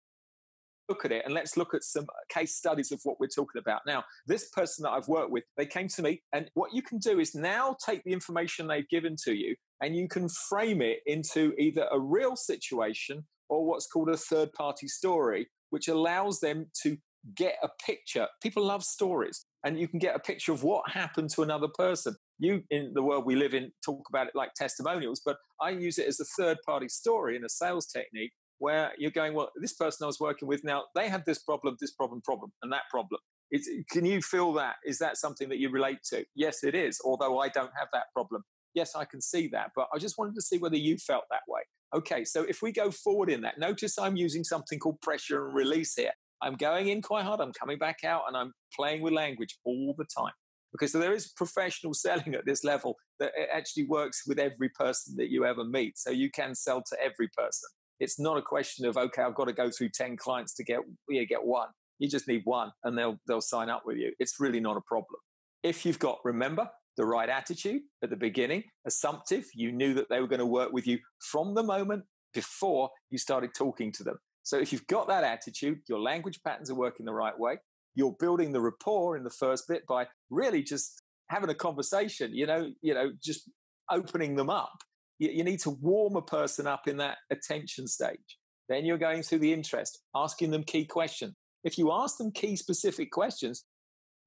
look 0.89 1.05
at 1.05 1.13
it 1.13 1.23
and 1.25 1.35
let's 1.35 1.57
look 1.57 1.75
at 1.75 1.83
some 1.83 2.07
case 2.29 2.55
studies 2.55 2.93
of 2.93 3.01
what 3.05 3.19
we're 3.21 3.27
talking 3.27 3.61
about. 3.61 3.83
Now, 3.87 4.05
this 4.27 4.49
person 4.51 4.85
that 4.85 4.91
I've 4.91 5.09
worked 5.09 5.31
with, 5.31 5.45
they 5.57 5.67
came 5.67 5.89
to 5.89 6.03
me, 6.03 6.23
and 6.33 6.51
what 6.55 6.75
you 6.75 6.83
can 6.83 6.99
do 6.99 7.19
is 7.19 7.35
now 7.35 7.77
take 7.85 8.03
the 8.05 8.13
information 8.13 8.67
they've 8.67 8.89
given 8.89 9.17
to 9.25 9.35
you 9.35 9.57
and 9.81 9.97
you 9.97 10.09
can 10.09 10.29
frame 10.29 10.81
it 10.81 11.01
into 11.07 11.53
either 11.59 11.87
a 11.93 12.01
real 12.01 12.37
situation 12.37 13.27
or 13.49 13.65
what's 13.65 13.87
called 13.87 14.09
a 14.09 14.17
third 14.17 14.53
party 14.53 14.89
story, 14.89 15.49
which 15.71 15.89
allows 15.89 16.41
them 16.41 16.67
to 16.83 16.97
get 17.35 17.57
a 17.63 17.69
picture. 17.85 18.27
People 18.43 18.65
love 18.65 18.85
stories, 18.85 19.45
and 19.65 19.79
you 19.79 19.89
can 19.89 19.99
get 19.99 20.17
a 20.17 20.21
picture 20.21 20.53
of 20.53 20.63
what 20.63 20.91
happened 20.91 21.31
to 21.31 21.43
another 21.43 21.69
person. 21.69 22.15
You, 22.39 22.63
in 22.71 22.93
the 22.95 23.03
world 23.03 23.27
we 23.27 23.37
live 23.37 23.55
in, 23.55 23.73
talk 23.85 24.09
about 24.09 24.29
it 24.29 24.35
like 24.35 24.55
testimonials, 24.55 25.21
but 25.25 25.37
I 25.61 25.71
use 25.71 25.99
it 25.99 26.07
as 26.07 26.21
a 26.21 26.25
third 26.25 26.59
party 26.65 26.89
story 26.89 27.37
in 27.37 27.45
a 27.45 27.49
sales 27.49 27.87
technique 27.87 28.33
where 28.59 28.93
you're 28.99 29.11
going, 29.11 29.35
well, 29.35 29.51
this 29.61 29.75
person 29.75 30.05
I 30.05 30.07
was 30.07 30.21
working 30.21 30.49
with 30.49 30.65
now, 30.65 30.85
they 30.95 31.09
had 31.09 31.25
this 31.27 31.39
problem, 31.41 31.77
this 31.81 31.93
problem, 31.93 32.21
problem, 32.23 32.53
and 32.63 32.73
that 32.73 32.83
problem. 32.91 33.21
It's, 33.51 33.69
can 33.91 34.05
you 34.05 34.21
feel 34.23 34.53
that? 34.55 34.77
Is 34.85 34.99
that 34.99 35.17
something 35.17 35.49
that 35.49 35.59
you 35.59 35.71
relate 35.71 35.99
to? 36.11 36.25
Yes, 36.35 36.65
it 36.65 36.75
is. 36.75 37.01
Although 37.05 37.39
I 37.39 37.49
don't 37.49 37.71
have 37.79 37.89
that 37.93 38.07
problem. 38.13 38.43
Yes, 38.75 38.95
I 38.95 39.05
can 39.05 39.21
see 39.21 39.49
that. 39.53 39.71
But 39.77 39.87
I 39.95 39.99
just 39.99 40.19
wanted 40.19 40.35
to 40.35 40.43
see 40.43 40.59
whether 40.59 40.77
you 40.77 40.97
felt 40.99 41.25
that 41.31 41.43
way. 41.49 41.63
Okay, 41.95 42.25
so 42.25 42.43
if 42.43 42.61
we 42.63 42.73
go 42.73 42.91
forward 42.91 43.31
in 43.31 43.43
that, 43.43 43.59
notice 43.59 43.99
I'm 43.99 44.17
using 44.17 44.43
something 44.43 44.79
called 44.79 45.01
pressure 45.01 45.47
and 45.47 45.55
release 45.55 45.95
here. 45.95 46.11
I'm 46.43 46.57
going 46.57 46.89
in 46.89 47.01
quite 47.01 47.25
hard, 47.25 47.41
I'm 47.41 47.53
coming 47.53 47.79
back 47.79 47.99
out, 48.05 48.23
and 48.27 48.37
I'm 48.37 48.53
playing 48.75 49.03
with 49.03 49.13
language 49.13 49.57
all 49.65 49.95
the 49.97 50.05
time. 50.05 50.33
Because 50.73 50.93
so 50.93 50.99
there 50.99 51.15
is 51.15 51.29
professional 51.29 51.95
selling 52.05 52.35
at 52.35 52.45
this 52.45 52.65
level 52.65 52.97
that 53.19 53.33
eh, 53.39 53.47
actually 53.53 53.87
works 53.87 54.23
with 54.27 54.39
every 54.39 54.69
person 54.69 55.15
that 55.17 55.31
you 55.31 55.45
ever 55.45 55.65
meet. 55.65 55.99
So 55.99 56.11
you 56.11 56.31
can 56.31 56.55
sell 56.55 56.83
to 56.83 56.97
every 57.03 57.29
person. 57.37 57.69
It's 58.01 58.19
not 58.19 58.37
a 58.37 58.43
question 58.43 58.87
of 58.87 58.97
okay, 58.97 59.23
I've 59.23 59.35
got 59.35 59.47
to 59.47 59.53
go 59.53 59.71
through 59.71 59.91
ten 59.91 60.17
clients 60.17 60.55
to 60.55 60.65
get 60.65 60.81
yeah, 61.09 61.25
get 61.25 61.45
one. 61.45 61.69
You 61.99 62.09
just 62.09 62.29
need 62.29 62.43
one, 62.45 62.73
and 62.85 62.97
they'll 62.97 63.19
they'll 63.27 63.41
sign 63.41 63.71
up 63.71 63.83
with 63.87 63.97
you. 63.97 64.13
It's 64.19 64.35
really 64.39 64.61
not 64.61 64.77
a 64.77 64.83
problem 64.83 65.21
if 65.67 65.85
you've 65.85 65.99
got 65.99 66.21
remember 66.25 66.69
the 66.97 67.05
right 67.05 67.29
attitude 67.29 67.83
at 68.03 68.09
the 68.09 68.17
beginning, 68.17 68.63
assumptive. 68.87 69.45
You 69.53 69.73
knew 69.73 69.95
that 69.95 70.09
they 70.09 70.21
were 70.21 70.29
going 70.29 70.41
to 70.41 70.47
work 70.47 70.73
with 70.73 70.87
you 70.87 70.99
from 71.19 71.55
the 71.55 71.63
moment 71.63 72.05
before 72.33 72.89
you 73.11 73.19
started 73.19 73.51
talking 73.55 73.93
to 73.93 74.05
them. 74.05 74.17
So 74.45 74.59
if 74.59 74.73
you've 74.73 74.87
got 74.87 75.09
that 75.09 75.25
attitude, 75.25 75.81
your 75.89 76.01
language 76.01 76.41
patterns 76.47 76.71
are 76.71 76.77
working 76.77 77.05
the 77.05 77.13
right 77.13 77.39
way. 77.39 77.59
You're 77.97 78.15
building 78.19 78.53
the 78.53 78.61
rapport 78.61 79.17
in 79.17 79.25
the 79.25 79.31
first 79.31 79.65
bit 79.69 79.83
by 79.87 80.07
really 80.31 80.63
just 80.63 81.03
having 81.29 81.51
a 81.51 81.55
conversation. 81.55 82.33
You 82.33 82.47
know, 82.47 82.71
you 82.81 82.95
know, 82.95 83.11
just 83.23 83.51
opening 83.91 84.37
them 84.37 84.49
up 84.49 84.79
you, 85.19 85.31
you 85.31 85.45
need 85.45 85.61
to 85.61 85.71
warm 85.71 86.17
a 86.17 86.23
person 86.23 86.67
up 86.67 86.87
in 86.87 86.99
that 86.99 87.19
attention 87.31 87.87
stage. 87.87 88.39
Then 88.69 88.85
you're 88.85 88.99
going 88.99 89.23
through 89.23 89.39
the 89.39 89.53
interest, 89.53 90.01
asking 90.15 90.51
them 90.51 90.65
key 90.65 90.85
questions. 90.87 91.35
If 91.65 91.79
you 91.79 91.93
ask 91.93 92.19
them 92.19 92.33
key 92.33 92.57
specific 92.57 93.11
questions, 93.11 93.65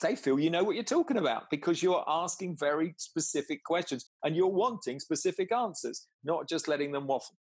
they 0.01 0.15
feel 0.15 0.39
you 0.39 0.49
know 0.49 0.63
what 0.63 0.75
you're 0.75 0.83
talking 0.83 1.17
about 1.17 1.43
because 1.51 1.83
you're 1.83 2.03
asking 2.07 2.55
very 2.57 2.95
specific 2.97 3.63
questions 3.65 4.09
and 4.23 4.35
you're 4.35 4.47
wanting 4.47 4.99
specific 4.99 5.51
answers, 5.51 6.07
not 6.23 6.47
just 6.47 6.67
letting 6.67 6.91
them 6.91 7.07
waffle. 7.07 7.35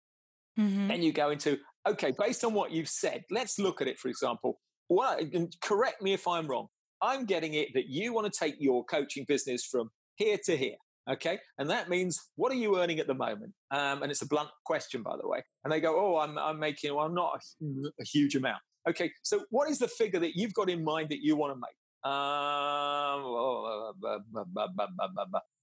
Mm-hmm. 0.58 0.88
Then 0.88 1.04
you 1.04 1.12
go 1.12 1.32
into, 1.32 1.58
okay, 1.88 2.14
based 2.18 2.46
on 2.46 2.54
what 2.54 2.72
you've 2.72 2.90
said, 2.90 3.24
let's 3.30 3.60
look 3.60 3.82
at 3.82 3.88
it, 3.88 4.00
for 4.00 4.08
example. 4.08 4.60
Well, 4.88 5.20
correct 5.62 6.02
me 6.02 6.14
if 6.14 6.28
I'm 6.28 6.48
wrong. 6.48 6.68
I'm 7.02 7.26
getting 7.26 7.56
it 7.56 7.70
that 7.74 7.88
you 7.88 8.14
want 8.14 8.32
to 8.32 8.40
take 8.40 8.56
your 8.60 8.86
coaching 8.86 9.26
business 9.28 9.66
from 9.66 9.90
here 10.16 10.38
to 10.46 10.56
here. 10.56 10.78
Okay. 11.10 11.40
And 11.58 11.70
that 11.70 11.88
means, 11.90 12.20
what 12.36 12.52
are 12.52 12.56
you 12.56 12.80
earning 12.80 13.00
at 13.00 13.08
the 13.08 13.14
moment? 13.14 13.54
Um, 13.72 14.02
and 14.02 14.12
it's 14.12 14.22
a 14.22 14.28
blunt 14.28 14.50
question, 14.66 15.04
by 15.04 15.16
the 15.22 15.28
way. 15.28 15.44
And 15.64 15.72
they 15.72 15.80
go, 15.80 15.96
oh, 15.98 16.18
I'm, 16.20 16.38
I'm 16.38 16.60
making, 16.60 16.94
well, 16.96 17.06
I'm 17.06 17.14
not 17.14 17.40
a, 17.62 17.66
a, 18.02 18.04
huge 18.04 18.36
amount. 18.36 18.62
Okay. 18.90 19.12
So 19.22 19.44
what 19.52 19.70
is 19.70 19.80
the 19.80 19.88
figure 19.88 20.20
that 20.20 20.36
you've 20.36 20.54
got 20.54 20.70
in 20.70 20.84
mind 20.84 21.10
that 21.10 21.20
you 21.22 21.36
want 21.36 21.54
to 21.54 21.60
make? 21.60 21.76
Um, 22.12 23.24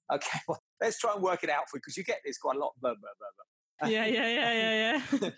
okay. 0.12 0.38
Well, 0.46 0.62
let's 0.80 0.98
try 0.98 1.14
and 1.14 1.22
work 1.22 1.42
it 1.42 1.50
out 1.50 1.68
for 1.70 1.76
you 1.76 1.80
because 1.80 1.96
you 1.96 2.04
get 2.04 2.20
this 2.24 2.38
quite 2.38 2.56
a 2.56 2.60
lot. 2.60 2.72
yeah, 3.84 4.06
yeah, 4.06 4.06
yeah, 4.06 4.52
yeah, 4.52 5.02
yeah. 5.12 5.18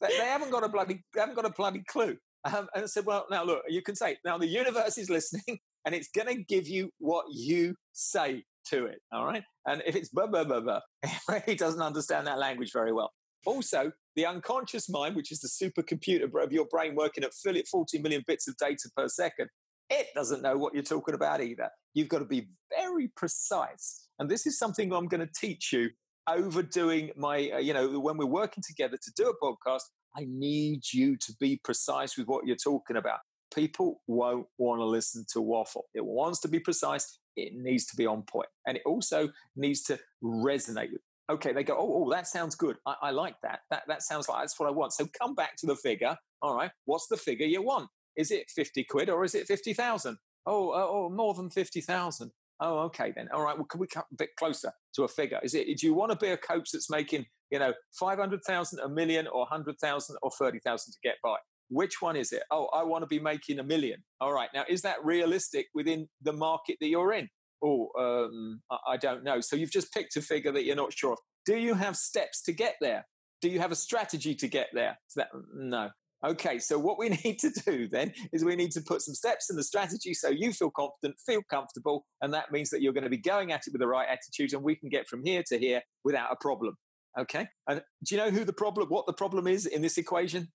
they, 0.00 0.08
they 0.08 0.26
haven't 0.26 0.50
got 0.50 0.62
a 0.62 0.68
bloody, 0.68 1.02
they 1.14 1.20
haven't 1.20 1.36
got 1.36 1.46
a 1.46 1.50
bloody 1.50 1.82
clue. 1.88 2.16
Um, 2.44 2.68
and 2.74 2.84
I 2.84 2.86
said, 2.86 3.06
well, 3.06 3.26
now 3.30 3.44
look, 3.44 3.62
you 3.68 3.82
can 3.82 3.96
say, 3.96 4.18
now 4.24 4.38
the 4.38 4.46
universe 4.46 4.98
is 4.98 5.10
listening 5.10 5.58
and 5.84 5.94
it's 5.94 6.08
going 6.08 6.28
to 6.28 6.42
give 6.44 6.68
you 6.68 6.90
what 6.98 7.24
you 7.30 7.74
say 7.92 8.44
to 8.70 8.86
it. 8.86 9.00
All 9.12 9.26
right. 9.26 9.42
And 9.66 9.82
if 9.86 9.96
it's 9.96 10.08
blah, 10.08 10.26
blah, 10.26 10.44
blah, 10.44 10.60
blah, 10.60 10.80
he 11.46 11.54
doesn't 11.54 11.82
understand 11.82 12.26
that 12.26 12.38
language 12.38 12.72
very 12.72 12.92
well. 12.92 13.12
Also, 13.46 13.92
the 14.16 14.26
unconscious 14.26 14.88
mind, 14.88 15.14
which 15.14 15.30
is 15.30 15.40
the 15.40 15.48
supercomputer 15.48 16.28
of 16.42 16.52
your 16.52 16.66
brain 16.66 16.94
working 16.94 17.24
at 17.24 17.32
40 17.32 17.98
million 18.00 18.24
bits 18.26 18.48
of 18.48 18.56
data 18.56 18.90
per 18.96 19.08
second, 19.08 19.48
it 19.90 20.08
doesn't 20.14 20.42
know 20.42 20.56
what 20.56 20.74
you're 20.74 20.82
talking 20.82 21.14
about 21.14 21.40
either. 21.40 21.70
You've 21.94 22.08
got 22.08 22.18
to 22.18 22.24
be 22.24 22.48
very 22.76 23.10
precise. 23.16 24.08
And 24.18 24.28
this 24.28 24.46
is 24.46 24.58
something 24.58 24.92
I'm 24.92 25.06
going 25.06 25.26
to 25.26 25.32
teach 25.34 25.72
you 25.72 25.90
overdoing 26.28 27.10
my, 27.16 27.50
uh, 27.54 27.58
you 27.58 27.72
know, 27.72 27.98
when 27.98 28.16
we're 28.16 28.26
working 28.26 28.62
together 28.66 28.98
to 29.00 29.12
do 29.16 29.30
a 29.30 29.44
podcast, 29.44 29.82
I 30.16 30.26
need 30.28 30.82
you 30.92 31.16
to 31.16 31.34
be 31.40 31.60
precise 31.64 32.16
with 32.16 32.26
what 32.26 32.46
you're 32.46 32.56
talking 32.56 32.96
about. 32.96 33.20
People 33.54 34.02
won't 34.06 34.46
want 34.58 34.80
to 34.80 34.84
listen 34.84 35.24
to 35.32 35.40
waffle. 35.40 35.86
It 35.94 36.04
wants 36.04 36.40
to 36.40 36.48
be 36.48 36.60
precise. 36.60 37.18
It 37.38 37.54
needs 37.54 37.86
to 37.86 37.96
be 37.96 38.06
on 38.06 38.22
point, 38.22 38.48
and 38.66 38.76
it 38.76 38.82
also 38.86 39.28
needs 39.56 39.82
to 39.84 39.98
resonate. 40.22 40.88
Okay, 41.30 41.52
they 41.52 41.62
go, 41.62 41.76
oh, 41.78 42.04
oh, 42.04 42.10
that 42.10 42.26
sounds 42.26 42.54
good. 42.54 42.76
I, 42.86 42.94
I 43.02 43.10
like 43.10 43.34
that. 43.42 43.60
That 43.70 43.82
that 43.88 44.02
sounds 44.02 44.28
like 44.28 44.42
that's 44.42 44.58
what 44.58 44.68
I 44.68 44.72
want. 44.72 44.92
So 44.92 45.06
come 45.20 45.34
back 45.34 45.56
to 45.58 45.66
the 45.66 45.76
figure. 45.76 46.16
All 46.42 46.56
right, 46.56 46.70
what's 46.86 47.06
the 47.08 47.16
figure 47.16 47.46
you 47.46 47.62
want? 47.62 47.88
Is 48.16 48.30
it 48.30 48.50
fifty 48.54 48.84
quid 48.84 49.08
or 49.08 49.24
is 49.24 49.34
it 49.34 49.46
fifty 49.46 49.74
thousand? 49.74 50.18
Oh, 50.46 50.70
uh, 50.70 50.86
oh, 50.88 51.10
more 51.10 51.34
than 51.34 51.50
fifty 51.50 51.80
thousand. 51.80 52.32
Oh, 52.60 52.80
okay 52.86 53.12
then. 53.14 53.28
All 53.32 53.42
right. 53.42 53.56
Well, 53.56 53.66
can 53.66 53.80
we 53.80 53.86
come 53.86 54.04
a 54.10 54.16
bit 54.16 54.30
closer 54.36 54.72
to 54.94 55.04
a 55.04 55.08
figure? 55.08 55.38
Is 55.42 55.54
it? 55.54 55.66
Do 55.78 55.86
you 55.86 55.94
want 55.94 56.10
to 56.10 56.18
be 56.18 56.32
a 56.32 56.36
coach 56.36 56.70
that's 56.72 56.90
making 56.90 57.26
you 57.50 57.58
know 57.58 57.74
five 57.92 58.18
hundred 58.18 58.40
thousand, 58.44 58.80
a 58.80 58.88
million, 58.88 59.26
or 59.28 59.46
hundred 59.46 59.76
thousand, 59.80 60.16
or 60.22 60.30
thirty 60.38 60.58
thousand 60.58 60.92
to 60.92 60.98
get 61.04 61.16
by? 61.22 61.36
Which 61.68 62.00
one 62.00 62.16
is 62.16 62.32
it? 62.32 62.42
Oh, 62.50 62.66
I 62.66 62.82
want 62.84 63.02
to 63.02 63.06
be 63.06 63.20
making 63.20 63.58
a 63.58 63.62
million. 63.62 64.02
All 64.20 64.32
right. 64.32 64.48
Now, 64.54 64.64
is 64.68 64.82
that 64.82 65.04
realistic 65.04 65.66
within 65.74 66.08
the 66.22 66.32
market 66.32 66.76
that 66.80 66.88
you're 66.88 67.12
in? 67.12 67.28
Oh, 67.62 67.88
um, 67.98 68.60
I, 68.86 68.96
don't 68.96 69.24
know. 69.24 69.40
So 69.40 69.56
you've 69.56 69.72
just 69.72 69.92
picked 69.92 70.16
a 70.16 70.22
figure 70.22 70.52
that 70.52 70.64
you're 70.64 70.76
not 70.76 70.92
sure 70.92 71.12
of. 71.12 71.18
Do 71.44 71.56
you 71.56 71.74
have 71.74 71.96
steps 71.96 72.42
to 72.42 72.52
get 72.52 72.76
there? 72.80 73.06
Do 73.42 73.48
you 73.48 73.60
have 73.60 73.72
a 73.72 73.76
strategy 73.76 74.34
to 74.36 74.48
get 74.48 74.68
there? 74.72 74.98
That, 75.16 75.28
no. 75.54 75.90
Okay, 76.24 76.58
so 76.58 76.78
what 76.78 76.98
we 76.98 77.08
need 77.24 77.38
to 77.40 77.50
do 77.50 77.88
then 77.88 78.12
is 78.32 78.44
we 78.44 78.56
need 78.56 78.72
to 78.72 78.80
put 78.80 79.02
some 79.02 79.14
steps 79.14 79.50
in 79.50 79.56
the 79.56 79.62
strategy 79.62 80.14
so 80.14 80.28
you 80.28 80.52
feel 80.52 80.70
confident, 80.70 81.20
feel 81.24 81.42
comfortable, 81.50 82.04
and 82.20 82.34
that 82.34 82.50
means 82.50 82.70
that 82.70 82.82
you're 82.82 82.92
going 82.92 83.04
to 83.04 83.10
be 83.10 83.18
going 83.18 83.52
at 83.52 83.62
it 83.66 83.72
with 83.72 83.80
the 83.80 83.86
right 83.86 84.08
attitude, 84.08 84.52
and 84.52 84.62
we 84.62 84.76
can 84.76 84.88
get 84.88 85.06
from 85.08 85.24
here 85.24 85.42
to 85.46 85.58
here 85.58 85.82
without 86.04 86.32
a 86.32 86.36
problem. 86.40 86.76
Okay, 87.18 87.48
and 87.68 87.82
do 88.04 88.14
you 88.14 88.20
know 88.20 88.30
who 88.30 88.44
the 88.44 88.52
problem, 88.52 88.88
what 88.88 89.06
the 89.06 89.12
problem 89.12 89.46
is 89.46 89.66
in 89.66 89.82
this 89.82 89.98
equation? 89.98 90.48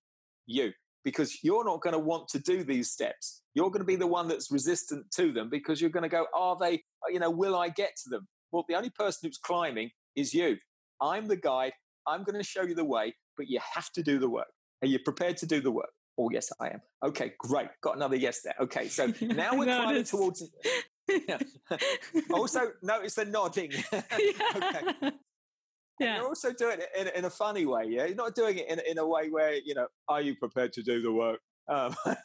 You, 0.46 0.72
because 1.04 1.44
you're 1.44 1.64
not 1.64 1.82
going 1.82 1.92
to 1.92 1.98
want 1.98 2.28
to 2.28 2.38
do 2.38 2.64
these 2.64 2.90
steps. 2.90 3.42
You're 3.54 3.68
going 3.70 3.80
to 3.80 3.86
be 3.86 3.96
the 3.96 4.06
one 4.06 4.26
that's 4.26 4.50
resistant 4.50 5.10
to 5.12 5.32
them 5.32 5.50
because 5.50 5.80
you're 5.80 5.90
going 5.90 6.02
to 6.02 6.08
go, 6.08 6.26
are 6.34 6.56
they, 6.58 6.82
you 7.10 7.20
know, 7.20 7.30
will 7.30 7.54
I 7.54 7.68
get 7.68 7.92
to 8.04 8.10
them? 8.10 8.26
Well, 8.50 8.64
the 8.68 8.74
only 8.74 8.90
person 8.90 9.28
who's 9.28 9.38
climbing 9.38 9.90
is 10.16 10.32
you. 10.32 10.56
I'm 11.00 11.28
the 11.28 11.36
guide. 11.36 11.72
I'm 12.06 12.24
going 12.24 12.38
to 12.38 12.44
show 12.44 12.62
you 12.62 12.74
the 12.74 12.84
way, 12.84 13.14
but 13.36 13.48
you 13.48 13.60
have 13.74 13.90
to 13.92 14.02
do 14.02 14.18
the 14.18 14.28
work. 14.28 14.48
Are 14.82 14.88
you 14.88 14.98
prepared 14.98 15.36
to 15.38 15.46
do 15.46 15.60
the 15.60 15.70
work? 15.70 15.90
Oh, 16.18 16.30
yes, 16.30 16.52
I 16.60 16.68
am. 16.68 16.80
Okay, 17.04 17.32
great. 17.38 17.68
Got 17.82 17.96
another 17.96 18.16
yes 18.16 18.40
there. 18.42 18.54
Okay, 18.60 18.88
so 18.88 19.12
now 19.20 19.56
we're 19.56 19.64
climbing 19.64 20.04
towards. 20.04 20.48
Also, 22.32 22.60
notice 22.82 23.14
the 23.14 23.26
nodding. 23.26 23.70
okay. 23.92 25.12
Yeah. 26.00 26.16
you're 26.16 26.26
also 26.26 26.52
doing 26.52 26.78
it 26.80 26.88
in, 26.98 27.08
in, 27.18 27.24
a 27.24 27.30
funny 27.30 27.66
way, 27.66 27.84
yeah? 27.88 28.06
You're 28.06 28.16
not 28.16 28.34
doing 28.34 28.58
it 28.58 28.68
in, 28.68 28.80
in 28.80 28.98
a 28.98 29.06
way 29.06 29.30
where, 29.30 29.54
you 29.54 29.74
know, 29.74 29.86
are 30.08 30.20
you 30.20 30.34
prepared 30.34 30.72
to 30.72 30.82
do 30.82 31.00
the 31.00 31.12
work? 31.12 31.40
Um, 31.68 31.94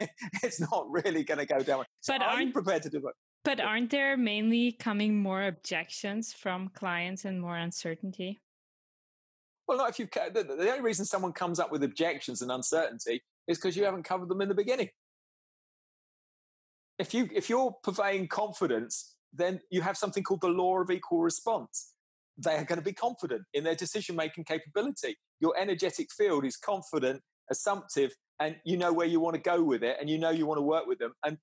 it's 0.43 0.59
not 0.59 0.87
really 0.89 1.23
going 1.23 1.37
to 1.37 1.45
go 1.45 1.59
down. 1.59 1.85
So 1.99 2.17
but 2.17 2.25
are 2.25 2.41
you 2.41 2.51
prepared 2.51 2.83
to 2.83 2.89
do 2.89 2.97
it? 2.97 3.15
But 3.45 3.61
aren't 3.61 3.89
there 3.89 4.17
mainly 4.17 4.73
coming 4.73 5.21
more 5.21 5.43
objections 5.43 6.33
from 6.33 6.69
clients 6.69 7.25
and 7.25 7.39
more 7.39 7.57
uncertainty? 7.57 8.39
Well, 9.67 9.77
not 9.77 9.91
if 9.91 9.99
you've 9.99 10.09
the, 10.11 10.43
the 10.43 10.69
only 10.69 10.81
reason 10.81 11.05
someone 11.05 11.31
comes 11.31 11.59
up 11.59 11.71
with 11.71 11.83
objections 11.83 12.41
and 12.41 12.51
uncertainty 12.51 13.21
is 13.47 13.57
because 13.57 13.77
you 13.77 13.85
haven't 13.85 14.03
covered 14.03 14.27
them 14.27 14.41
in 14.41 14.49
the 14.49 14.55
beginning. 14.55 14.89
If 16.97 17.13
you 17.13 17.29
if 17.33 17.49
you're 17.49 17.75
purveying 17.83 18.27
confidence, 18.27 19.15
then 19.31 19.61
you 19.69 19.81
have 19.81 19.95
something 19.95 20.23
called 20.23 20.41
the 20.41 20.47
law 20.47 20.79
of 20.79 20.89
equal 20.89 21.21
response. 21.21 21.93
They 22.43 22.55
are 22.55 22.65
going 22.65 22.79
to 22.79 22.85
be 22.85 22.93
confident 22.93 23.43
in 23.53 23.63
their 23.63 23.75
decision 23.75 24.15
making 24.15 24.45
capability. 24.45 25.17
Your 25.39 25.53
energetic 25.57 26.07
field 26.15 26.45
is 26.45 26.57
confident, 26.57 27.21
assumptive, 27.51 28.11
and 28.39 28.55
you 28.65 28.77
know 28.77 28.93
where 28.93 29.07
you 29.07 29.19
want 29.19 29.35
to 29.35 29.41
go 29.41 29.61
with 29.63 29.83
it, 29.83 29.97
and 29.99 30.09
you 30.09 30.17
know 30.17 30.29
you 30.29 30.45
want 30.45 30.57
to 30.57 30.63
work 30.63 30.87
with 30.87 30.99
them, 30.99 31.13
and 31.25 31.37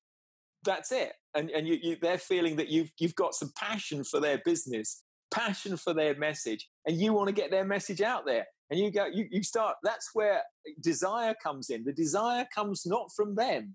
that's 0.65 0.93
it. 0.93 1.13
And 1.35 1.51
and 1.51 1.69
you, 1.69 1.79
you, 1.83 1.97
they're 2.01 2.19
feeling 2.19 2.57
that 2.57 2.69
you've 2.69 2.91
you've 2.99 3.15
got 3.15 3.35
some 3.35 3.53
passion 3.57 4.05
for 4.05 4.21
their 4.21 4.41
business, 4.45 5.03
passion 5.31 5.77
for 5.77 5.93
their 5.93 6.17
message 6.17 6.69
and 6.87 7.01
you 7.01 7.13
want 7.13 7.29
to 7.29 7.35
get 7.35 7.51
their 7.51 7.65
message 7.65 8.01
out 8.01 8.25
there 8.27 8.47
and 8.71 8.79
you 8.79 8.91
go 8.91 9.07
you, 9.07 9.27
you 9.31 9.43
start 9.43 9.77
that's 9.83 10.11
where 10.15 10.43
desire 10.83 11.35
comes 11.43 11.71
in 11.71 11.85
the 11.85 11.93
desire 11.93 12.47
comes 12.55 12.87
not 12.87 13.11
from 13.15 13.35
them 13.35 13.75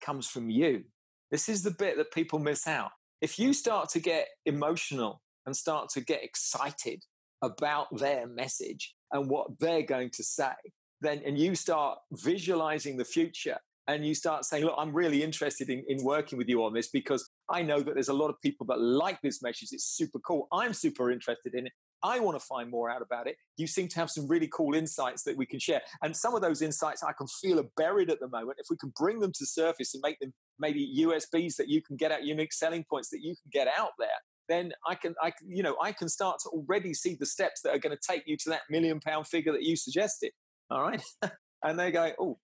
comes 0.00 0.26
from 0.26 0.50
you 0.50 0.84
this 1.30 1.48
is 1.48 1.62
the 1.62 1.70
bit 1.70 1.96
that 1.96 2.12
people 2.12 2.38
miss 2.38 2.66
out 2.66 2.90
if 3.20 3.38
you 3.38 3.52
start 3.52 3.88
to 3.88 4.00
get 4.00 4.26
emotional 4.46 5.22
and 5.48 5.56
start 5.56 5.88
to 5.88 6.00
get 6.00 6.22
excited 6.22 7.02
about 7.42 7.86
their 7.96 8.26
message 8.26 8.94
and 9.10 9.30
what 9.30 9.58
they're 9.58 9.82
going 9.82 10.10
to 10.10 10.22
say 10.22 10.52
then 11.00 11.22
and 11.24 11.38
you 11.38 11.54
start 11.54 11.98
visualizing 12.12 12.96
the 12.96 13.04
future 13.04 13.58
and 13.86 14.06
you 14.06 14.14
start 14.14 14.44
saying, 14.44 14.64
look, 14.64 14.74
I'm 14.76 14.92
really 14.92 15.22
interested 15.22 15.70
in, 15.70 15.82
in 15.88 16.04
working 16.04 16.36
with 16.36 16.46
you 16.46 16.62
on 16.64 16.74
this 16.74 16.88
because 16.88 17.26
I 17.48 17.62
know 17.62 17.80
that 17.80 17.94
there's 17.94 18.10
a 18.10 18.14
lot 18.14 18.28
of 18.28 18.38
people 18.42 18.66
that 18.66 18.78
like 18.78 19.18
this 19.22 19.42
message. 19.42 19.70
It's 19.72 19.86
super 19.86 20.18
cool. 20.18 20.46
I'm 20.52 20.74
super 20.74 21.10
interested 21.10 21.54
in 21.54 21.66
it. 21.66 21.72
I 22.02 22.20
want 22.20 22.38
to 22.38 22.44
find 22.44 22.70
more 22.70 22.90
out 22.90 23.00
about 23.00 23.26
it. 23.26 23.36
You 23.56 23.66
seem 23.66 23.88
to 23.88 23.96
have 23.96 24.10
some 24.10 24.28
really 24.28 24.48
cool 24.52 24.74
insights 24.74 25.22
that 25.22 25.38
we 25.38 25.46
can 25.46 25.58
share. 25.58 25.80
And 26.02 26.14
some 26.14 26.34
of 26.34 26.42
those 26.42 26.60
insights 26.60 27.02
I 27.02 27.12
can 27.16 27.26
feel 27.26 27.58
are 27.58 27.70
buried 27.78 28.10
at 28.10 28.20
the 28.20 28.28
moment. 28.28 28.58
If 28.60 28.66
we 28.68 28.76
can 28.76 28.92
bring 28.94 29.20
them 29.20 29.32
to 29.32 29.46
surface 29.46 29.94
and 29.94 30.02
make 30.02 30.18
them 30.20 30.34
maybe 30.58 31.02
USPs 31.04 31.56
that 31.56 31.68
you 31.68 31.80
can 31.80 31.96
get 31.96 32.12
out, 32.12 32.24
unique 32.24 32.52
selling 32.52 32.84
points 32.90 33.08
that 33.08 33.22
you 33.22 33.34
can 33.42 33.50
get 33.50 33.68
out 33.68 33.92
there, 33.98 34.08
then 34.48 34.72
I 34.86 34.94
can, 34.94 35.14
I 35.22 35.32
you 35.46 35.62
know, 35.62 35.76
I 35.80 35.92
can 35.92 36.08
start 36.08 36.38
to 36.44 36.48
already 36.50 36.94
see 36.94 37.14
the 37.14 37.26
steps 37.26 37.62
that 37.62 37.74
are 37.74 37.78
going 37.78 37.96
to 37.96 38.02
take 38.02 38.22
you 38.26 38.36
to 38.38 38.50
that 38.50 38.62
million 38.70 39.00
pound 39.00 39.26
figure 39.26 39.52
that 39.52 39.62
you 39.62 39.76
suggested. 39.76 40.32
All 40.70 40.82
right. 40.82 41.02
and 41.62 41.78
they 41.78 41.90
go, 41.90 42.10
oh, 42.18 42.38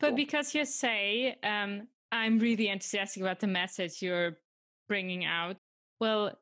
but 0.00 0.08
cool. 0.08 0.16
because 0.16 0.54
you 0.54 0.64
say, 0.64 1.36
um, 1.42 1.88
I'm 2.12 2.38
really 2.38 2.68
enthusiastic 2.68 3.22
about 3.22 3.40
the 3.40 3.46
message 3.46 4.02
you're 4.02 4.38
bringing 4.88 5.24
out, 5.24 5.56
well, 6.00 6.32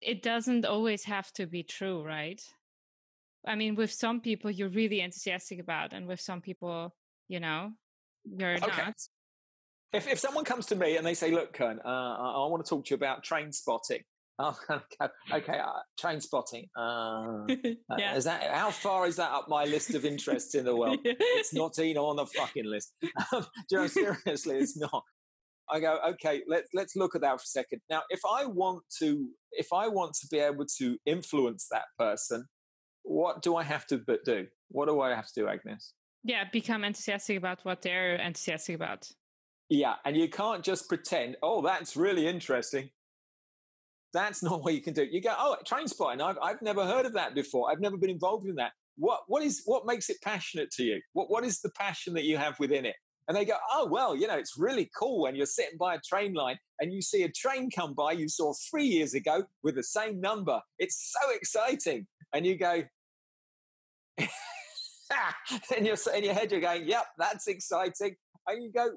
it 0.00 0.22
doesn't 0.22 0.64
always 0.64 1.04
have 1.04 1.32
to 1.32 1.46
be 1.46 1.62
true, 1.62 2.04
right? 2.04 2.40
I 3.46 3.54
mean, 3.54 3.74
with 3.74 3.92
some 3.92 4.20
people 4.20 4.50
you're 4.50 4.68
really 4.68 5.00
enthusiastic 5.00 5.60
about, 5.60 5.92
and 5.92 6.06
with 6.06 6.20
some 6.20 6.40
people, 6.40 6.94
you 7.28 7.40
know, 7.40 7.72
you're 8.24 8.56
okay. 8.56 8.82
not. 8.82 8.94
If, 9.92 10.06
if 10.06 10.18
someone 10.18 10.44
comes 10.44 10.66
to 10.66 10.76
me 10.76 10.96
and 10.96 11.06
they 11.06 11.14
say, 11.14 11.30
"Look, 11.30 11.54
Kern, 11.54 11.80
uh, 11.84 11.88
I, 11.88 12.44
I 12.44 12.48
want 12.48 12.64
to 12.64 12.68
talk 12.68 12.84
to 12.86 12.90
you 12.90 12.96
about 12.96 13.24
train 13.24 13.52
spotting," 13.52 14.02
Oh, 14.40 14.56
okay. 15.32 15.58
Uh, 15.58 15.80
train 15.98 16.20
spotting. 16.20 16.66
Uh, 16.78 17.42
uh, 17.48 17.96
yeah. 17.98 18.14
Is 18.14 18.24
that 18.24 18.44
how 18.54 18.70
far 18.70 19.06
is 19.08 19.16
that 19.16 19.32
up 19.32 19.46
my 19.48 19.64
list 19.64 19.94
of 19.94 20.04
interests 20.04 20.54
in 20.54 20.64
the 20.64 20.76
world? 20.76 21.00
it's 21.04 21.52
not 21.52 21.76
even 21.80 21.98
on 21.98 22.16
the 22.16 22.26
fucking 22.26 22.64
list. 22.64 22.92
Um, 23.32 23.46
you 23.68 23.78
know, 23.78 23.86
seriously, 23.88 24.58
it's 24.58 24.76
not. 24.76 25.02
I 25.68 25.80
go, 25.80 25.98
okay, 26.10 26.42
let's 26.46 26.68
let's 26.72 26.94
look 26.94 27.16
at 27.16 27.22
that 27.22 27.32
for 27.32 27.42
a 27.42 27.46
second. 27.46 27.80
Now, 27.90 28.02
if 28.10 28.20
I 28.30 28.46
want 28.46 28.84
to, 29.00 29.28
if 29.52 29.72
I 29.72 29.88
want 29.88 30.14
to 30.20 30.28
be 30.30 30.38
able 30.38 30.66
to 30.78 30.96
influence 31.04 31.66
that 31.72 31.86
person, 31.98 32.44
what 33.02 33.42
do 33.42 33.56
I 33.56 33.64
have 33.64 33.86
to 33.88 34.00
do? 34.24 34.46
What 34.68 34.86
do 34.86 35.00
I 35.00 35.14
have 35.16 35.26
to 35.26 35.32
do, 35.34 35.48
Agnes? 35.48 35.94
Yeah, 36.22 36.44
become 36.52 36.84
enthusiastic 36.84 37.38
about 37.38 37.64
what 37.64 37.82
they're 37.82 38.14
enthusiastic 38.16 38.76
about. 38.76 39.08
Yeah, 39.68 39.94
and 40.04 40.16
you 40.16 40.28
can't 40.28 40.64
just 40.64 40.88
pretend. 40.88 41.36
Oh, 41.42 41.60
that's 41.62 41.96
really 41.96 42.26
interesting. 42.26 42.90
That's 44.14 44.42
not 44.42 44.64
what 44.64 44.72
you 44.74 44.80
can 44.80 44.94
do. 44.94 45.04
You 45.04 45.20
go, 45.20 45.34
oh, 45.38 45.56
train 45.66 45.86
spotting. 45.88 46.22
I've, 46.22 46.38
I've 46.42 46.62
never 46.62 46.86
heard 46.86 47.04
of 47.04 47.12
that 47.12 47.34
before. 47.34 47.70
I've 47.70 47.80
never 47.80 47.98
been 47.98 48.10
involved 48.10 48.46
in 48.46 48.54
that. 48.54 48.72
What, 48.96 49.20
what 49.28 49.42
is, 49.42 49.62
what 49.66 49.84
makes 49.86 50.08
it 50.08 50.16
passionate 50.22 50.70
to 50.72 50.82
you? 50.82 51.00
What, 51.12 51.30
what 51.30 51.44
is 51.44 51.60
the 51.60 51.70
passion 51.70 52.14
that 52.14 52.24
you 52.24 52.38
have 52.38 52.58
within 52.58 52.86
it? 52.86 52.96
And 53.28 53.36
they 53.36 53.44
go, 53.44 53.56
oh, 53.70 53.86
well, 53.86 54.16
you 54.16 54.26
know, 54.26 54.38
it's 54.38 54.54
really 54.56 54.90
cool 54.98 55.20
when 55.22 55.36
you're 55.36 55.44
sitting 55.44 55.76
by 55.78 55.94
a 55.94 56.00
train 56.00 56.32
line 56.32 56.56
and 56.80 56.90
you 56.90 57.02
see 57.02 57.24
a 57.24 57.30
train 57.30 57.70
come 57.70 57.92
by 57.92 58.12
you 58.12 58.26
saw 58.26 58.54
three 58.70 58.86
years 58.86 59.12
ago 59.12 59.44
with 59.62 59.74
the 59.74 59.82
same 59.82 60.18
number. 60.18 60.62
It's 60.78 61.14
so 61.14 61.30
exciting. 61.34 62.06
And 62.32 62.46
you 62.46 62.56
go, 62.56 62.84
in 65.76 65.84
your, 65.84 65.96
in 66.16 66.24
your 66.24 66.32
head, 66.32 66.50
you're 66.50 66.62
going, 66.62 66.88
yep, 66.88 67.04
that's 67.18 67.46
exciting. 67.48 68.16
And 68.46 68.62
you 68.62 68.72
go, 68.72 68.92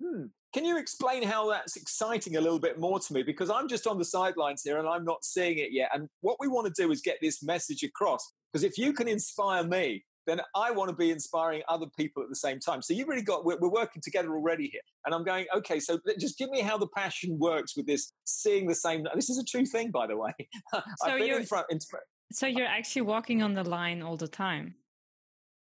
hmm, 0.00 0.24
can 0.52 0.64
you 0.64 0.78
explain 0.78 1.22
how 1.22 1.48
that's 1.50 1.76
exciting 1.76 2.36
a 2.36 2.40
little 2.40 2.58
bit 2.58 2.78
more 2.78 2.98
to 2.98 3.12
me? 3.12 3.22
Because 3.22 3.50
I'm 3.50 3.68
just 3.68 3.86
on 3.86 3.98
the 3.98 4.04
sidelines 4.04 4.62
here 4.62 4.78
and 4.78 4.88
I'm 4.88 5.04
not 5.04 5.24
seeing 5.24 5.58
it 5.58 5.72
yet. 5.72 5.90
And 5.94 6.08
what 6.22 6.38
we 6.40 6.48
want 6.48 6.66
to 6.66 6.82
do 6.82 6.90
is 6.90 7.00
get 7.00 7.18
this 7.20 7.42
message 7.42 7.82
across. 7.82 8.32
Because 8.52 8.64
if 8.64 8.76
you 8.76 8.92
can 8.92 9.06
inspire 9.06 9.62
me, 9.62 10.04
then 10.26 10.40
I 10.54 10.70
want 10.70 10.90
to 10.90 10.96
be 10.96 11.10
inspiring 11.10 11.62
other 11.68 11.86
people 11.96 12.22
at 12.22 12.28
the 12.28 12.36
same 12.36 12.58
time. 12.58 12.82
So 12.82 12.94
you've 12.94 13.08
really 13.08 13.22
got, 13.22 13.44
we're, 13.44 13.58
we're 13.58 13.70
working 13.70 14.02
together 14.02 14.32
already 14.34 14.68
here. 14.68 14.80
And 15.06 15.14
I'm 15.14 15.24
going, 15.24 15.46
okay, 15.56 15.80
so 15.80 15.98
just 16.18 16.36
give 16.36 16.50
me 16.50 16.60
how 16.60 16.76
the 16.78 16.88
passion 16.88 17.38
works 17.38 17.76
with 17.76 17.86
this, 17.86 18.12
seeing 18.24 18.66
the 18.66 18.74
same. 18.74 19.04
This 19.14 19.30
is 19.30 19.38
a 19.38 19.44
true 19.44 19.64
thing, 19.64 19.90
by 19.90 20.06
the 20.06 20.16
way. 20.16 20.32
So 21.04 21.14
you're, 21.14 21.40
in 21.40 21.46
front, 21.46 21.66
in, 21.70 21.78
so 22.32 22.46
you're 22.46 22.66
actually 22.66 23.02
walking 23.02 23.42
on 23.42 23.54
the 23.54 23.64
line 23.64 24.02
all 24.02 24.16
the 24.16 24.28
time. 24.28 24.74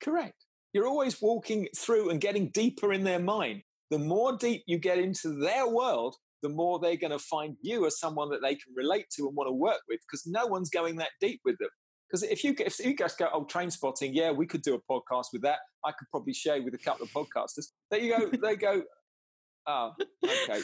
Correct. 0.02 0.46
You're 0.72 0.86
always 0.86 1.20
walking 1.20 1.68
through 1.76 2.10
and 2.10 2.20
getting 2.20 2.48
deeper 2.50 2.92
in 2.92 3.04
their 3.04 3.18
mind 3.18 3.62
the 3.90 3.98
more 3.98 4.36
deep 4.36 4.62
you 4.66 4.78
get 4.78 4.98
into 4.98 5.38
their 5.40 5.68
world, 5.68 6.16
the 6.42 6.48
more 6.48 6.78
they're 6.78 6.96
going 6.96 7.10
to 7.10 7.18
find 7.18 7.56
you 7.60 7.86
as 7.86 7.98
someone 7.98 8.30
that 8.30 8.40
they 8.42 8.54
can 8.54 8.72
relate 8.74 9.06
to 9.16 9.26
and 9.26 9.36
want 9.36 9.48
to 9.48 9.52
work 9.52 9.80
with 9.88 10.00
because 10.00 10.26
no 10.26 10.46
one's 10.46 10.70
going 10.70 10.96
that 10.96 11.10
deep 11.20 11.40
with 11.44 11.58
them. 11.58 11.68
Because 12.08 12.22
if 12.24 12.42
you 12.42 12.54
if 12.58 12.78
you 12.80 12.94
guys 12.94 13.14
go, 13.14 13.28
oh, 13.32 13.44
train 13.44 13.70
spotting, 13.70 14.14
yeah, 14.14 14.32
we 14.32 14.46
could 14.46 14.62
do 14.62 14.74
a 14.74 14.92
podcast 14.92 15.26
with 15.32 15.42
that. 15.42 15.58
I 15.84 15.92
could 15.92 16.08
probably 16.10 16.34
share 16.34 16.60
with 16.62 16.74
a 16.74 16.78
couple 16.78 17.04
of 17.04 17.12
podcasters. 17.12 17.66
There 17.90 18.00
you 18.00 18.16
go, 18.16 18.30
they 18.36 18.56
go, 18.56 18.82
oh, 19.66 19.92
okay, 20.24 20.60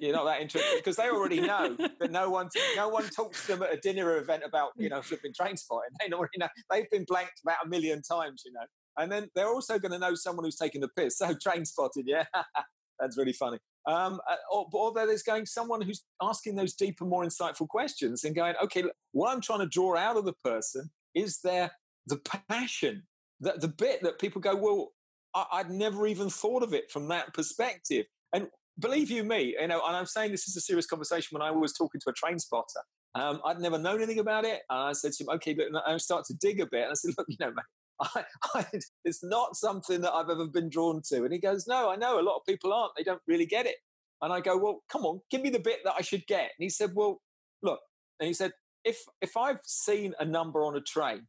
you're 0.00 0.14
not 0.14 0.24
that 0.24 0.40
interested 0.40 0.76
because 0.76 0.96
they 0.96 1.10
already 1.10 1.40
know 1.40 1.76
that 1.98 2.12
no 2.12 2.30
one 2.30 2.48
no 2.76 2.88
one 2.88 3.08
talks 3.08 3.46
to 3.46 3.52
them 3.52 3.62
at 3.64 3.74
a 3.74 3.76
dinner 3.78 4.18
event 4.18 4.42
about 4.46 4.70
you 4.76 4.88
know 4.88 5.02
flipping 5.02 5.32
train 5.34 5.56
spotting. 5.56 5.90
They 6.00 6.14
already 6.14 6.38
know 6.38 6.48
they've 6.70 6.90
been 6.90 7.04
blanked 7.08 7.40
about 7.44 7.58
a 7.64 7.68
million 7.68 8.02
times, 8.02 8.42
you 8.44 8.52
know. 8.52 8.66
And 8.98 9.10
then 9.10 9.28
they're 9.34 9.48
also 9.48 9.78
going 9.78 9.92
to 9.92 9.98
know 9.98 10.14
someone 10.14 10.44
who's 10.44 10.56
taking 10.56 10.80
the 10.80 10.88
piss. 10.88 11.18
So 11.18 11.34
train 11.42 11.64
spotted, 11.64 12.04
yeah, 12.06 12.24
that's 12.98 13.16
really 13.16 13.32
funny. 13.32 13.58
Um, 13.86 14.20
uh, 14.28 14.36
or, 14.52 14.66
or 14.72 14.92
there's 14.92 15.22
going 15.22 15.46
someone 15.46 15.80
who's 15.80 16.04
asking 16.20 16.56
those 16.56 16.74
deeper, 16.74 17.04
more 17.04 17.24
insightful 17.24 17.68
questions 17.68 18.24
and 18.24 18.34
going, 18.34 18.54
okay, 18.62 18.84
what 19.12 19.32
I'm 19.32 19.40
trying 19.40 19.60
to 19.60 19.66
draw 19.66 19.96
out 19.96 20.16
of 20.16 20.24
the 20.24 20.34
person 20.44 20.90
is 21.14 21.40
there 21.42 21.70
the 22.06 22.20
passion, 22.48 23.04
the, 23.40 23.54
the 23.58 23.68
bit 23.68 24.02
that 24.02 24.18
people 24.18 24.40
go, 24.40 24.56
well, 24.56 24.92
I, 25.34 25.62
would 25.62 25.70
never 25.70 26.06
even 26.06 26.28
thought 26.28 26.62
of 26.62 26.74
it 26.74 26.90
from 26.90 27.08
that 27.08 27.32
perspective. 27.32 28.06
And 28.32 28.48
believe 28.78 29.10
you 29.10 29.24
me, 29.24 29.56
you 29.58 29.68
know, 29.68 29.80
and 29.86 29.96
I'm 29.96 30.06
saying 30.06 30.32
this 30.32 30.48
is 30.48 30.56
a 30.56 30.60
serious 30.60 30.86
conversation 30.86 31.28
when 31.36 31.42
I 31.42 31.50
was 31.50 31.72
talking 31.72 32.00
to 32.00 32.10
a 32.10 32.12
train 32.12 32.38
spotter. 32.38 32.80
Um, 33.14 33.40
I'd 33.44 33.60
never 33.60 33.78
known 33.78 33.96
anything 33.96 34.18
about 34.18 34.44
it. 34.44 34.60
And 34.70 34.80
I 34.80 34.92
said 34.92 35.12
to 35.12 35.24
him, 35.24 35.30
okay, 35.36 35.54
but 35.54 35.66
I 35.86 35.96
start 35.98 36.24
to 36.26 36.34
dig 36.34 36.60
a 36.60 36.66
bit. 36.66 36.82
And 36.82 36.90
I 36.90 36.94
said, 36.94 37.14
look, 37.16 37.26
you 37.28 37.36
know, 37.40 37.50
mate, 37.50 37.64
I, 38.00 38.24
I, 38.54 38.66
it's 39.04 39.24
not 39.24 39.56
something 39.56 40.00
that 40.02 40.12
I've 40.12 40.30
ever 40.30 40.46
been 40.46 40.68
drawn 40.68 41.02
to. 41.08 41.24
And 41.24 41.32
he 41.32 41.38
goes, 41.38 41.66
No, 41.66 41.90
I 41.90 41.96
know 41.96 42.20
a 42.20 42.22
lot 42.22 42.36
of 42.36 42.46
people 42.46 42.72
aren't. 42.72 42.92
They 42.96 43.02
don't 43.02 43.22
really 43.26 43.46
get 43.46 43.66
it. 43.66 43.76
And 44.20 44.32
I 44.32 44.40
go, 44.40 44.56
Well, 44.56 44.82
come 44.90 45.04
on, 45.04 45.20
give 45.30 45.42
me 45.42 45.50
the 45.50 45.58
bit 45.58 45.80
that 45.84 45.94
I 45.96 46.02
should 46.02 46.26
get. 46.26 46.50
And 46.58 46.64
he 46.64 46.70
said, 46.70 46.92
Well, 46.94 47.20
look. 47.62 47.80
And 48.20 48.26
he 48.26 48.34
said, 48.34 48.52
if 48.84 49.02
if 49.20 49.36
I've 49.36 49.60
seen 49.64 50.14
a 50.18 50.24
number 50.24 50.64
on 50.64 50.76
a 50.76 50.80
train, 50.80 51.26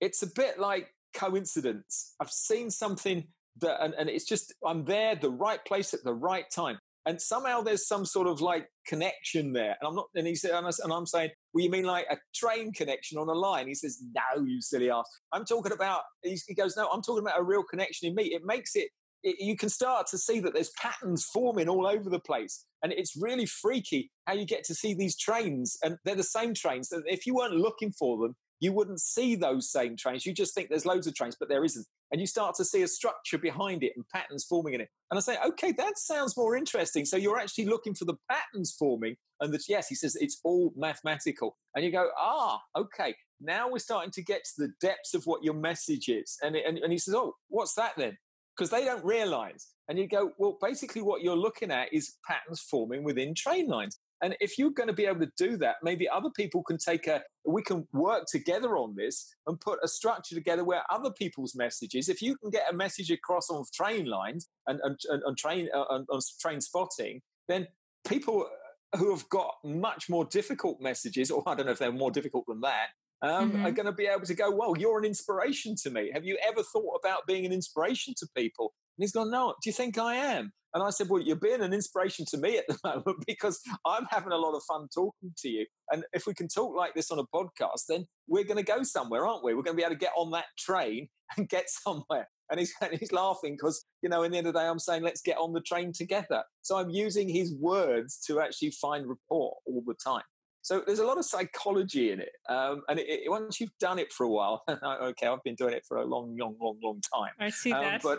it's 0.00 0.22
a 0.22 0.26
bit 0.26 0.58
like 0.58 0.94
coincidence. 1.14 2.14
I've 2.20 2.30
seen 2.30 2.70
something 2.70 3.24
that 3.60 3.82
and, 3.82 3.94
and 3.94 4.08
it's 4.08 4.24
just 4.24 4.54
I'm 4.64 4.84
there, 4.84 5.14
the 5.14 5.30
right 5.30 5.64
place 5.64 5.94
at 5.94 6.04
the 6.04 6.14
right 6.14 6.44
time 6.50 6.78
and 7.06 7.20
somehow 7.20 7.62
there's 7.62 7.86
some 7.86 8.04
sort 8.04 8.26
of 8.26 8.40
like 8.40 8.66
connection 8.86 9.52
there. 9.52 9.76
And 9.80 9.88
I'm 9.88 9.94
not, 9.94 10.06
and 10.14 10.26
he 10.26 10.34
said, 10.34 10.50
and 10.52 10.92
I'm 10.92 11.06
saying, 11.06 11.30
well, 11.54 11.64
you 11.64 11.70
mean 11.70 11.84
like 11.84 12.06
a 12.10 12.16
train 12.34 12.72
connection 12.72 13.16
on 13.16 13.28
a 13.28 13.32
line? 13.32 13.68
He 13.68 13.74
says, 13.74 14.02
no, 14.14 14.44
you 14.44 14.60
silly 14.60 14.90
ass. 14.90 15.08
I'm 15.32 15.44
talking 15.44 15.72
about, 15.72 16.02
he 16.22 16.54
goes, 16.54 16.76
no, 16.76 16.88
I'm 16.92 17.02
talking 17.02 17.22
about 17.22 17.38
a 17.38 17.44
real 17.44 17.62
connection 17.62 18.08
in 18.08 18.14
me. 18.14 18.24
It 18.34 18.42
makes 18.44 18.74
it, 18.74 18.88
it, 19.22 19.36
you 19.38 19.56
can 19.56 19.68
start 19.68 20.08
to 20.08 20.18
see 20.18 20.40
that 20.40 20.52
there's 20.52 20.72
patterns 20.80 21.24
forming 21.32 21.68
all 21.68 21.86
over 21.86 22.10
the 22.10 22.20
place. 22.20 22.64
And 22.82 22.92
it's 22.92 23.16
really 23.20 23.46
freaky 23.46 24.10
how 24.26 24.34
you 24.34 24.44
get 24.44 24.64
to 24.64 24.74
see 24.74 24.94
these 24.94 25.16
trains, 25.16 25.76
and 25.82 25.96
they're 26.04 26.14
the 26.14 26.22
same 26.22 26.54
trains. 26.54 26.88
That 26.88 27.02
if 27.06 27.26
you 27.26 27.34
weren't 27.34 27.54
looking 27.54 27.92
for 27.92 28.18
them, 28.18 28.34
you 28.60 28.72
wouldn't 28.72 29.00
see 29.00 29.36
those 29.36 29.70
same 29.70 29.96
trains. 29.96 30.24
You 30.24 30.32
just 30.32 30.54
think 30.54 30.68
there's 30.68 30.86
loads 30.86 31.06
of 31.06 31.14
trains, 31.14 31.36
but 31.38 31.48
there 31.48 31.64
isn't. 31.64 31.86
And 32.10 32.20
you 32.20 32.26
start 32.26 32.54
to 32.56 32.64
see 32.64 32.82
a 32.82 32.88
structure 32.88 33.38
behind 33.38 33.82
it 33.82 33.92
and 33.96 34.08
patterns 34.08 34.44
forming 34.44 34.74
in 34.74 34.80
it. 34.80 34.88
And 35.10 35.18
I 35.18 35.20
say, 35.20 35.36
okay, 35.44 35.72
that 35.72 35.98
sounds 35.98 36.36
more 36.36 36.56
interesting. 36.56 37.04
So 37.04 37.16
you're 37.16 37.38
actually 37.38 37.66
looking 37.66 37.94
for 37.94 38.04
the 38.04 38.16
patterns 38.30 38.74
forming. 38.78 39.16
And 39.40 39.52
that, 39.52 39.68
yes, 39.68 39.88
he 39.88 39.94
says 39.94 40.16
it's 40.16 40.40
all 40.44 40.72
mathematical. 40.76 41.56
And 41.74 41.84
you 41.84 41.92
go, 41.92 42.08
ah, 42.18 42.60
okay, 42.76 43.14
now 43.40 43.68
we're 43.68 43.78
starting 43.78 44.12
to 44.12 44.22
get 44.22 44.44
to 44.44 44.52
the 44.62 44.72
depths 44.80 45.14
of 45.14 45.26
what 45.26 45.44
your 45.44 45.54
message 45.54 46.08
is. 46.08 46.38
And, 46.42 46.56
and, 46.56 46.78
and 46.78 46.92
he 46.92 46.98
says, 46.98 47.14
oh, 47.14 47.34
what's 47.48 47.74
that 47.74 47.92
then? 47.96 48.16
Because 48.56 48.70
they 48.70 48.84
don't 48.84 49.04
realize. 49.04 49.66
And 49.88 49.98
you 49.98 50.08
go, 50.08 50.30
well, 50.38 50.56
basically, 50.62 51.02
what 51.02 51.22
you're 51.22 51.36
looking 51.36 51.70
at 51.70 51.92
is 51.92 52.14
patterns 52.26 52.60
forming 52.60 53.04
within 53.04 53.34
train 53.34 53.68
lines. 53.68 53.98
And 54.22 54.36
if 54.40 54.58
you're 54.58 54.70
going 54.70 54.88
to 54.88 54.94
be 54.94 55.06
able 55.06 55.20
to 55.20 55.32
do 55.36 55.56
that, 55.58 55.76
maybe 55.82 56.08
other 56.08 56.30
people 56.30 56.62
can 56.62 56.78
take 56.78 57.06
a, 57.06 57.22
we 57.44 57.62
can 57.62 57.86
work 57.92 58.24
together 58.30 58.76
on 58.76 58.94
this 58.96 59.34
and 59.46 59.60
put 59.60 59.78
a 59.82 59.88
structure 59.88 60.34
together 60.34 60.64
where 60.64 60.82
other 60.90 61.10
people's 61.10 61.54
messages, 61.54 62.08
if 62.08 62.22
you 62.22 62.36
can 62.36 62.50
get 62.50 62.64
a 62.70 62.74
message 62.74 63.10
across 63.10 63.50
on 63.50 63.64
train 63.74 64.06
lines 64.06 64.48
and, 64.66 64.80
and, 64.82 64.98
and, 65.10 65.22
and 65.24 65.36
train, 65.36 65.68
uh, 65.74 65.80
on, 65.80 66.06
on 66.10 66.20
train 66.40 66.60
spotting, 66.60 67.20
then 67.48 67.66
people 68.08 68.48
who 68.96 69.10
have 69.10 69.28
got 69.28 69.54
much 69.64 70.08
more 70.08 70.24
difficult 70.24 70.80
messages, 70.80 71.30
or 71.30 71.42
I 71.46 71.54
don't 71.54 71.66
know 71.66 71.72
if 71.72 71.78
they're 71.78 71.92
more 71.92 72.10
difficult 72.10 72.44
than 72.48 72.62
that, 72.62 72.88
um, 73.22 73.52
mm-hmm. 73.52 73.66
are 73.66 73.70
going 73.70 73.86
to 73.86 73.92
be 73.92 74.06
able 74.06 74.26
to 74.26 74.34
go, 74.34 74.50
well, 74.50 74.76
you're 74.78 74.98
an 74.98 75.04
inspiration 75.04 75.74
to 75.82 75.90
me. 75.90 76.10
Have 76.12 76.24
you 76.24 76.38
ever 76.46 76.62
thought 76.62 77.00
about 77.02 77.26
being 77.26 77.46
an 77.46 77.52
inspiration 77.52 78.14
to 78.18 78.26
people? 78.36 78.72
And 78.96 79.04
he's 79.04 79.12
gone, 79.12 79.30
no, 79.30 79.54
do 79.62 79.68
you 79.68 79.72
think 79.72 79.98
I 79.98 80.16
am? 80.16 80.52
And 80.76 80.84
I 80.84 80.90
said, 80.90 81.08
well, 81.08 81.22
you're 81.22 81.36
being 81.36 81.62
an 81.62 81.72
inspiration 81.72 82.26
to 82.26 82.36
me 82.36 82.58
at 82.58 82.66
the 82.68 82.76
moment 82.84 83.24
because 83.26 83.62
I'm 83.86 84.06
having 84.10 84.32
a 84.32 84.36
lot 84.36 84.54
of 84.54 84.62
fun 84.64 84.88
talking 84.94 85.32
to 85.38 85.48
you. 85.48 85.64
And 85.90 86.04
if 86.12 86.26
we 86.26 86.34
can 86.34 86.48
talk 86.48 86.76
like 86.76 86.92
this 86.92 87.10
on 87.10 87.18
a 87.18 87.24
podcast, 87.34 87.86
then 87.88 88.04
we're 88.28 88.44
going 88.44 88.58
to 88.58 88.62
go 88.62 88.82
somewhere, 88.82 89.26
aren't 89.26 89.42
we? 89.42 89.54
We're 89.54 89.62
going 89.62 89.74
to 89.74 89.80
be 89.80 89.84
able 89.84 89.94
to 89.94 89.98
get 89.98 90.12
on 90.18 90.32
that 90.32 90.44
train 90.58 91.08
and 91.38 91.48
get 91.48 91.70
somewhere. 91.70 92.28
And 92.50 92.60
he's, 92.60 92.74
and 92.82 92.92
he's 92.92 93.10
laughing 93.10 93.54
because, 93.54 93.86
you 94.02 94.10
know, 94.10 94.22
in 94.22 94.32
the 94.32 94.36
end 94.36 94.48
of 94.48 94.52
the 94.52 94.60
day, 94.60 94.66
I'm 94.66 94.78
saying, 94.78 95.02
let's 95.02 95.22
get 95.22 95.38
on 95.38 95.54
the 95.54 95.62
train 95.62 95.94
together. 95.94 96.42
So 96.60 96.76
I'm 96.76 96.90
using 96.90 97.26
his 97.30 97.54
words 97.54 98.20
to 98.26 98.40
actually 98.40 98.72
find 98.72 99.08
rapport 99.08 99.56
all 99.64 99.82
the 99.86 99.94
time. 99.94 100.24
So 100.60 100.82
there's 100.84 100.98
a 100.98 101.06
lot 101.06 101.16
of 101.16 101.24
psychology 101.24 102.12
in 102.12 102.20
it. 102.20 102.32
Um, 102.50 102.82
and 102.90 102.98
it, 102.98 103.06
it, 103.08 103.30
once 103.30 103.62
you've 103.62 103.78
done 103.80 103.98
it 103.98 104.12
for 104.12 104.24
a 104.24 104.28
while, 104.28 104.62
okay, 104.68 105.26
I've 105.26 105.42
been 105.42 105.54
doing 105.54 105.72
it 105.72 105.86
for 105.88 105.96
a 105.96 106.04
long, 106.04 106.36
long, 106.38 106.56
long, 106.60 106.76
long 106.82 107.00
time. 107.00 107.30
I 107.40 107.48
see 107.48 107.72
um, 107.72 107.82
that. 107.82 108.02
But 108.02 108.18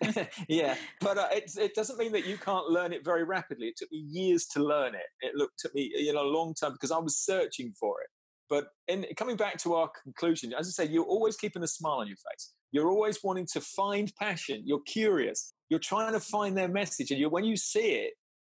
yeah, 0.48 0.76
but 1.00 1.18
uh, 1.18 1.28
it, 1.32 1.50
it 1.56 1.74
doesn't 1.74 1.98
mean 1.98 2.12
that 2.12 2.26
you 2.26 2.36
can't 2.36 2.68
learn 2.68 2.92
it 2.92 3.04
very 3.04 3.24
rapidly. 3.24 3.68
It 3.68 3.76
took 3.76 3.90
me 3.90 3.98
years 3.98 4.46
to 4.48 4.62
learn 4.62 4.94
it. 4.94 5.06
It 5.20 5.34
looked 5.34 5.64
at 5.64 5.74
me, 5.74 5.90
you 5.94 6.12
know, 6.12 6.22
a 6.22 6.28
long 6.28 6.54
time 6.54 6.72
because 6.72 6.90
I 6.90 6.98
was 6.98 7.16
searching 7.16 7.72
for 7.78 8.00
it. 8.02 8.08
But 8.48 8.68
in 8.88 9.06
coming 9.16 9.36
back 9.36 9.56
to 9.58 9.74
our 9.74 9.90
conclusion, 10.02 10.52
as 10.52 10.68
I 10.68 10.84
say, 10.84 10.90
you're 10.90 11.04
always 11.04 11.36
keeping 11.36 11.62
a 11.62 11.66
smile 11.66 11.98
on 11.98 12.06
your 12.06 12.16
face. 12.16 12.52
You're 12.72 12.90
always 12.90 13.18
wanting 13.24 13.46
to 13.52 13.60
find 13.60 14.12
passion. 14.20 14.62
You're 14.64 14.82
curious. 14.86 15.54
You're 15.68 15.80
trying 15.80 16.12
to 16.12 16.20
find 16.20 16.56
their 16.56 16.68
message, 16.68 17.10
and 17.10 17.18
you 17.18 17.28
when 17.28 17.44
you 17.44 17.56
see 17.56 17.92
it, 17.92 18.12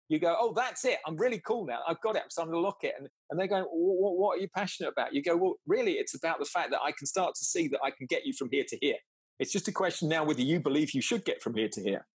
you 0.07 0.19
go, 0.19 0.35
"Oh, 0.39 0.53
that's 0.55 0.85
it. 0.85 0.99
I'm 1.05 1.17
really 1.17 1.41
cool 1.45 1.65
now. 1.65 1.79
I've 1.87 1.99
got 2.01 2.15
it. 2.15 2.23
So 2.29 2.41
I'm 2.41 2.49
going 2.49 2.61
to 2.61 2.65
lock 2.65 2.83
it." 2.83 2.93
And 2.97 3.07
and 3.29 3.39
they 3.39 3.47
go, 3.47 3.63
what, 3.63 4.17
"What 4.17 4.37
are 4.37 4.41
you 4.41 4.47
passionate 4.55 4.89
about?" 4.89 5.13
You 5.13 5.23
go, 5.23 5.35
"Well, 5.35 5.55
really, 5.65 5.93
it's 5.93 6.13
about 6.13 6.39
the 6.39 6.45
fact 6.45 6.71
that 6.71 6.81
I 6.81 6.91
can 6.91 7.07
start 7.07 7.35
to 7.35 7.45
see 7.45 7.67
that 7.69 7.79
I 7.83 7.91
can 7.91 8.05
get 8.07 8.25
you 8.25 8.33
from 8.33 8.49
here 8.51 8.65
to 8.69 8.77
here." 8.81 8.97
It's 9.41 9.51
just 9.51 9.67
a 9.67 9.71
question 9.71 10.07
now 10.07 10.23
whether 10.23 10.43
you 10.43 10.59
believe 10.59 10.91
you 10.91 11.01
should 11.01 11.25
get 11.25 11.41
from 11.41 11.55
here 11.55 11.67
to 11.69 11.81
here. 11.81 12.05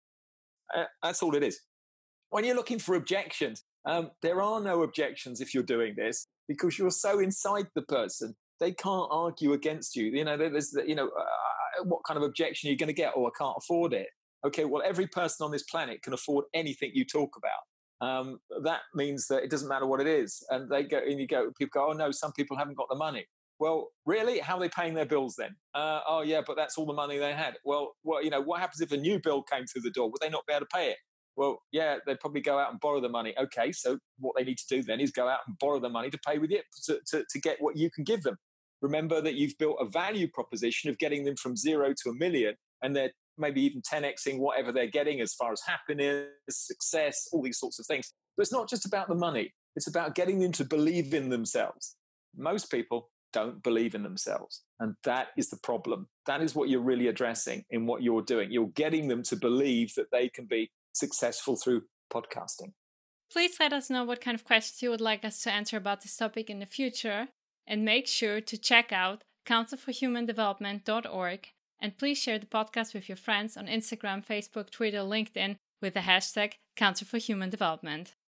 Uh, 0.74 0.84
that's 1.02 1.24
all 1.24 1.34
it 1.34 1.42
is. 1.42 1.60
When 2.30 2.44
you're 2.44 2.54
looking 2.54 2.78
for 2.78 2.94
objections, 2.94 3.64
um, 3.84 4.12
there 4.22 4.40
are 4.40 4.60
no 4.60 4.82
objections 4.84 5.40
if 5.40 5.52
you're 5.52 5.64
doing 5.64 5.94
this 5.96 6.28
because 6.46 6.78
you're 6.78 6.92
so 6.92 7.18
inside 7.18 7.66
the 7.74 7.82
person. 7.82 8.36
They 8.60 8.70
can't 8.70 9.08
argue 9.10 9.54
against 9.54 9.96
you. 9.96 10.04
You 10.04 10.24
know, 10.24 10.36
there's, 10.36 10.72
you 10.86 10.94
know, 10.94 11.08
uh, 11.08 11.84
what 11.84 12.02
kind 12.06 12.16
of 12.16 12.22
objection 12.22 12.68
are 12.68 12.70
you 12.70 12.78
going 12.78 12.86
to 12.86 12.92
get? 12.92 13.12
Oh, 13.16 13.26
I 13.26 13.30
can't 13.36 13.56
afford 13.58 13.92
it. 13.92 14.06
Okay, 14.46 14.64
well, 14.64 14.82
every 14.86 15.08
person 15.08 15.44
on 15.44 15.50
this 15.50 15.64
planet 15.64 16.02
can 16.02 16.12
afford 16.12 16.44
anything 16.54 16.92
you 16.94 17.04
talk 17.04 17.30
about. 17.36 18.08
Um, 18.08 18.38
that 18.62 18.82
means 18.94 19.26
that 19.28 19.42
it 19.42 19.50
doesn't 19.50 19.68
matter 19.68 19.86
what 19.86 20.00
it 20.00 20.06
is. 20.06 20.44
And 20.50 20.70
they 20.70 20.84
go, 20.84 20.98
and 20.98 21.18
you 21.18 21.26
go, 21.26 21.50
people 21.58 21.80
go, 21.80 21.90
oh 21.90 21.92
no, 21.92 22.12
some 22.12 22.32
people 22.32 22.56
haven't 22.56 22.76
got 22.76 22.86
the 22.88 22.96
money. 22.96 23.26
Well, 23.58 23.88
really? 24.04 24.38
How 24.38 24.56
are 24.56 24.60
they 24.60 24.68
paying 24.68 24.94
their 24.94 25.06
bills 25.06 25.34
then? 25.36 25.56
Uh, 25.74 26.00
oh, 26.06 26.22
yeah, 26.22 26.42
but 26.46 26.56
that's 26.56 26.76
all 26.76 26.86
the 26.86 26.92
money 26.92 27.18
they 27.18 27.32
had. 27.32 27.54
Well, 27.64 27.94
well, 28.04 28.22
you 28.22 28.30
know, 28.30 28.42
what 28.42 28.60
happens 28.60 28.80
if 28.80 28.92
a 28.92 28.96
new 28.96 29.18
bill 29.18 29.42
came 29.42 29.66
through 29.66 29.82
the 29.82 29.90
door? 29.90 30.10
Would 30.10 30.20
they 30.20 30.28
not 30.28 30.46
be 30.46 30.52
able 30.52 30.66
to 30.66 30.76
pay 30.76 30.90
it? 30.90 30.98
Well, 31.36 31.62
yeah, 31.70 31.96
they'd 32.06 32.20
probably 32.20 32.40
go 32.40 32.58
out 32.58 32.70
and 32.70 32.80
borrow 32.80 33.00
the 33.00 33.08
money. 33.08 33.34
Okay, 33.38 33.72
so 33.72 33.98
what 34.18 34.34
they 34.36 34.44
need 34.44 34.58
to 34.58 34.66
do 34.68 34.82
then 34.82 35.00
is 35.00 35.10
go 35.10 35.28
out 35.28 35.40
and 35.46 35.56
borrow 35.58 35.78
the 35.78 35.88
money 35.88 36.10
to 36.10 36.18
pay 36.26 36.38
with 36.38 36.50
it 36.50 36.64
to, 36.84 37.00
to, 37.08 37.24
to 37.28 37.40
get 37.40 37.58
what 37.60 37.76
you 37.76 37.90
can 37.90 38.04
give 38.04 38.22
them. 38.22 38.36
Remember 38.80 39.20
that 39.20 39.34
you've 39.34 39.56
built 39.58 39.76
a 39.80 39.86
value 39.86 40.28
proposition 40.32 40.90
of 40.90 40.98
getting 40.98 41.24
them 41.24 41.36
from 41.36 41.56
zero 41.56 41.92
to 42.02 42.10
a 42.10 42.14
million, 42.14 42.54
and 42.82 42.96
they're 42.96 43.12
maybe 43.38 43.62
even 43.62 43.82
10xing 43.82 44.38
whatever 44.38 44.72
they're 44.72 44.86
getting 44.86 45.20
as 45.20 45.34
far 45.34 45.52
as 45.52 45.60
happiness, 45.66 46.28
success, 46.48 47.28
all 47.32 47.42
these 47.42 47.58
sorts 47.58 47.78
of 47.78 47.86
things. 47.86 48.12
But 48.36 48.42
it's 48.42 48.52
not 48.52 48.68
just 48.68 48.86
about 48.86 49.08
the 49.08 49.14
money, 49.14 49.52
it's 49.76 49.86
about 49.86 50.14
getting 50.14 50.38
them 50.40 50.52
to 50.52 50.64
believe 50.64 51.12
in 51.12 51.28
themselves. 51.28 51.96
Most 52.34 52.70
people 52.70 53.10
don't 53.36 53.62
believe 53.62 53.94
in 53.94 54.02
themselves. 54.02 54.62
And 54.80 54.94
that 55.04 55.28
is 55.36 55.50
the 55.50 55.58
problem. 55.58 56.08
That 56.24 56.40
is 56.40 56.54
what 56.54 56.70
you're 56.70 56.80
really 56.80 57.08
addressing 57.08 57.64
in 57.68 57.86
what 57.86 58.02
you're 58.02 58.22
doing. 58.22 58.50
You're 58.50 58.68
getting 58.68 59.08
them 59.08 59.22
to 59.24 59.36
believe 59.36 59.94
that 59.96 60.10
they 60.10 60.30
can 60.30 60.46
be 60.46 60.70
successful 60.94 61.56
through 61.56 61.82
podcasting. 62.10 62.72
Please 63.30 63.56
let 63.60 63.74
us 63.74 63.90
know 63.90 64.04
what 64.04 64.22
kind 64.22 64.34
of 64.34 64.44
questions 64.44 64.80
you 64.80 64.88
would 64.88 65.02
like 65.02 65.22
us 65.22 65.42
to 65.42 65.52
answer 65.52 65.76
about 65.76 66.00
this 66.00 66.16
topic 66.16 66.48
in 66.48 66.60
the 66.60 66.66
future. 66.66 67.28
And 67.66 67.84
make 67.84 68.06
sure 68.06 68.40
to 68.40 68.56
check 68.56 68.90
out 68.90 69.24
councilforhumandevelopment.org. 69.44 71.48
And 71.82 71.98
please 71.98 72.18
share 72.18 72.38
the 72.38 72.46
podcast 72.46 72.94
with 72.94 73.06
your 73.06 73.16
friends 73.16 73.56
on 73.56 73.66
Instagram, 73.66 74.24
Facebook, 74.24 74.70
Twitter, 74.70 75.00
LinkedIn 75.00 75.56
with 75.82 75.92
the 75.92 76.00
hashtag 76.00 76.54
Council 76.74 77.06
for 77.06 77.18
Human 77.18 77.50
Development. 77.50 78.14